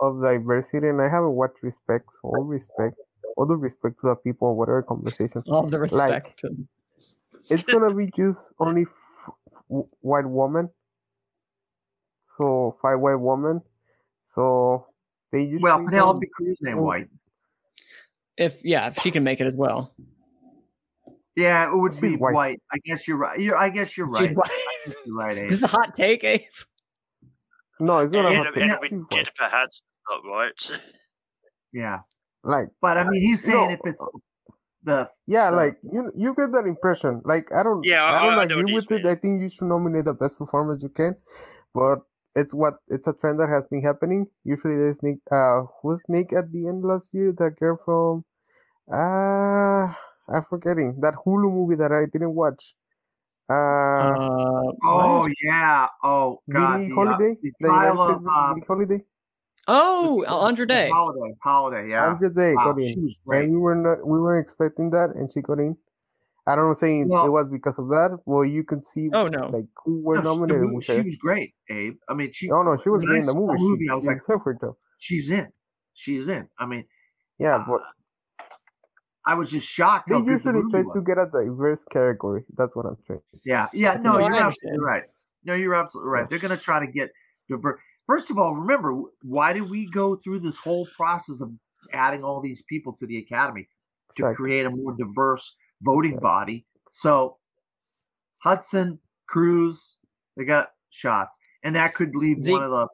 [0.00, 2.08] of diversity, and I have what watched respect.
[2.24, 2.96] All respect,
[3.36, 5.42] all the respect to the people, whatever conversation.
[5.48, 6.42] All the respect.
[6.42, 6.54] Like,
[7.50, 9.30] It's gonna be just only f-
[9.70, 10.70] f- white woman.
[12.22, 13.60] So five white women.
[14.22, 14.86] So
[15.30, 17.10] they usually Well, don't- Penelope Cruz ain't white.
[18.38, 19.92] if yeah, if she can make it as well.
[21.38, 22.34] Yeah, it would She's be white.
[22.34, 22.62] white.
[22.72, 23.38] I guess you're right.
[23.38, 24.26] You're, I guess you're right.
[24.26, 24.50] She's white.
[24.86, 25.36] Guess you're right.
[25.38, 25.48] Abe.
[25.50, 26.40] this is a hot take, Abe.
[27.80, 28.62] No, it's not a hot and, take.
[28.64, 29.10] and She's white.
[29.12, 30.80] Jennifer Hudson, not right.
[31.72, 31.98] Yeah,
[32.42, 34.08] Like but I mean, he's saying No, if it's
[34.82, 37.20] the Yeah, So- like you you get that impression.
[37.24, 39.04] Like I don't Yeah, I I- don't I know what agree he's with it.
[39.04, 39.16] saying.
[39.16, 41.14] I think you should nominate the best performance you can.
[41.72, 42.00] But
[42.34, 44.26] it's what it's a trend that has been happening.
[44.44, 47.30] Usually there's Nick uh who's Nick at the end last year?
[47.32, 48.24] That girl from
[48.92, 49.92] uh
[50.32, 52.74] I'm forgetting that Hulu movie that I didn't watch.
[53.50, 55.32] Uh, Uh, oh what?
[55.42, 57.38] yeah, oh god, Billie the, uh, Holiday?
[57.42, 59.04] the The United trial States uh, Billie Holiday?
[59.68, 60.88] oh, Andra the Day.
[60.90, 62.06] Holiday, Holiday, yeah.
[62.06, 63.34] Andra Day Wow, got she in.
[63.34, 65.76] And we were not we weren't expecting that and she got in.
[66.46, 68.18] I don't know saying it was because of that.
[68.26, 69.48] Well you can see Oh no.
[69.48, 71.96] like who were No, she- nominated movie- she was great, Abe.
[72.08, 72.50] I mean, she.
[72.50, 73.60] Oh no, she was great I in the movie.
[73.62, 74.76] movie, She, I was she like, deserved it though.
[74.98, 75.48] she's in.
[75.94, 76.48] She's in.
[76.58, 76.84] I mean,
[77.38, 77.80] Yeah, but
[79.28, 80.08] I was just shocked.
[80.08, 82.44] they how the usually movie try to get a diverse category.
[82.56, 83.20] That's what I'm saying.
[83.44, 83.94] Yeah, yeah.
[83.94, 85.02] No, No, you're absolutely right.
[85.44, 86.28] No, you're absolutely right.
[86.30, 87.10] They're going to try to get
[87.48, 87.78] diverse.
[88.06, 91.52] First of all, remember why did we go through this whole process of
[91.92, 93.68] adding all these people to the academy
[94.16, 94.44] to Exactly.
[94.44, 96.22] create a more diverse voting Exactly.
[96.28, 96.66] body?
[96.92, 97.36] So
[98.38, 98.98] Hudson,
[99.28, 99.96] Cruz,
[100.36, 102.88] they got shots, and that could leave Zeke- one of the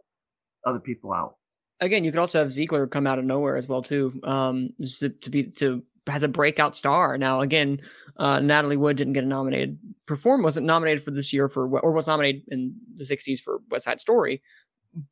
[0.66, 1.36] other people out.
[1.81, 4.19] Again, you could also have Ziegler come out of nowhere as well too.
[4.24, 7.40] Um, just to, to be to has a breakout star now.
[7.40, 7.81] Again,
[8.18, 9.78] uh, Natalie Wood didn't get a nominated.
[10.06, 13.85] Perform wasn't nominated for this year for or was nominated in the '60s for West
[13.85, 14.43] Side Story,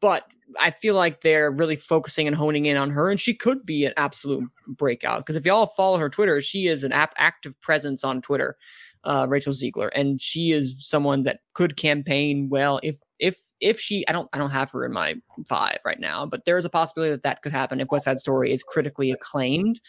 [0.01, 0.27] but
[0.61, 3.85] I feel like they're really focusing and honing in on her, and she could be
[3.85, 5.21] an absolute breakout.
[5.21, 8.57] Because if y'all follow her Twitter, she is an ap- active presence on Twitter,
[9.05, 14.07] uh, Rachel Ziegler, and she is someone that could campaign well if if if she.
[14.09, 15.17] I don't I don't have her in my
[15.49, 18.19] five right now, but there is a possibility that that could happen if West Side
[18.19, 19.81] Story is critically acclaimed.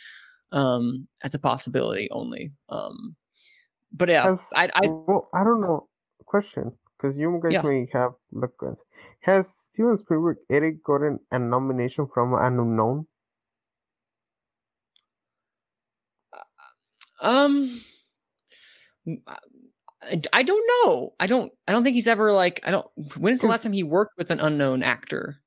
[0.53, 2.51] Um, that's a possibility only.
[2.69, 3.15] Um,
[3.91, 5.89] but yeah, Has, I I well, I don't know.
[6.25, 7.61] Question, because you guys Yeah.
[7.63, 8.77] may have looked at.
[9.21, 13.05] Has Steven Spielberg ever gotten a nomination from an unknown?
[17.19, 17.81] Um,
[20.33, 21.13] I don't know.
[21.19, 21.51] I don't.
[21.67, 22.61] I don't think he's ever like.
[22.63, 22.87] I don't.
[23.17, 25.37] When is the last time he worked with an unknown actor?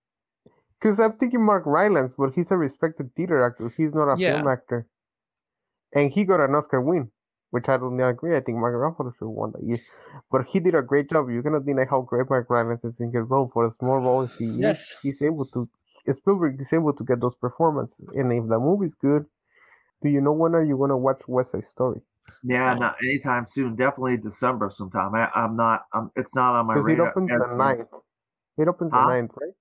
[0.78, 3.72] Because I'm thinking Mark Rylance, but he's a respected theater actor.
[3.76, 4.34] He's not a Yeah.
[4.34, 4.86] film actor,
[5.94, 7.10] and he got an Oscar win.
[7.50, 8.36] which I don't agree.
[8.36, 9.78] I think Mark Ruffalo should have won that year,
[10.30, 11.30] but he did a great job.
[11.30, 14.22] You cannot deny how great Mark Rylance is in his role for a small role
[14.22, 14.80] as he Yes.
[14.80, 14.96] is.
[15.02, 15.68] He's able to.
[16.10, 19.26] Spielberg is able to get those performances, and if the movie's good,
[20.02, 22.00] do you know when are you gonna watch West Side Story?
[22.42, 23.76] Yeah, not anytime soon.
[23.76, 25.14] Definitely December sometime.
[25.14, 25.86] I, I'm not.
[25.94, 28.00] I'm, it's not on my Because it opens the of- 9th.
[28.58, 29.06] It opens Huh?
[29.06, 29.54] the 9th, right?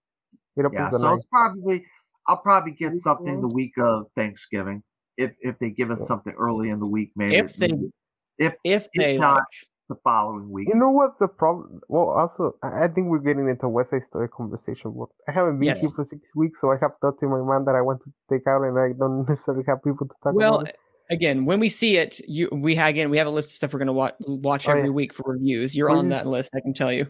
[0.57, 1.15] It opens Yeah, the so 9th.
[1.17, 1.85] it's probably.
[2.27, 4.83] I'll probably get something the week of Thanksgiving
[5.17, 6.07] if if they give us Yeah.
[6.07, 7.11] something early in the week.
[7.15, 7.89] Maybe If they-
[8.37, 9.43] if If they not- like,
[9.87, 10.67] the following week.
[10.67, 11.79] You know what's the problem?
[11.89, 14.91] Well, also, I I think we're getting into West Side Story conversation.
[14.97, 17.67] But I haven't been here for six weeks, so I have thoughts in my mind
[17.67, 20.55] that I want to take out, and I don't necessarily have people to talk well,
[20.55, 20.69] about.
[20.69, 20.77] It.
[21.11, 23.73] again, when we see it, you we ha- again we have a list of stuff
[23.73, 24.89] we're gonna watch watch Oh, every yeah.
[24.89, 25.75] week for reviews.
[25.75, 27.05] You're Well, on that list, I can tell you.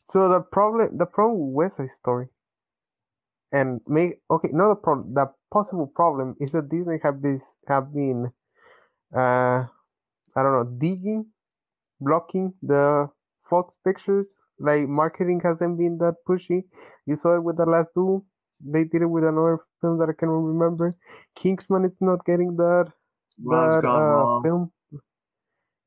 [0.00, 2.28] So the problem, the problem with West Side Story,
[3.52, 5.14] and may okay, Another problem.
[5.14, 8.32] The possible problem is that Disney have this have been,
[9.14, 9.64] uh,
[10.36, 11.26] I don't know, digging,
[12.00, 13.08] blocking the
[13.38, 14.34] Fox pictures.
[14.58, 16.64] Like marketing hasn't been that pushy.
[17.06, 18.24] You saw it with the last duel.
[18.64, 20.94] They did it with another film that I can remember.
[21.34, 22.92] Kingsman is not getting that
[23.44, 24.70] that uh, film.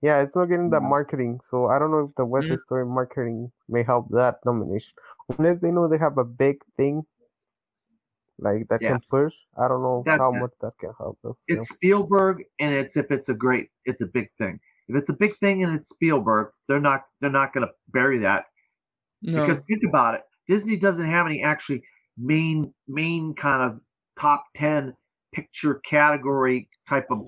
[0.02, 0.90] Yeah, it's not getting that Yeah.
[0.90, 2.50] marketing, so I don't know if the West Mm.
[2.50, 4.94] Side Story marketing may help that nomination.
[5.38, 7.06] Unless they know they have a big thing,
[8.40, 8.90] like that Yeah.
[8.92, 9.34] can push.
[9.58, 10.40] I don't know That's how it.
[10.40, 11.36] much that can help the film.
[11.48, 14.60] It's Spielberg, and it's if it's a great, it's a big thing.
[14.88, 18.20] If it's a big thing and it's Spielberg, they're not they're not going to bury
[18.20, 18.46] that
[19.22, 19.42] No.
[19.46, 20.22] because think about it.
[20.48, 21.82] Disney doesn't have any actually
[22.18, 23.80] main main kind of
[24.20, 24.96] top ten
[25.34, 27.20] picture category type of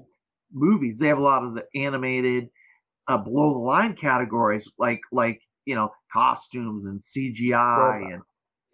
[0.51, 0.99] movies.
[0.99, 2.49] They have a lot of the animated,
[3.07, 8.13] uh, below the line categories like like you know costumes and CGI Sure.
[8.13, 8.21] and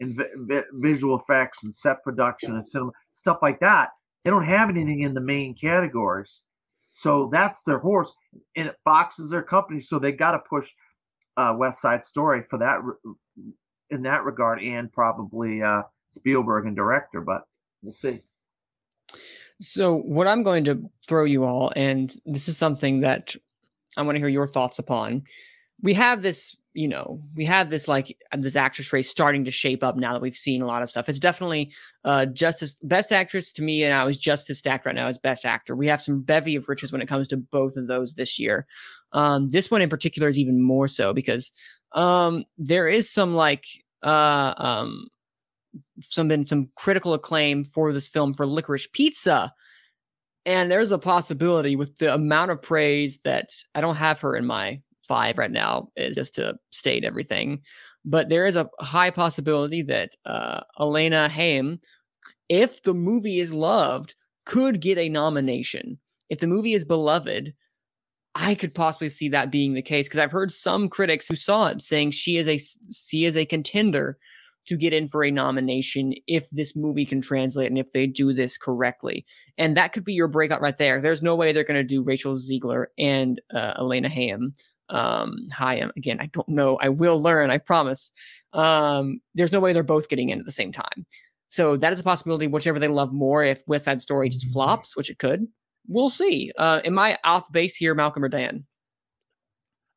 [0.03, 3.89] and vi- vi- visual effects and set production and cinema stuff like that.
[4.23, 6.43] They don't have anything in the main categories,
[6.91, 8.13] so that's their horse,
[8.55, 9.80] and it boxes their company.
[9.80, 10.71] So they got to push
[11.38, 13.13] uh, West Side Story for that re-
[13.89, 17.21] in that regard, and probably uh, Spielberg and director.
[17.21, 17.43] But
[17.81, 18.21] we'll see.
[19.61, 23.35] So, what I'm going to throw you all, and this is something that
[23.97, 25.23] I want to hear your thoughts upon.
[25.81, 29.84] We have this, you know, we have this like this actress race starting to shape
[29.84, 31.08] up now that we've seen a lot of stuff.
[31.08, 31.72] It's definitely
[32.04, 35.18] uh justice best actress to me, and I was just as stacked right now as
[35.18, 35.76] best actor.
[35.76, 38.66] We have some bevy of riches when it comes to both of those this year.
[39.12, 41.52] Um, this one in particular is even more so because
[41.91, 43.66] um there is some like
[44.02, 45.06] uh um
[46.02, 49.54] some been some critical acclaim for this film for Licorice Pizza.
[50.45, 54.45] And there's a possibility with the amount of praise that I don't have her in
[54.45, 57.61] my five right now, is just to state everything.
[58.05, 61.80] But there is a high possibility that uh, Elena Haim,
[62.49, 64.15] if the movie is loved,
[64.45, 65.97] could get a nomination.
[66.30, 67.53] If the movie is beloved,
[68.35, 71.67] I could possibly see that being the case because I've heard some critics who saw
[71.67, 72.57] it saying she is a
[72.91, 74.17] she is a contender
[74.65, 78.34] to get in for a nomination if this movie can translate and if they do
[78.34, 79.25] this correctly.
[79.57, 81.01] And that could be your breakout right there.
[81.01, 84.53] There's no way they're going to do Rachel Ziegler and uh, Elena Hayam.
[84.89, 86.19] Um, Hayam again.
[86.19, 86.77] I don't know.
[86.77, 87.49] I will learn.
[87.49, 88.11] I promise.
[88.51, 91.05] Um, there's no way they're both getting in at the same time.
[91.49, 92.47] So that is a possibility.
[92.47, 95.47] Whichever they love more, if West Side Story just flops, which it could,
[95.88, 96.51] we'll see.
[96.57, 98.65] Uh, am I off base here, Malcolm or Dan?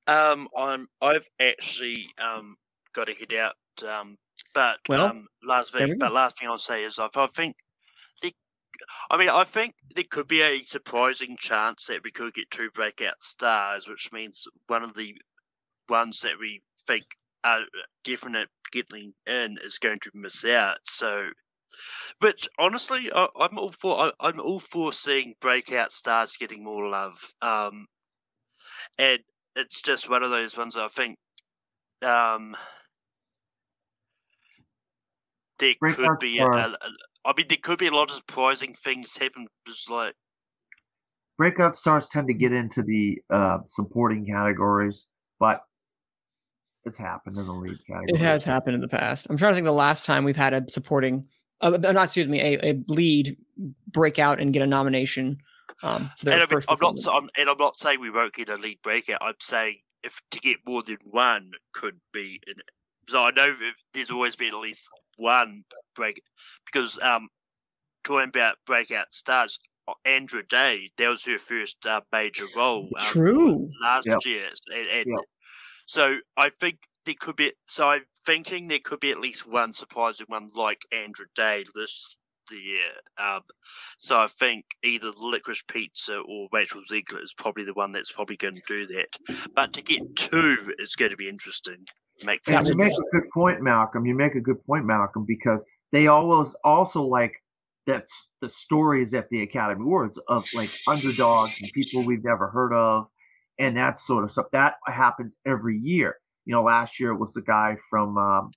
[0.06, 2.56] Um, I'm I've actually um
[2.94, 3.54] got to head out.
[3.86, 4.16] Um,
[4.54, 7.65] but Well, um, last thing, but last thing I'll say is I, I think the,
[9.11, 12.70] I mean I think there could be a surprising chance that we could get two
[12.74, 15.15] breakout stars, which means one of the
[15.89, 17.05] ones that we think
[17.44, 17.62] are
[18.05, 20.78] definite getting in is going to miss out.
[20.85, 21.28] So.
[22.20, 26.89] But honestly, I, I'm all for I, I'm all for seeing breakout stars getting more
[26.89, 27.19] love.
[27.43, 27.86] Um,
[28.98, 29.20] and
[29.55, 31.19] it's just one of those ones I think
[32.03, 32.57] um,
[35.59, 36.39] there could Breakout be.
[36.39, 36.77] A, a, a-
[37.27, 39.48] I mean, there could be a lot of surprising things happen.
[39.66, 40.15] Just like
[41.36, 45.07] Breakout stars tend to get into the uh, supporting categories,
[45.39, 45.62] but
[46.85, 48.07] it's happened in the lead category.
[48.09, 49.27] It has happened in the past.
[49.28, 51.27] I'm trying to think the last time we've had a supporting,
[51.61, 53.36] uh, uh, not excuse me, a, a lead
[53.89, 55.39] breakout and get a nomination.
[55.82, 56.97] Um, for their and I mean, first I'm not.
[57.07, 59.19] I'm, and I'm not saying we won't get a lead breakout.
[59.20, 62.40] I'm saying if to get more than one could be.
[62.47, 62.55] In,
[63.08, 63.46] so I know
[63.94, 65.64] there's always been at least one
[65.94, 66.22] break
[66.70, 67.28] because um,
[68.04, 69.58] talking about breakout stars,
[70.04, 72.88] Andra Day, that was her first uh, major role.
[72.98, 73.70] um, True.
[73.82, 74.18] last Yep.
[74.24, 75.20] year, and, and Yep.
[75.86, 77.52] so I think there could be.
[77.68, 82.16] So I'm thinking there could be at least one surprising one like Andra Day this
[82.48, 82.92] the year.
[83.18, 83.42] Um,
[83.98, 88.36] so I think either Licorice Pizza or Rachel Ziegler is probably the one that's probably
[88.36, 89.08] going to do that.
[89.54, 91.86] But to get two is going to be interesting.
[92.24, 94.06] Make And you make a good point, Malcolm.
[94.06, 97.34] You make a good point, Malcolm, because they always also like
[97.86, 102.72] that's the stories at the Academy Awards of like underdogs and people we've never heard
[102.72, 103.09] of,
[103.59, 104.47] and that sort of stuff.
[104.52, 106.16] That happens every year.
[106.47, 108.51] You know, last year it was the guy from um,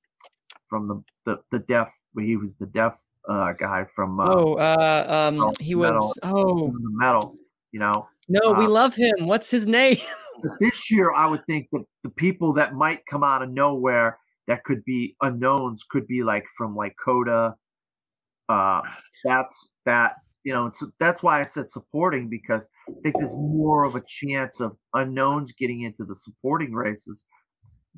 [0.68, 1.91] from the the the deaf.
[2.18, 5.95] He was the deaf uh, guy from uh, Oh, uh, um, he metal.
[5.95, 6.19] was.
[6.23, 7.36] Oh the metal.
[7.72, 9.14] You know, no, we Uh, love him.
[9.27, 9.97] What's his name?
[10.61, 14.64] This year, I would think that the people that might come out of nowhere that
[14.64, 17.56] could be unknowns could be like from like Coda.
[18.47, 18.81] Uh,
[19.26, 20.14] that's that
[20.45, 20.68] you know.
[20.68, 24.77] It's, that's why I said supporting because I think there's more of a chance of
[24.93, 27.26] unknowns getting into the supporting races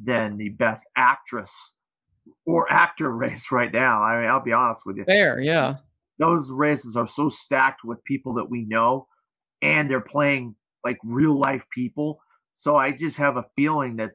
[0.01, 1.73] than the best actress
[2.47, 4.01] or actor race right now.
[4.01, 5.75] I mean, I'll be honest with you Fair, yeah.
[6.17, 9.05] those races are so stacked with people that we know
[9.61, 12.21] and they're playing like real life people.
[12.53, 14.11] So i just have a feeling that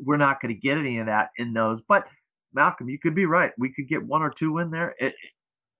[0.00, 1.82] we're not going to get any of that in those.
[1.86, 2.06] But
[2.52, 3.52] malcolm you could be right.
[3.58, 4.94] We could get one or two in there.
[4.98, 5.14] It,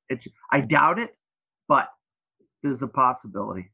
[0.08, 1.16] it's i doubt it
[1.66, 1.88] but
[2.62, 3.70] there's a possibility.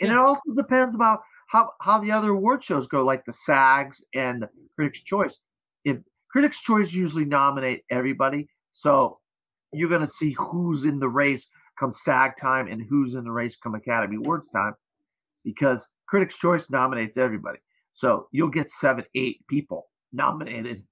[0.00, 4.04] And it also depends about how how the other award shows go like the sags
[4.14, 5.38] and critics choice.
[5.84, 5.98] If
[6.30, 9.18] critics choice usually nominate everybody so
[9.72, 11.48] you're going to see who's in the race
[11.80, 14.74] come SAG time and who's in the race come Academy Awards time
[15.44, 17.58] because Critics' Choice nominates everybody.
[17.92, 20.84] So you'll get seven, eight people nominated.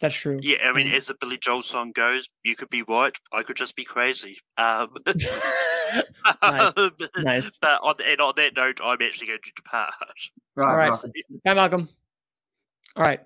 [0.00, 0.40] That's true.
[0.42, 3.56] Yeah, I mean, as the Billy Joel song goes, you could be right, I could
[3.56, 4.38] just be crazy.
[4.58, 4.96] Um,
[6.42, 7.58] Nice, um, nice.
[7.58, 9.92] But on, and on that note, I'm actually going to depart.
[10.54, 10.90] Right, All right.
[10.90, 11.24] right.
[11.46, 11.88] Hi, Malcolm.
[12.96, 13.20] All right.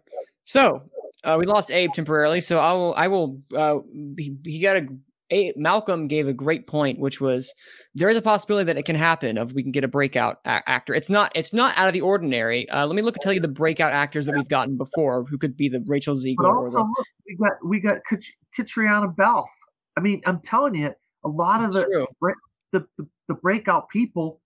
[0.44, 0.82] So
[1.24, 2.40] uh, we lost Abe temporarily.
[2.40, 2.94] So I will.
[2.96, 3.42] I will.
[3.54, 3.78] Uh,
[4.16, 4.86] he, he got a,
[5.32, 5.52] a.
[5.56, 7.52] Malcolm gave a great point, which was
[7.94, 9.38] there is a possibility that it can happen.
[9.38, 10.94] Of we can get a breakout a- actor.
[10.94, 11.32] It's not.
[11.34, 12.68] It's not out of the ordinary.
[12.70, 15.38] Uh, let me look and tell you the breakout actors that we've gotten before, who
[15.38, 16.48] could be the Rachel But Zegler.
[16.48, 18.24] or also, the, look, we got we got Kat-
[18.58, 19.48] Caitríona Balfe.
[19.96, 20.92] I mean, I'm telling you,
[21.24, 22.06] a lot of the,
[22.72, 24.40] the, the the breakout people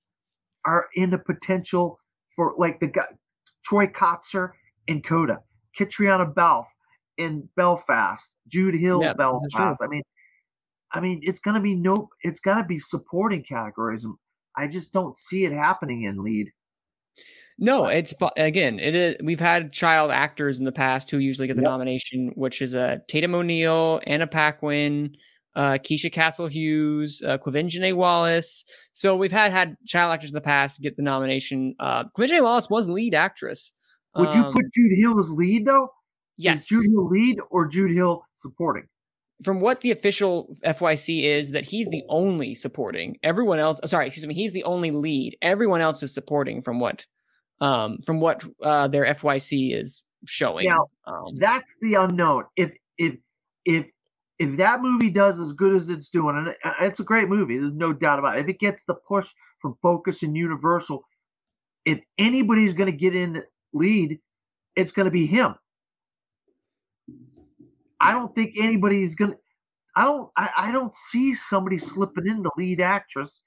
[0.66, 1.98] are in the potential
[2.36, 3.06] for like the guy
[3.64, 4.52] Troy Kotsur
[4.86, 5.38] in Coda,
[5.78, 6.68] Caitríona Balfe
[7.16, 9.12] in Belfast, Jude Hill Yeah.
[9.12, 9.82] Belfast.
[9.82, 10.02] I mean,
[10.93, 14.06] I mean, it's gonna be no, it's gonna be supporting categories.
[14.56, 16.51] I just don't see it happening in lead.
[17.59, 19.16] No, it's again, it is.
[19.23, 21.70] We've had child actors in the past who usually get the Yep.
[21.70, 25.16] nomination, which is uh, Tatum O'Neal, Anna Paquin,
[25.56, 28.65] uh, Keisha Castle Hughes, uh, Quvenzhané Wallis.
[28.93, 31.74] So we've had had child actors in the past get the nomination.
[31.81, 33.73] Uh, Quvenzhané Wallis was lead actress.
[34.15, 35.85] Would you Um, put Jude Hill as lead though?
[36.39, 36.66] Is yes?
[36.69, 38.86] Jude Hill lead or Jude Hill supporting?
[39.44, 43.16] From what the official FYC is, that he's the only supporting.
[43.23, 45.36] Everyone else, sorry, excuse me, he's the only lead.
[45.43, 46.60] Everyone else is supporting.
[46.60, 47.06] From what,
[47.60, 50.69] um, from what uh, their FYC is showing.
[50.69, 52.44] Now, um, That's the unknown.
[52.56, 53.16] If if
[53.65, 53.86] if
[54.39, 57.73] if that movie does as good as it's doing, and it's a great movie, there's
[57.73, 58.43] no doubt about it.
[58.43, 59.28] If it gets the push
[59.60, 61.05] from Focus and Universal,
[61.85, 63.43] if anybody's going to get in
[63.73, 64.20] lead,
[64.77, 65.55] it's going to be him.
[68.00, 69.36] I don't think anybody's going to.
[69.96, 70.30] I don't.
[70.36, 73.40] I, I don't see somebody slipping in the lead actress.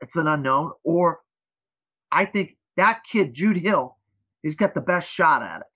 [0.00, 0.72] It's an unknown.
[0.84, 1.20] Or
[2.12, 3.96] I think that kid Jude Hill,
[4.42, 5.66] he's got the best shot at it,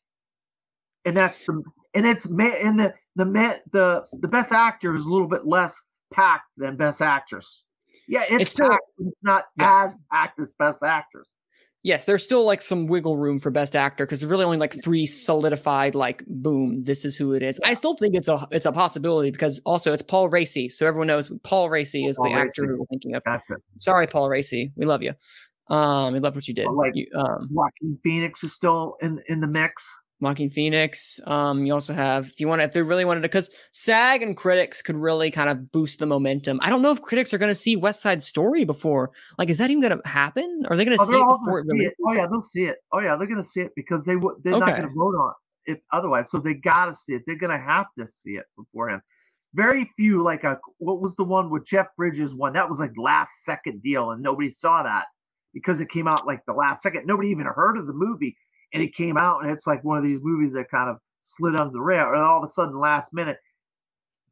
[1.06, 1.62] and that's the
[1.94, 5.82] and it's and the the the the best actor is a little bit less
[6.12, 7.64] packed than best actress.
[8.06, 9.84] Yeah, it's, It's still- packed, but it's not Yeah.
[9.84, 11.28] as packed as best actress.
[11.84, 14.80] Yes, there's still like some wiggle room for best actor because there's really only like
[14.84, 15.96] three solidified.
[15.96, 17.58] Like, boom, this is who it is.
[17.64, 21.08] I still think it's a it's a possibility because also it's Paul Raci, so everyone
[21.08, 23.22] knows Paul Raci is Paul the actor we're thinking of.
[23.24, 23.58] That's it.
[23.80, 25.12] Sorry, Paul Raci, we love you.
[25.70, 26.66] Um, we love what you did.
[26.66, 29.84] But, like, you, um, Joaquin Phoenix is still in in the mix.
[30.22, 31.20] Joaquin Phoenix.
[31.26, 34.22] Um, you also have if you want to, if they really wanted to, because SAG
[34.22, 36.60] and critics could really kind of boost the momentum.
[36.62, 39.10] I don't know if critics are going to see West Side Story before.
[39.36, 40.64] Like, is that even going to happen?
[40.70, 41.94] Are they going to Oh, see it before gonna it see it.
[42.06, 42.76] Oh yeah, they'll see it.
[42.92, 44.36] Oh yeah, they're gonna see it because they would.
[44.42, 45.30] They're not gonna vote on
[45.66, 46.30] it if otherwise.
[46.30, 47.22] So they gotta see it.
[47.26, 49.02] They're gonna have to see it beforehand.
[49.54, 52.92] Very few like a what was the one with Jeff Bridges one that was like
[52.96, 55.06] last second deal and nobody saw that
[55.52, 57.06] because it came out like the last second.
[57.06, 58.36] Nobody even heard of the movie
[58.72, 61.54] and it came out and it's like one of these movies that kind of slid
[61.56, 63.38] under the radar and all of a sudden last minute,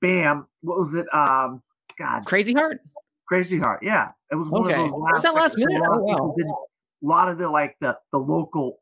[0.01, 0.47] bam!
[0.63, 1.07] What was it?
[1.15, 1.63] Um,
[1.99, 2.81] God, Crazy Heart.
[3.27, 3.83] Crazy Heart.
[3.83, 4.75] Yeah, it was one Okay.
[4.75, 5.23] of those Was last.
[5.23, 5.81] that last minute?
[5.81, 6.35] A lot, Oh, of wow.
[6.37, 8.81] didn't, a lot of the like the the local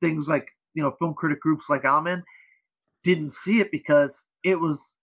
[0.00, 2.22] things like you know film critic groups like I'm in
[3.02, 4.94] didn't see it because it was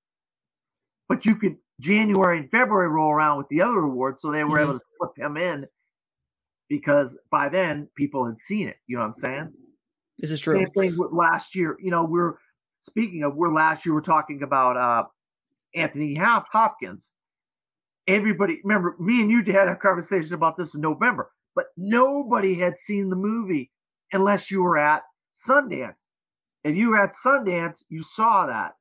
[1.08, 4.58] but you could January and February roll around with the other awards, so they were
[4.58, 4.62] Mhm.
[4.64, 5.68] able to slip him in
[6.70, 8.78] because by then people had seen it.
[8.88, 9.54] You know what I'm saying?
[10.20, 10.54] This is true.
[10.54, 11.78] Same thing with last year.
[11.82, 12.36] You know, we're
[12.80, 15.04] speaking of we're last year we're talking about uh
[15.76, 17.12] Anthony Hopkins.
[18.08, 22.78] Everybody remember me and you had a conversation about this in November, but nobody had
[22.78, 23.72] seen the movie
[24.12, 25.04] unless you were at
[25.34, 26.02] Sundance.
[26.64, 28.74] If you were at Sundance, you saw that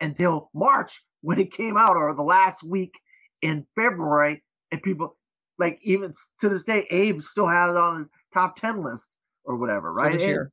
[0.00, 3.00] until March when it came out, or the last week
[3.40, 5.16] in February, and people
[5.58, 9.56] like even to this day, Abe still had it on his top ten list or
[9.56, 10.12] whatever, right?
[10.12, 10.52] this year.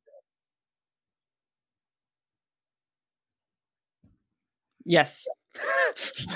[4.92, 5.26] Yes.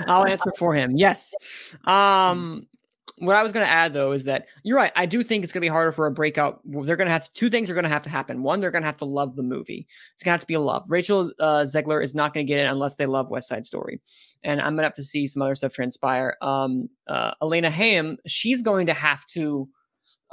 [0.08, 0.96] I'll answer for him.
[0.96, 1.34] Yes.
[1.86, 2.68] Um
[3.18, 4.92] what I was going to add though is that you're right.
[4.96, 6.60] I do think it's going to be harder for a breakout.
[6.66, 8.44] They're going to have to, two things are going to have to happen.
[8.44, 9.88] One, they're going to have to love the movie.
[10.14, 10.84] It's going to have to be a love.
[10.90, 14.02] Rachel uh, Zegler is not going to get it unless they love West Side Story,
[14.44, 16.36] and I'm going to have to see some other stuff transpire.
[16.42, 19.70] Um, uh, Elena Haim, she's going to have to.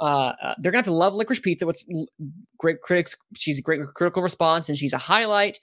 [0.01, 1.65] Uh, uh, they're gonna have to love licorice pizza.
[1.65, 1.85] What's
[2.57, 3.15] great critics?
[3.37, 5.59] She's a great critical response, and she's a highlight.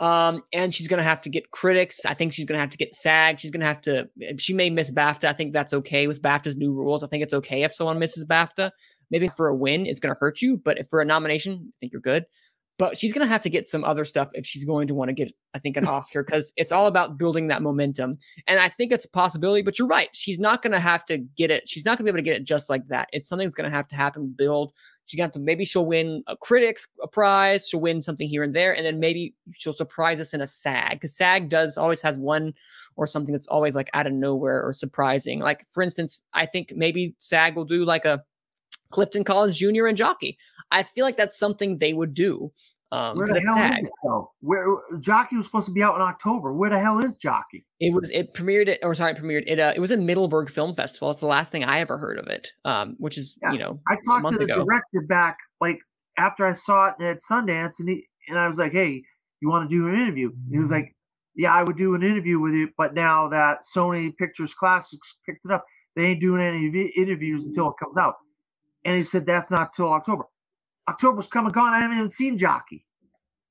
[0.00, 2.06] Um, and she's gonna have to get critics.
[2.06, 3.40] I think she's gonna have to get SAG.
[3.40, 4.08] She's gonna have to.
[4.38, 5.24] She may miss BAFTA.
[5.24, 7.02] I think that's okay with BAFTA's new rules.
[7.02, 8.70] I think it's okay if someone misses BAFTA.
[9.10, 11.92] Maybe for a win, it's gonna hurt you, but if for a nomination, I think
[11.92, 12.26] you're good.
[12.78, 15.12] But she's gonna have to get some other stuff if she's going to want to
[15.12, 18.18] get, I think, an Oscar because it's all about building that momentum.
[18.46, 19.62] And I think it's a possibility.
[19.62, 20.08] But you're right.
[20.12, 21.68] She's not gonna have to get it.
[21.68, 23.08] She's not gonna be able to get it just like that.
[23.12, 24.34] It's something that's gonna have to happen.
[24.36, 24.72] Build.
[25.06, 25.40] She's gonna have to.
[25.40, 27.66] Maybe she'll win a critics a prize.
[27.68, 30.92] She'll win something here and there, and then maybe she'll surprise us in a SAG
[30.92, 32.54] because SAG does always has one
[32.96, 35.40] or something that's always like out of nowhere or surprising.
[35.40, 38.22] Like for instance, I think maybe SAG will do like a
[38.90, 39.86] Clifton Collins Jr.
[39.86, 40.38] and Jockey.
[40.70, 42.52] I feel like that's something they would do.
[42.90, 43.82] Um, Where the hell SAG.
[43.82, 44.24] is it?
[44.40, 46.54] Where Jockey was supposed to be out in October.
[46.54, 47.66] Where the hell is Jockey?
[47.80, 49.60] It was it premiered it or sorry, it premiered it.
[49.60, 51.10] Uh, it was in Middleburg Film Festival.
[51.10, 52.48] It's the last thing I ever heard of it.
[52.64, 54.64] Um, which is Yeah, you know I talked month to the ago.
[54.64, 55.80] director back like
[56.16, 59.02] after I saw it at Sundance, and he and I was like, "Hey,
[59.40, 60.94] you want to do an interview?" And he was like,
[61.36, 65.44] "Yeah, I would do an interview with you, but now that Sony Pictures Classics picked
[65.44, 68.14] it up, they ain't doing any interviews until it comes out."
[68.86, 70.24] And he said, "That's not till October.
[70.88, 71.72] October's come and gone.
[71.74, 72.84] I haven't even seen Jockey.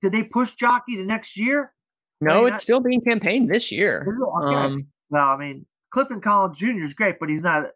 [0.02, 1.74] Did they push Jockey to next year?
[2.22, 4.06] No, mean, it's that- still being campaigned this year.
[4.44, 4.56] Okay.
[4.56, 6.84] Um, Well, I mean, Clifton Collins Jr.
[6.84, 7.68] is great, but he's not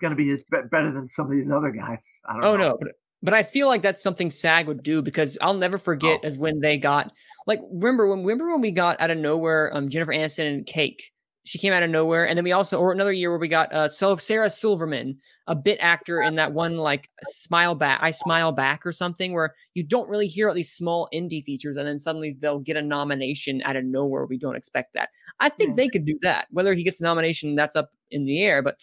[0.00, 2.20] going to be be- better than some of these other guys.
[2.28, 2.68] I don't Oh know.
[2.70, 2.88] no, but
[3.24, 6.26] but I feel like that's something SAG would do because I'll never forget Oh.
[6.26, 7.12] as when they got
[7.46, 11.12] like remember when remember when we got out of nowhere um Jennifer Aniston and Cake.
[11.44, 13.72] She came out of nowhere, and then we also or another year where we got
[13.72, 18.52] uh so Sarah Silverman, a bit actor in that one like Smile Back, I Smile
[18.52, 21.98] Back or something, where you don't really hear all these small indie features, and then
[21.98, 24.26] suddenly they'll get a nomination out of nowhere.
[24.26, 25.08] We don't expect that.
[25.40, 26.46] I think they could do that.
[26.50, 28.62] Whether he gets a nomination, that's up in the air.
[28.62, 28.76] But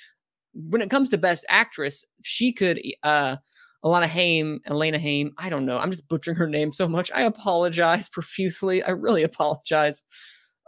[0.53, 3.37] when it comes to Best Actress, she could uh
[3.85, 5.31] Alana Haim, Elena Haim.
[5.37, 5.79] I don't know.
[5.79, 7.09] I'm just butchering her name so much.
[7.15, 8.83] I apologize profusely.
[8.83, 10.03] I really apologize.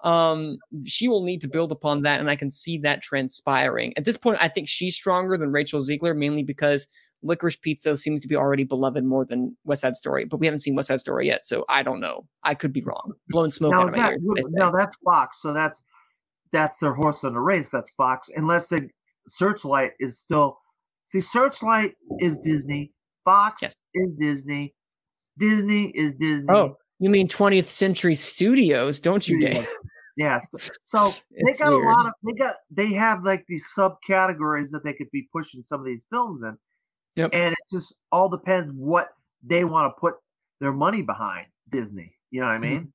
[0.04, 3.94] Um, she will need to build upon that, and I can see that transpiring.
[3.98, 6.88] At this point, I think she's stronger than Rachel Zegler, mainly because
[7.24, 10.60] Licorice Pizza seems to be already beloved more than West Side Story, but we haven't
[10.60, 12.26] seen West Side Story yet, so I don't know.
[12.44, 13.14] I could be wrong.
[13.30, 14.18] Blowing smoke Now, out of my ears.
[14.38, 14.54] as they say.
[14.54, 15.84] now that's Fox, so that's
[16.52, 17.70] that's their horse in the race.
[17.70, 18.90] That's Fox, unless the
[19.28, 20.58] Searchlight is still.
[21.04, 22.92] See, Searchlight is Disney.
[23.24, 23.76] Fox Yes.
[23.94, 24.74] is Disney.
[25.38, 26.48] Disney is Disney.
[26.50, 29.68] Oh, you mean 20th Century Studios, don't you, Dave?
[30.22, 30.50] Yes.
[30.84, 31.14] So
[31.46, 31.84] they got weird.
[31.86, 35.64] a lot of they got they have like these subcategories that they could be pushing
[35.64, 36.58] some of these films in.
[37.16, 37.32] Yep.
[37.34, 39.10] And it just all depends what
[39.44, 40.16] they want to put
[40.60, 42.14] their money behind Disney.
[42.30, 42.62] You know what I Mhm.
[42.62, 42.94] mean?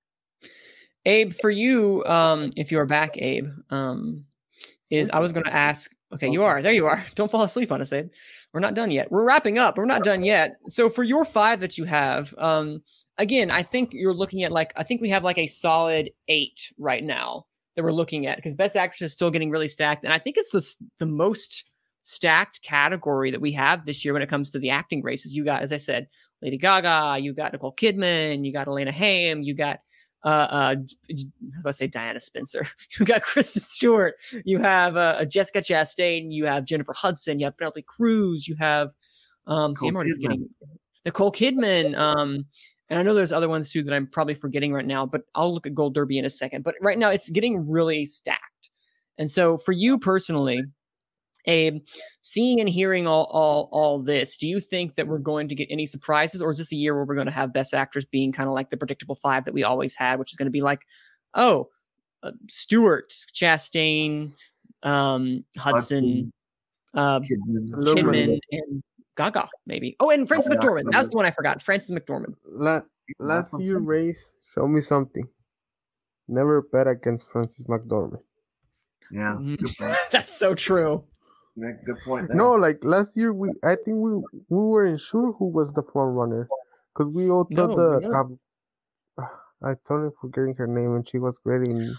[1.05, 4.24] Abe, for you, um, if you're back, Abe, um,
[4.90, 5.93] is I was going to ask.
[6.12, 6.62] Okay, you are.
[6.62, 7.05] There you are.
[7.16, 8.09] Don't fall asleep on us, Abe.
[8.53, 9.11] We're not done yet.
[9.11, 9.74] We're wrapping up.
[9.74, 10.57] but We're not done yet.
[10.69, 12.82] So for your five that you have, um,
[13.18, 16.72] again, I think you're looking at like I think we have like a solid eight
[16.78, 20.12] right now that we're looking at because Best Actress is still getting really stacked, and
[20.12, 21.70] I think it's the the most
[22.02, 25.34] stacked category that we have this year when it comes to the acting races.
[25.34, 26.06] You got, as I said,
[26.40, 29.80] Lady Gaga, you got Nicole Kidman, you got Elena Haim, you got
[30.24, 30.76] uh, uh, I
[31.09, 31.26] was
[31.60, 32.66] about to say Diana Spencer.
[32.98, 34.14] You got Kristen Stewart.
[34.44, 36.32] You have uh, Jessica Chastain.
[36.32, 37.38] You have Jennifer Hudson.
[37.38, 38.48] You have Penelope Cruz.
[38.48, 38.90] You have
[39.47, 40.22] um, see, I'm already Kidman.
[40.22, 40.48] forgetting
[41.05, 41.97] Nicole Kidman.
[41.97, 42.47] Um,
[42.89, 45.53] and I know there's other ones too that I'm probably forgetting right now, but I'll
[45.53, 46.63] look at Gold Derby in a second.
[46.63, 48.71] But right now, it's getting really stacked.
[49.19, 50.63] And so, for you personally,
[51.47, 51.83] Abe,
[52.21, 55.69] seeing and hearing all all all this, do you think that we're going to get
[55.71, 58.33] any surprises, or is this a year where we're going to have Best Actress being
[58.33, 60.63] kind of like the predictable five that we always had, which is going to be
[60.63, 60.87] like,
[61.35, 61.69] oh,
[62.23, 64.33] uh, Stewart, Chastain,
[64.83, 66.33] um, Hudson,
[66.95, 67.71] uh, Kidman.
[67.71, 68.83] Kidman, and
[69.16, 69.97] Gaga, maybe.
[70.01, 70.93] Oh, and Frances Yeah, McDormand.
[70.93, 71.62] That's the one I forgot.
[71.62, 72.34] Frances McDormand.
[72.44, 72.82] La-
[73.18, 73.86] last That's year awesome.
[73.86, 75.26] race, show me something.
[76.28, 78.20] Never bet against Frances McDormand.
[79.10, 79.97] Yeah, Mhm.
[80.10, 81.05] That's so true.
[81.56, 82.28] Yeah, Good point.
[82.28, 82.36] There.
[82.36, 84.12] No, like last year we I think we
[84.48, 86.48] we weren't sure who was the front runner
[86.93, 88.38] because we all thought No, we're that um,
[89.62, 91.97] I totally forgetting her name and she was great in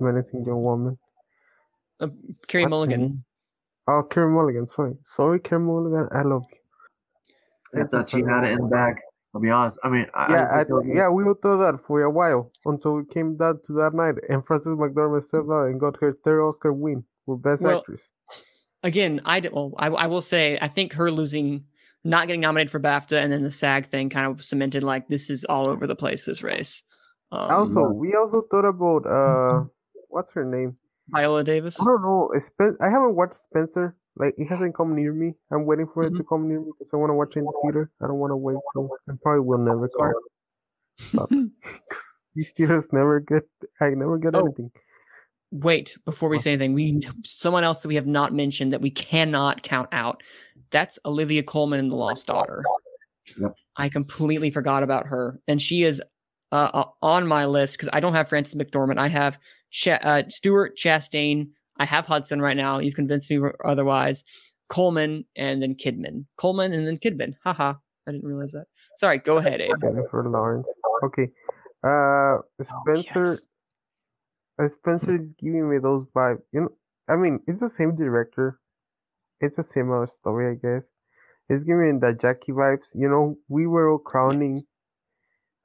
[0.00, 0.98] Menacing Young Woman.
[2.00, 2.08] Uh,
[2.46, 3.24] Carey What's her Mulligan.
[3.86, 3.96] Name?
[3.96, 4.66] Oh, Karen Mulligan.
[4.66, 6.08] Sorry, sorry, Karen Mulligan.
[6.12, 7.82] I love you.
[7.82, 8.96] I thought she had it in the bag.
[9.34, 9.78] I'll be honest.
[9.82, 12.94] I mean, I, Yeah, I, I, yeah, we all thought that for a while until
[12.94, 16.40] we came down to that night, and Frances McDormand stepped out and got her third
[16.40, 18.12] Oscar win for Best Well, Actress.
[18.84, 21.64] Again, I, d- well, I, I will say, I think her losing,
[22.04, 25.30] not getting nominated for BAFTA, and then the SAG thing kind of cemented like this
[25.30, 26.84] is all over the place, this race.
[27.32, 29.64] Um, also, we also thought about uh,
[30.08, 30.76] what's her name?
[31.08, 31.80] Viola Davis.
[31.80, 32.30] I don't know.
[32.40, 33.96] Spen- I haven't watched Spencer.
[34.16, 35.32] Like it hasn't come near me.
[35.52, 37.44] I'm waiting for it to come near me because I want to watch it in
[37.46, 37.90] the theater.
[38.02, 38.88] I don't want to wait till.
[39.08, 41.50] I probably will never come.
[42.34, 43.42] These theaters never get.
[43.80, 44.40] I never get Oh.
[44.40, 44.70] anything.
[45.50, 48.90] Wait, before we say anything, we someone else that we have not mentioned that we
[48.90, 50.22] cannot count out.
[50.70, 52.64] That's Olivia Colman in The Lost Daughter.
[53.38, 53.54] Yep.
[53.76, 56.02] I completely forgot about her, and she is
[56.50, 58.98] uh, uh, on my list because I don't have Frances McDormand.
[58.98, 59.38] I have
[59.74, 61.48] Cha- uh, Stuart Chastain.
[61.78, 62.78] I have Hudson right now.
[62.78, 64.22] You've convinced me otherwise.
[64.68, 66.26] Colman and then Kidman.
[66.36, 67.32] Colman and then Kidman.
[67.42, 67.74] Haha.
[68.06, 68.66] I didn't realize that.
[68.96, 69.18] Sorry.
[69.18, 69.72] Go ahead, Abe.
[69.80, 70.68] Jennifer Lawrence.
[71.02, 71.28] Okay.
[71.82, 73.26] Uh, Spencer.
[73.26, 73.48] Oh, yes.
[74.60, 76.42] uh, Spencer is giving me those vibes.
[76.52, 76.68] You know,
[77.08, 78.60] I mean, it's the same director.
[79.40, 80.88] It's a similar story, I guess.
[81.48, 82.94] It's giving me the Jackie vibes.
[82.94, 84.62] You know, we were all crowning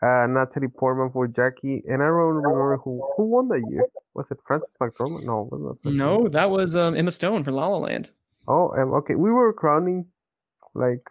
[0.02, 3.86] uh Natalie Portman for Jackie, and I don't remember who who won that year.
[4.14, 5.24] Was it Frances McDormand?
[5.24, 8.10] No, it wasn't Frances No, that was um, Emma Stone for La La Land.
[8.48, 9.16] Oh, um, okay.
[9.16, 10.06] We were crowning
[10.74, 11.04] like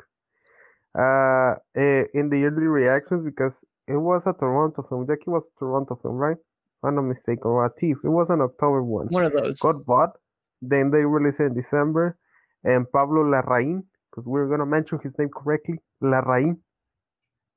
[0.98, 5.06] uh in the early reactions because it was a Toronto film.
[5.06, 6.36] Jackie was a Toronto film, right?
[6.36, 7.98] If I'm not mistaken, or a thief.
[8.04, 9.08] It was an October one.
[9.08, 9.58] One of those.
[9.60, 10.10] Got bought.
[10.62, 12.18] Then they released it in December.
[12.64, 16.58] And Pablo Larraín, because we're gonna mention his name correctly, Larraín.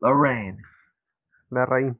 [0.02, 0.58] Lorraine.
[1.52, 1.96] Larraín.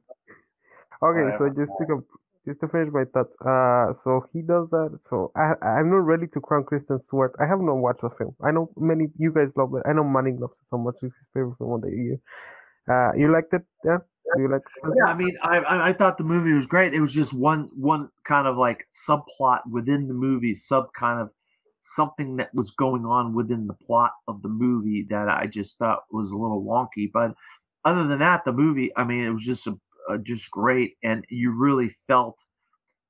[1.02, 2.06] Okay, so just to comp-
[2.46, 4.98] just to finish my thoughts, uh, so he does that.
[5.00, 7.34] So I I'm not ready to crown Kristen Stewart.
[7.40, 8.34] I have not watched the film.
[8.42, 9.82] I know many you guys love it.
[9.86, 10.96] I know Manning loves it so much.
[11.02, 12.18] It's his favorite film of the year.
[12.88, 13.62] Uh, you liked it?
[13.84, 13.98] Yeah.
[14.34, 14.96] Do you like Spencer?
[15.04, 16.94] Yeah, I mean, I, I I thought the movie was great.
[16.94, 21.30] It was just one one kind of like subplot within the movie, sub kind of
[21.80, 26.04] something that was going on within the plot of the movie that I just thought
[26.12, 27.10] was a little wonky.
[27.12, 27.34] But
[27.84, 29.78] other than that, the movie, I mean, it was just a,
[30.08, 32.38] a just great, and you really felt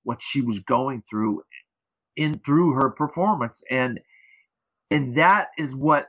[0.04, 1.42] what she was going through
[2.16, 4.00] in through her performance, and
[4.90, 6.08] and that is what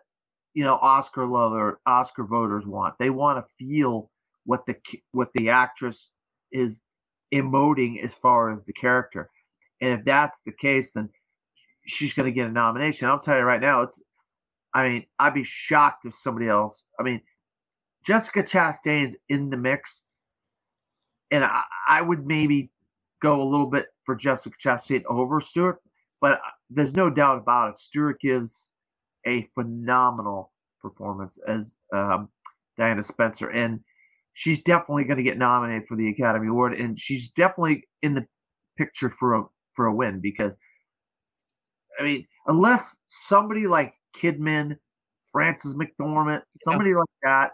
[0.54, 2.96] you know Oscar lover Oscar voters want.
[3.00, 4.12] They want to feel
[4.46, 4.76] what the
[5.12, 6.10] what the actress
[6.52, 6.82] is
[7.34, 9.30] emoting as far as the character.
[9.82, 11.10] And if that's the case, then
[11.86, 13.08] she's going to get a nomination.
[13.08, 14.02] I'll tell you right now, it's.
[14.76, 16.88] I mean, I'd be shocked if somebody else.
[17.00, 17.22] I mean,
[18.04, 20.04] Jessica Chastain's in the mix,
[21.32, 22.70] and I, I would maybe
[23.22, 25.82] go a little bit for Jessica Chastain over Stewart,
[26.20, 26.40] but
[26.70, 27.80] there's no doubt about it.
[27.80, 28.70] Stewart gives
[29.26, 30.52] a phenomenal
[30.82, 32.30] performance as um,
[32.78, 33.80] Diana Spencer, and
[34.34, 38.26] she's definitely going to get nominated for the Academy Award, and she's definitely in the
[38.78, 39.44] picture for a
[39.76, 40.56] for a win because,
[42.00, 44.78] I mean, unless somebody like Kidman,
[45.32, 47.54] Frances McDormand, somebody like that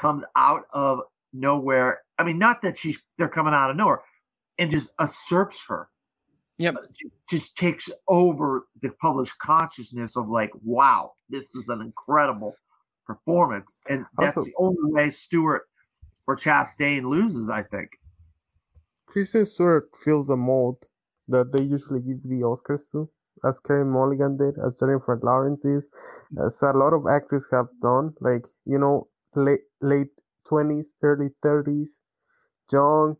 [0.00, 1.00] comes out of
[1.32, 2.00] nowhere.
[2.18, 4.00] I mean, not that she's they're coming out of nowhere,
[4.58, 5.88] and just usurps her.
[6.58, 6.74] Yep.
[6.76, 6.80] Uh,
[7.28, 12.54] Just takes over the public consciousness of like, wow, this is an incredible
[13.06, 15.62] performance, and that's Also- the only way Stewart
[16.26, 17.48] or Chastain loses.
[17.48, 17.90] I think.
[19.06, 20.86] Kristen Stewart fills the mold
[21.28, 23.08] that they usually give the Oscars to,
[23.44, 25.88] as Karen Mulligan did, as Jennifer Lawrence is,
[26.44, 28.14] as a lot of actors have done.
[28.20, 32.00] Like you know, late late twenties, early thirties,
[32.72, 33.16] young.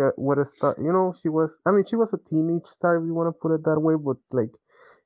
[0.00, 0.74] uh, What a star!
[0.78, 1.60] You know, she was.
[1.66, 3.94] I mean, she was a teenage star, if you want to put it that way.
[3.96, 4.54] But like,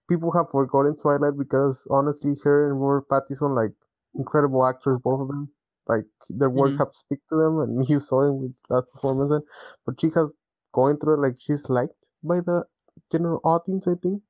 [0.09, 3.73] people have forgotten Twilight because honestly, her and Robert Pattinson, like,
[4.15, 5.51] incredible actors, both of them.
[5.89, 6.79] Like their work Mhm.
[6.79, 9.31] have speak to them, and you saw him with that performance.
[9.33, 9.45] And
[9.87, 10.37] but she has
[10.73, 12.65] going through it like she's liked by the
[13.13, 14.23] general audience, I think.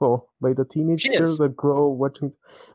[0.00, 2.32] Oh, well, by the teenage She girls that grow watching.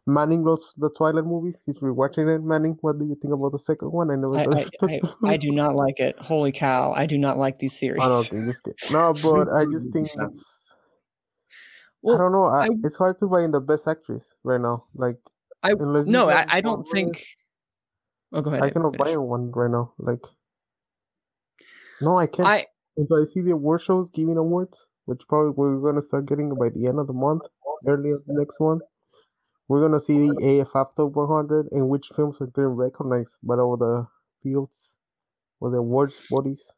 [0.07, 1.61] Manning loves the Twilight movies.
[1.65, 2.41] He's rewatching it.
[2.43, 4.09] Manning, what do you think about the second one?
[4.09, 4.37] I never.
[4.37, 4.61] I, I,
[4.93, 5.05] it.
[5.23, 6.17] I, I do not like it.
[6.17, 6.93] Holy cow!
[6.93, 8.01] I do not like these series.
[8.01, 8.75] I don't think this kid.
[8.91, 10.25] No, but I just think Yeah.
[10.25, 10.73] it's.
[12.01, 12.45] Well, I don't know.
[12.45, 14.85] I, I- it's hard to find the best actress right now.
[14.95, 15.17] Like
[15.61, 17.25] I unless no, I, I don't one think.
[18.31, 18.63] Oh, go ahead.
[18.63, 19.07] I cannot finish.
[19.13, 19.93] buy one right now.
[19.97, 20.21] Like,
[22.01, 22.47] no, I can't.
[22.47, 22.65] I
[22.95, 26.69] Until I see the award shows giving awards, which probably we're gonna start getting by
[26.69, 27.41] the end of the month,
[27.87, 28.79] early of the next one.
[29.67, 33.75] We're gonna see the AFF Top 100 and which films are getting recognized by all
[33.75, 34.05] the
[34.43, 34.99] fields
[35.59, 36.73] or the awards bodies.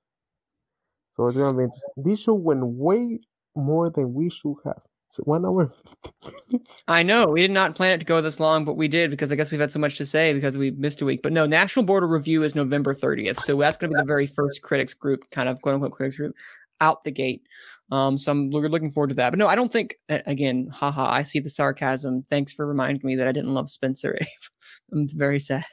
[1.11, 1.93] So it's gonna be interesting.
[1.97, 3.19] This show went way
[3.53, 4.81] more than we should have.
[5.07, 5.69] It's one hour
[6.49, 6.85] minutes.
[6.87, 9.29] I know we did not plan it to go this long, but we did because
[9.29, 11.21] I guess we've had so much to say because we missed a week.
[11.21, 14.25] But no, National Board of Review is November 30th, so that's to be the very
[14.25, 16.33] first critics group, kind of quote unquote critics group,
[16.81, 17.43] out the gate.
[17.91, 19.29] Um, so I'm looking forward to that.
[19.31, 19.95] But no, I don't think.
[20.09, 22.25] Again, haha, I see the sarcasm.
[22.29, 24.17] Thanks for reminding me that I didn't love Spencer.
[24.19, 24.27] Abe.
[24.93, 25.63] I'm very sad.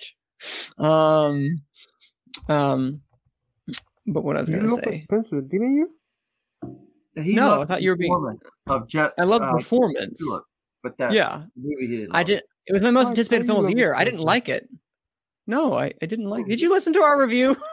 [0.79, 1.63] Um,
[2.49, 3.01] um,
[4.07, 5.91] but what I was You going to love say, Spencer, didn't you?
[7.23, 10.21] He No, I thought you were being- performance Of Jet, I love uh, performance.
[10.21, 10.45] Stewart,
[10.85, 12.15] but that Yeah, movie he didn't.
[12.15, 12.43] I did.
[12.67, 13.95] It was my most anticipated film of the year.
[13.95, 14.69] I didn't like it.
[15.47, 16.47] No, I, I didn't like.
[16.47, 16.51] It.
[16.51, 17.57] Did you listen to our review?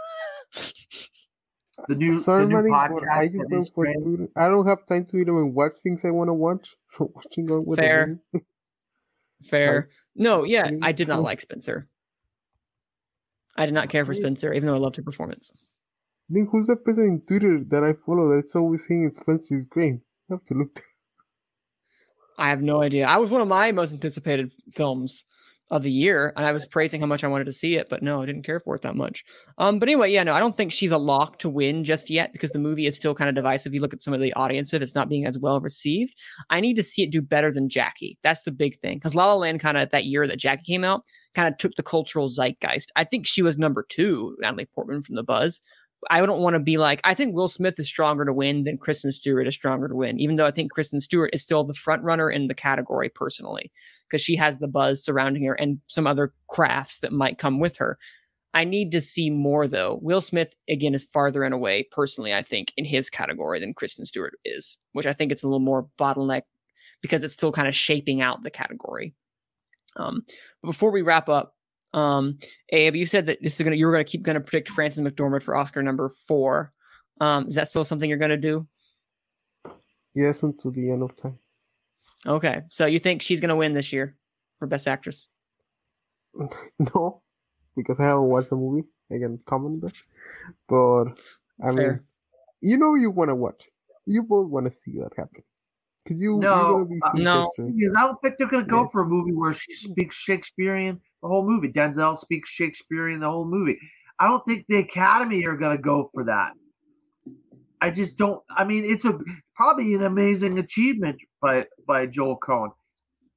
[1.88, 3.12] The new, Sorry, the new podcast.
[3.12, 4.30] I just that went is for great.
[4.36, 6.76] I don't have time to even watch things I want to watch.
[6.88, 8.20] So watching on with Fair.
[9.50, 9.90] Fair.
[10.16, 11.24] No, yeah, I did not mm.
[11.24, 11.88] like Spencer.
[13.58, 15.52] I did not care for Spencer, even though I loved her performance.
[16.30, 19.96] Then who's the person in Twitter that I follow that's always saying Spencer is great?
[20.30, 20.82] I have to look.
[22.38, 23.08] I have no idea.
[23.08, 25.26] I was one of my most anticipated films
[25.72, 28.04] of the year, and I was praising how much I wanted to see it, but
[28.04, 29.24] no, I didn't care for it that much.
[29.58, 32.32] Um, but anyway, yeah, no, I don't think she's a lock to win just yet
[32.34, 33.74] because the movie is still kind of divisive.
[33.74, 36.16] You look at some of the audience, if it's not being as well received.
[36.50, 38.20] I need to see it do better than Jackie.
[38.22, 40.84] That's the big thing because La La Land kind of that year that Jackie came
[40.84, 42.92] out kind of took the cultural zeitgeist.
[42.96, 45.62] I think she was number two, Natalie Portman from The Buzz.
[46.10, 48.78] I don't want to be like, I think Will Smith is stronger to win than
[48.78, 51.74] Kristen Stewart is stronger to win, even though I think Kristen Stewart is still the
[51.74, 53.72] front runner in the category personally,
[54.08, 57.78] because she has the buzz surrounding her and some other crafts that might come with
[57.78, 57.98] her.
[58.54, 60.00] I need to see more though.
[60.02, 64.06] Will Smith, again, is farther and away, personally, I think, in his category than Kristen
[64.06, 66.44] Stewart is, which I think it's a little more bottleneck
[67.02, 69.14] because it's still kind of shaping out the category.
[69.98, 70.24] Um,
[70.62, 71.55] but before we wrap up,
[71.96, 72.38] um,
[72.70, 75.42] Abe, you said that this is gonna you were gonna keep gonna predict Frances McDormand
[75.42, 76.74] for Oscar number four.
[77.22, 78.68] Um, is that still something you're gonna do?
[80.14, 81.40] Yes, until the end of time.
[82.28, 84.18] Okay, so you think she's gonna win this year
[84.60, 85.30] for Best Actress?
[86.80, 87.22] no,
[87.78, 88.88] because I haven't watched the movie.
[89.10, 89.96] I can comment on that.
[90.68, 92.02] But I mean,
[92.60, 93.70] you know, you want to watch.
[94.06, 95.44] You both want to see that happen.
[96.06, 97.52] Because you, No, you're gonna be uh, no.
[97.58, 98.88] Because I don't think they're going to go Yeah.
[98.92, 101.72] for a movie where she speaks Shakespearean the whole movie.
[101.72, 103.80] Denzel speaks Shakespearean the whole movie.
[104.20, 106.54] I don't think the Academy are going to go for that.
[107.82, 108.42] I just don't.
[108.50, 109.20] I mean, it's a
[109.56, 112.70] probably an amazing achievement by by Joel Coen,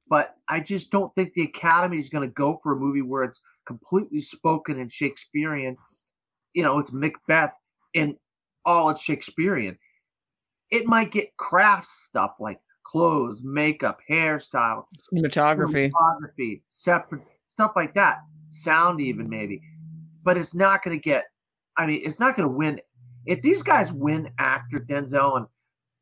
[0.07, 3.23] but I just don't think the Academy is going to go for a movie where
[3.23, 5.75] it's completely spoken in Shakespearean.
[6.53, 7.53] You know, it's Macbeth
[7.93, 8.15] and
[8.63, 9.77] all it's Shakespearean.
[10.71, 15.91] It might get craft stuff like clothes, makeup, hairstyle, Cinematography.
[15.91, 18.19] cinematography, separate stuff like that,
[18.49, 19.61] sound even maybe.
[20.23, 21.25] But it's not going to get.
[21.77, 22.81] I mean, it's not going to win.
[23.25, 25.47] If these guys win, actor Denzel and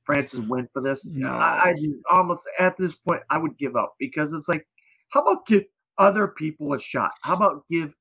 [0.06, 1.30] Frances win for this, No.
[1.30, 1.76] I, I
[2.10, 4.66] almost at this point I would give up because it's like,
[5.10, 5.64] how about give
[5.98, 7.12] other people a shot?
[7.22, 7.94] How about give,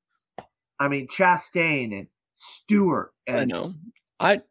[0.79, 3.73] I mean, Chastain and Stewart and I know.
[4.19, 4.41] I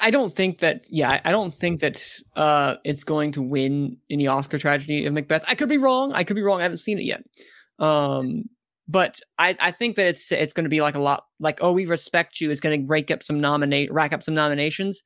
[0.00, 0.86] I don't think that.
[0.90, 2.02] Yeah, I- I don't think that
[2.36, 5.44] uh, it's going to win in the Oscar tragedy of Macbeth.
[5.48, 6.12] I could be wrong.
[6.12, 6.60] I could be wrong.
[6.60, 7.22] I haven't seen it yet.
[7.78, 8.44] Um,
[8.88, 11.72] but I, I think that it's it's going to be like a lot like oh
[11.72, 12.50] we respect you.
[12.50, 15.02] It's going to rake up some nominate rack up some nominations,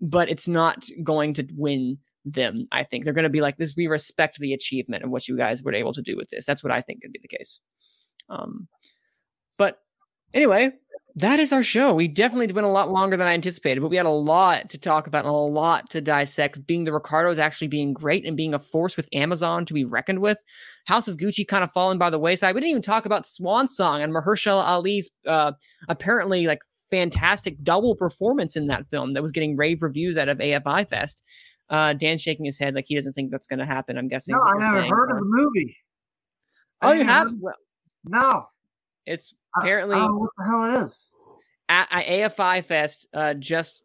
[0.00, 2.66] but it's not going to win them.
[2.72, 3.74] I think they're going to be like this.
[3.76, 6.46] We respect the achievement of what you guys were able to do with this.
[6.46, 7.60] That's what I think could be the case.
[8.30, 8.68] Um,
[9.58, 9.78] but
[10.34, 10.72] anyway,
[11.16, 11.94] that is our show.
[11.94, 14.78] We definitely went a lot longer than I anticipated, but we had a lot to
[14.78, 16.64] talk about and a lot to dissect.
[16.66, 20.20] Being the Ricardos actually being great and being a force with Amazon to be reckoned
[20.20, 20.38] with.
[20.86, 22.54] House of Gucci kind of falling by the wayside.
[22.54, 25.52] We didn't even talk about Swan Song and Mahershala Ali's uh,
[25.88, 26.60] apparently like
[26.90, 31.22] fantastic double performance in that film that was getting rave reviews out of AFI Fest.
[31.68, 33.98] Uh, Dan shaking his head like he doesn't think that's going to happen.
[33.98, 34.34] I'm guessing.
[34.34, 35.76] no, I saying, heard or- of the movie.
[36.80, 37.26] I Oh, you have?
[37.26, 37.54] heard-
[38.04, 38.46] No,
[39.08, 41.10] it's apparently I don't what the hell it is.
[41.68, 43.84] at, at AFI Fest uh, just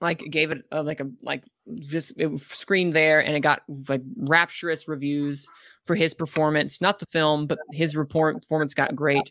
[0.00, 1.44] like gave it uh, like a like
[1.74, 5.48] just it screened there and it got like rapturous reviews
[5.86, 6.80] for his performance.
[6.80, 9.30] Not the film but his report performance got great.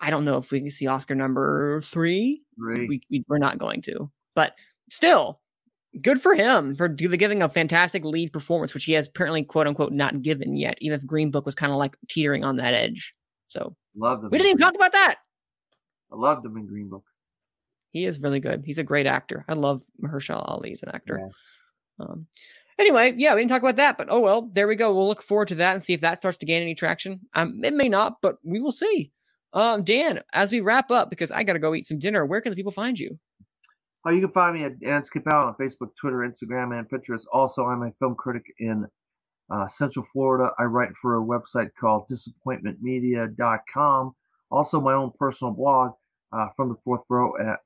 [0.00, 2.44] I don't know if we can see oscar number three.
[2.58, 2.88] Great.
[2.88, 4.10] we, we we're not going to.
[4.34, 4.54] But
[4.90, 5.40] still
[6.02, 9.66] good for him for gi- giving a fantastic lead performance which he has apparently quote
[9.66, 12.74] unquote not given yet even if green book was kind of like teetering on that
[12.74, 13.14] edge
[13.54, 14.30] so loved him.
[14.30, 15.16] we didn't even talk about that
[16.12, 17.04] I loved him in Green Book.
[17.92, 21.16] he is really good he's a great actor i love mahershala ali as an actor
[21.20, 21.28] Yeah.
[22.06, 22.26] Um,
[22.76, 24.92] anyway, yeah, we didn't talk about that, but oh well, there we go.
[24.92, 27.20] We'll look forward to that and see if that starts to gain any traction.
[27.34, 29.12] Um, it may not, but we will see.
[29.52, 32.40] Um, Dan, as we wrap up, because I got to go eat some dinner, where
[32.40, 33.16] can the people find you?
[34.04, 37.26] Oh, you can find me at Dan Skip Out on Facebook, Twitter, Instagram, and Pinterest.
[37.32, 38.84] Also, I'm a film critic in
[39.50, 40.50] uh, Central Florida.
[40.58, 44.14] I write for a website called disappointmentmedia.com.
[44.50, 45.92] Also, my own personal blog
[46.32, 47.60] uh, from the fourth row at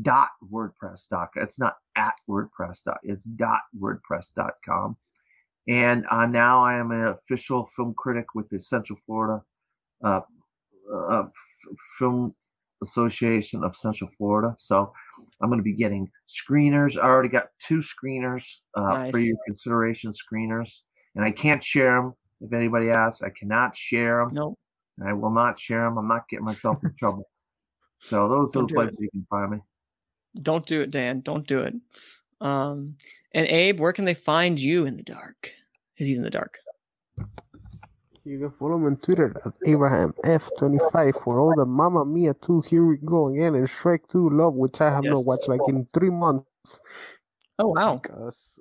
[0.00, 4.96] dot wordpress dot it's not at wordpress dot it's dot wordpress dot com.
[5.68, 9.42] And uh, now i am an official film critic with the central florida
[10.02, 10.20] uh,
[10.92, 12.34] uh, f- film
[12.82, 14.54] association of central florida.
[14.58, 14.92] So
[15.42, 16.96] i'm going to be getting screeners.
[16.96, 20.80] I already got two screeners uh, for your consideration screeners
[21.14, 24.56] and i can't share them if anybody asks i cannot share them No,
[24.98, 27.28] and i will not share them i'm not getting myself in trouble
[28.00, 29.58] so those are Don't the do places you can find me
[30.40, 31.20] don't do it, Dan.
[31.20, 31.74] Don't do it.
[32.40, 32.96] Um,
[33.32, 35.52] and Abe, where can they find you in the dark?
[35.94, 36.58] 'Cause he's in the dark.
[38.24, 42.62] You can follow me on Twitter at Abraham F25 for all the Mamma Mia 2.
[42.62, 45.84] Here we go again, and Shrek 2 Love, which I have not watched like in
[45.92, 46.80] three months.
[47.58, 48.58] Oh wow, Because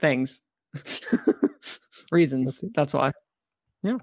[0.00, 0.40] things,
[2.10, 2.60] reasons.
[2.60, 2.72] That's.
[2.74, 3.12] That's why.
[3.82, 3.98] Yeah.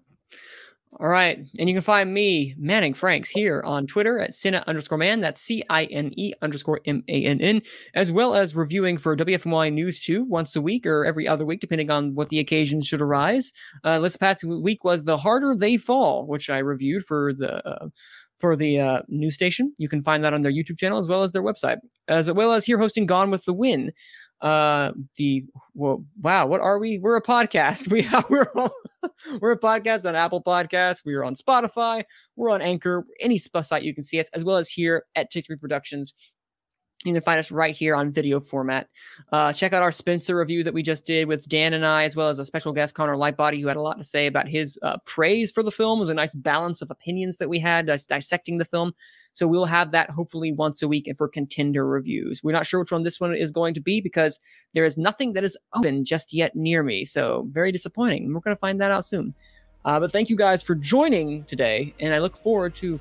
[0.99, 1.45] All right.
[1.59, 5.21] And you can find me, Manning Franks, here on Twitter at Cine underscore man.
[5.21, 7.61] That's C I N E underscore M A N N,
[7.93, 11.59] as well as reviewing for WFMY News 2 once a week or every other week,
[11.59, 13.53] depending on what the occasion should arise.
[13.83, 17.67] Uh, this past week was The Harder They Fall, which I reviewed for the.
[17.67, 17.89] Uh,
[18.39, 21.23] for the uh, news station, you can find that on their YouTube channel as well
[21.23, 23.91] as their website, as well as here hosting Gone with the Wind.
[24.41, 26.99] Uh, the well, wow, what are we?
[26.99, 27.91] We're a podcast.
[27.91, 28.73] We have we're all,
[29.39, 31.03] we're a podcast on Apple Podcasts.
[31.05, 32.03] We are on Spotify.
[32.35, 35.45] We're on Anchor, any site you can see us, as well as here at tick
[35.47, 36.13] Three Productions.
[37.05, 38.89] You can find us right here on video format.
[39.31, 42.15] Uh, check out our Spencer review that we just did with Dan and I, as
[42.15, 44.79] well as a special guest, Connor Lightbody, who had a lot to say about his
[44.81, 45.99] uh, praise for the film.
[45.99, 48.93] It was a nice balance of opinions that we had us dissecting the film.
[49.33, 52.43] So we'll have that hopefully once a week and for contender reviews.
[52.43, 54.39] We're not sure which one this one is going to be because
[54.73, 57.05] there is nothing that is open just yet near me.
[57.05, 58.33] So very disappointing.
[58.33, 59.33] We're going to find that out soon.
[59.85, 62.99] Uh, but thank you guys for joining today, and I look forward to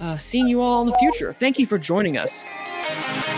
[0.00, 1.34] uh, seeing you all in the future.
[1.38, 2.46] Thank you for joining us.
[2.88, 3.37] Bye.